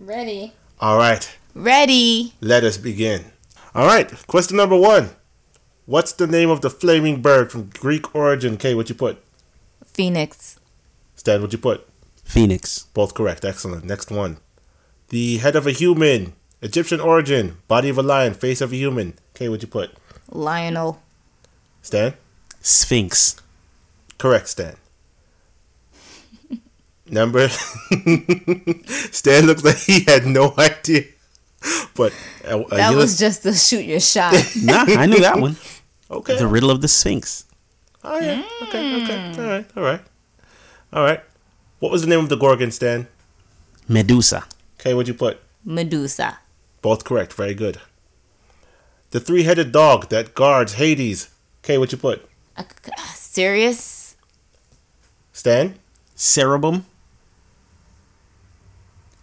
[0.01, 0.55] Ready.
[0.81, 2.33] All right, Ready.
[2.41, 3.27] let us begin.
[3.75, 5.11] All right, question number one.
[5.87, 8.57] What's the name of the flaming bird from Greek origin?
[8.57, 9.23] Kay, what you put?
[9.85, 10.59] Phoenix.
[11.17, 11.87] Stan, what you put?
[12.25, 12.85] Phoenix.
[12.95, 13.45] Both correct.
[13.45, 13.85] Excellent.
[13.85, 14.39] Next one.
[15.09, 16.35] The head of a human.
[16.63, 17.57] Egyptian origin.
[17.69, 18.35] Body of a lion.
[18.35, 19.15] Face of a human.
[19.35, 19.91] Kay, what you put?
[20.31, 21.01] Lionel.
[21.83, 22.15] Stan?
[22.61, 23.37] Sphinx.
[24.19, 24.77] Correct, Stan.
[27.11, 27.49] Number.
[29.11, 31.05] Stan looks like he had no idea.
[31.95, 32.13] But
[32.45, 34.35] uh, uh, That you was just to shoot your shot.
[34.63, 35.57] Nah, I knew that one.
[36.11, 36.37] okay.
[36.39, 37.45] The riddle of the Sphinx.
[38.05, 38.45] Oh yeah.
[38.65, 39.03] Okay.
[39.03, 39.35] Okay.
[39.43, 39.67] All right.
[39.77, 40.01] All right.
[40.93, 41.21] All right.
[41.81, 43.09] What was the name of the Gorgon, Stan?
[43.89, 44.45] Medusa.
[44.81, 45.41] Okay, what'd you put?
[45.65, 46.39] Medusa.
[46.83, 47.33] Both correct.
[47.33, 47.79] Very good.
[49.11, 51.31] The three-headed dog that guards Hades.
[51.65, 52.29] Okay, What'd you put?
[52.57, 52.65] Uh,
[53.15, 53.98] serious?
[55.39, 55.79] Stan?
[56.17, 56.83] Cerebum.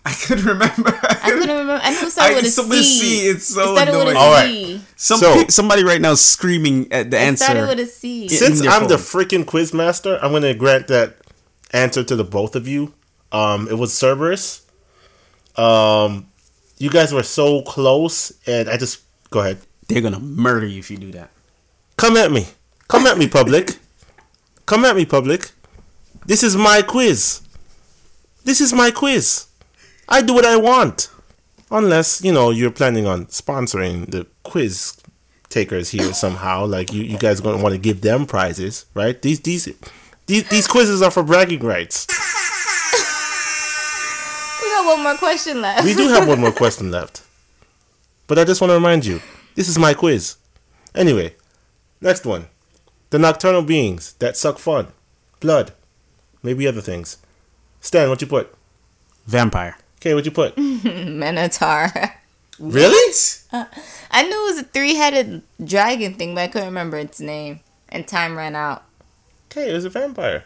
[0.05, 0.97] I could remember.
[1.01, 1.79] I couldn't remember.
[1.83, 2.99] I knew it started I- with a some of the C.
[2.99, 4.15] C, it's so it started with annoying.
[4.15, 4.47] a All right.
[4.49, 4.81] C.
[4.95, 7.43] Some So- pe- somebody right now is screaming at the It answer.
[7.45, 8.27] started with a C.
[8.27, 8.37] Yeah.
[8.37, 11.17] Since I'm the freaking quiz master, I'm gonna grant that
[11.71, 12.93] answer to the both of you.
[13.33, 14.61] Um, it was Cerberus.
[15.57, 16.27] Um,
[16.77, 18.99] you guys were so close, and I just
[19.31, 19.57] go ahead.
[19.89, 21.31] They're gonna murder you if you do that.
[21.97, 22.47] Come at me.
[22.87, 23.79] Come at me, public.
[24.67, 25.51] Come at me, public.
[26.25, 27.41] This is my quiz.
[28.43, 29.45] This is my quiz.
[30.09, 31.09] I do what I want.
[31.69, 34.97] Unless, you know, you're planning on sponsoring the quiz
[35.49, 36.65] takers here somehow.
[36.65, 39.19] Like you, you guys gonna want to give them prizes, right?
[39.21, 39.69] These these
[40.25, 42.07] these these quizzes are for bragging rights.
[44.61, 45.85] We got one more question left.
[45.85, 47.21] We do have one more question left.
[48.27, 49.21] But I just want to remind you,
[49.53, 50.37] this is my quiz.
[50.95, 51.35] Anyway,
[52.01, 52.47] next one.
[53.11, 54.87] The nocturnal beings that suck fun,
[55.39, 55.73] blood,
[56.45, 57.17] maybe other things.
[57.81, 58.53] Stan, what you put?
[59.25, 59.77] Vampire.
[59.99, 60.57] Okay, what you put?
[60.57, 61.91] Minotaur.
[62.59, 63.13] really?
[63.53, 63.63] Uh,
[64.11, 67.61] I knew it was a three-headed dragon thing, but I couldn't remember its name.
[67.87, 68.83] And time ran out.
[69.49, 70.43] Okay, it was a vampire.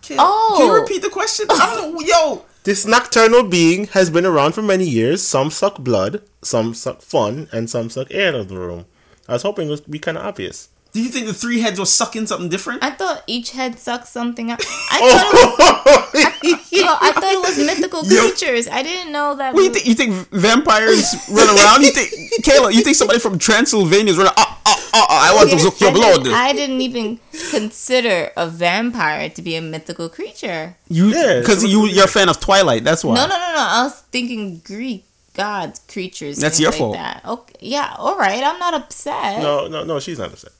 [0.00, 0.54] Can, Oh.
[0.56, 0.80] can you oh!
[0.80, 1.44] repeat the question?
[1.50, 5.22] I don't, yo, This nocturnal being has been around for many years.
[5.22, 8.86] Some suck blood, some suck fun, and some suck air out of the room.
[9.28, 10.68] I was hoping it would be kind of obvious.
[10.92, 12.82] Do you think the three heads was sucking something different?
[12.82, 14.60] I thought each head sucked something out.
[14.90, 18.66] I thought it was, yo, I thought it was mythical creatures.
[18.68, 19.54] I didn't know that.
[19.54, 19.86] What you think?
[19.86, 21.82] You think vampires run around?
[21.82, 22.10] You think,
[22.42, 22.72] Kayla?
[22.72, 24.32] You think somebody from Transylvania is running?
[24.36, 26.34] Ah, ah, ah, ah, I want to suck your I didn't- blood.
[26.34, 27.20] I didn't even
[27.50, 30.76] consider a vampire to be a mythical creature.
[30.88, 32.84] You Yeah, because so- you you're a fan of Twilight.
[32.84, 33.14] That's why.
[33.14, 33.66] No, no, no, no.
[33.78, 35.04] I was thinking Greek
[35.34, 36.38] gods, creatures.
[36.38, 36.94] That's your like fault.
[36.96, 37.22] That.
[37.24, 38.42] Okay, yeah, all right.
[38.42, 39.40] I'm not upset.
[39.42, 40.50] No, no, no, she's not upset.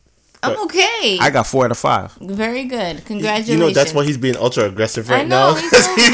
[0.42, 1.18] I'm okay.
[1.20, 2.12] I got four out of five.
[2.20, 3.04] Very good.
[3.06, 3.48] Congratulations.
[3.48, 5.52] You know, that's why he's being ultra aggressive right I know.
[5.52, 5.54] now.
[5.54, 6.12] He's so mean.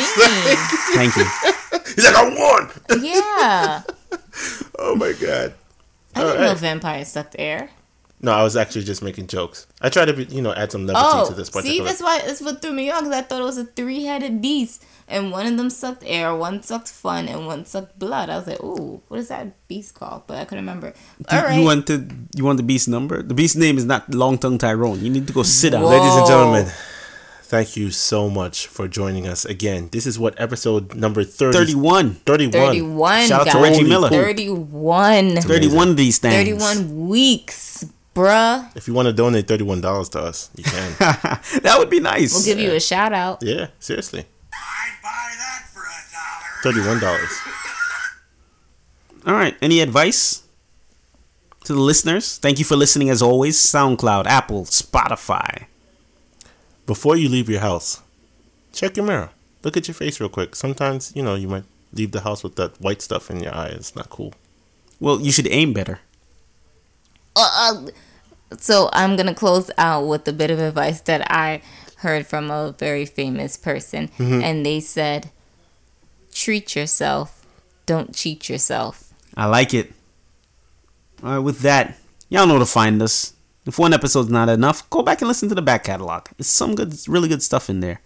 [0.94, 1.24] Thank you.
[1.94, 3.02] He's like, I won.
[3.02, 3.82] yeah.
[4.78, 5.55] Oh my god.
[6.16, 6.56] I didn't All know right.
[6.59, 7.70] vampires sucked air.
[8.20, 9.66] No, I was actually just making jokes.
[9.80, 12.02] I try to, be, you know, add some levity Oh, to this but see, that's
[12.02, 15.31] why that's what threw me off because I thought it was a three-headed beast, and
[15.31, 18.31] one of them sucked air, one sucked fun, and one sucked blood.
[18.31, 20.26] I was like, ooh, what is that beast called?
[20.26, 20.94] But I couldn't remember.
[21.31, 21.59] All right.
[21.59, 23.22] You want the you want the beast number?
[23.22, 25.01] The beast name is not Long Tongue Tyrone.
[25.01, 25.82] You need to go sit down.
[25.82, 25.90] Whoa.
[25.90, 26.66] Ladies and gentlemen,
[27.43, 29.89] thank you so much for joining us again.
[29.93, 32.14] This is what episode number 30, 31.
[32.26, 32.52] 31.
[32.52, 33.62] 31, Shout out to guys.
[33.62, 34.09] Reggie Miller.
[34.09, 35.36] 31.
[35.36, 36.35] 31 of these things.
[36.35, 38.74] 31 weeks, bruh.
[38.76, 40.93] If you want to donate $31 to us, you can.
[41.62, 42.32] that would be nice.
[42.35, 43.43] We'll give you a shout out.
[43.43, 44.24] yeah, seriously.
[46.65, 47.19] A dollar.
[47.19, 47.51] $31.
[49.27, 49.57] All right.
[49.62, 50.43] Any advice
[51.65, 52.39] to the listeners?
[52.39, 53.59] Thank you for listening as always.
[53.59, 55.66] SoundCloud, Apple, Spotify.
[56.86, 58.03] Before you leave your house,
[58.73, 59.31] check your mirror.
[59.62, 60.55] Look at your face real quick.
[60.55, 63.69] Sometimes, you know, you might leave the house with that white stuff in your eye.
[63.69, 64.35] It's not cool.
[65.01, 66.01] Well, you should aim better.
[67.35, 67.86] Uh,
[68.51, 71.62] uh, so I'm gonna close out with a bit of advice that I
[71.97, 75.31] heard from a very famous person, and they said,
[76.35, 77.47] "Treat yourself,
[77.86, 79.93] don't cheat yourself." I like it.
[81.23, 81.97] All right, with that,
[82.28, 83.32] y'all know to find us.
[83.65, 86.27] If one episode's not enough, go back and listen to the back catalog.
[86.39, 88.02] It's some good, really good stuff in there.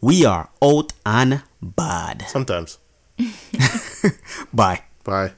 [0.00, 2.26] We are Oat on Bad.
[2.28, 2.78] Sometimes.
[4.52, 4.82] Bye.
[5.02, 5.32] Bye.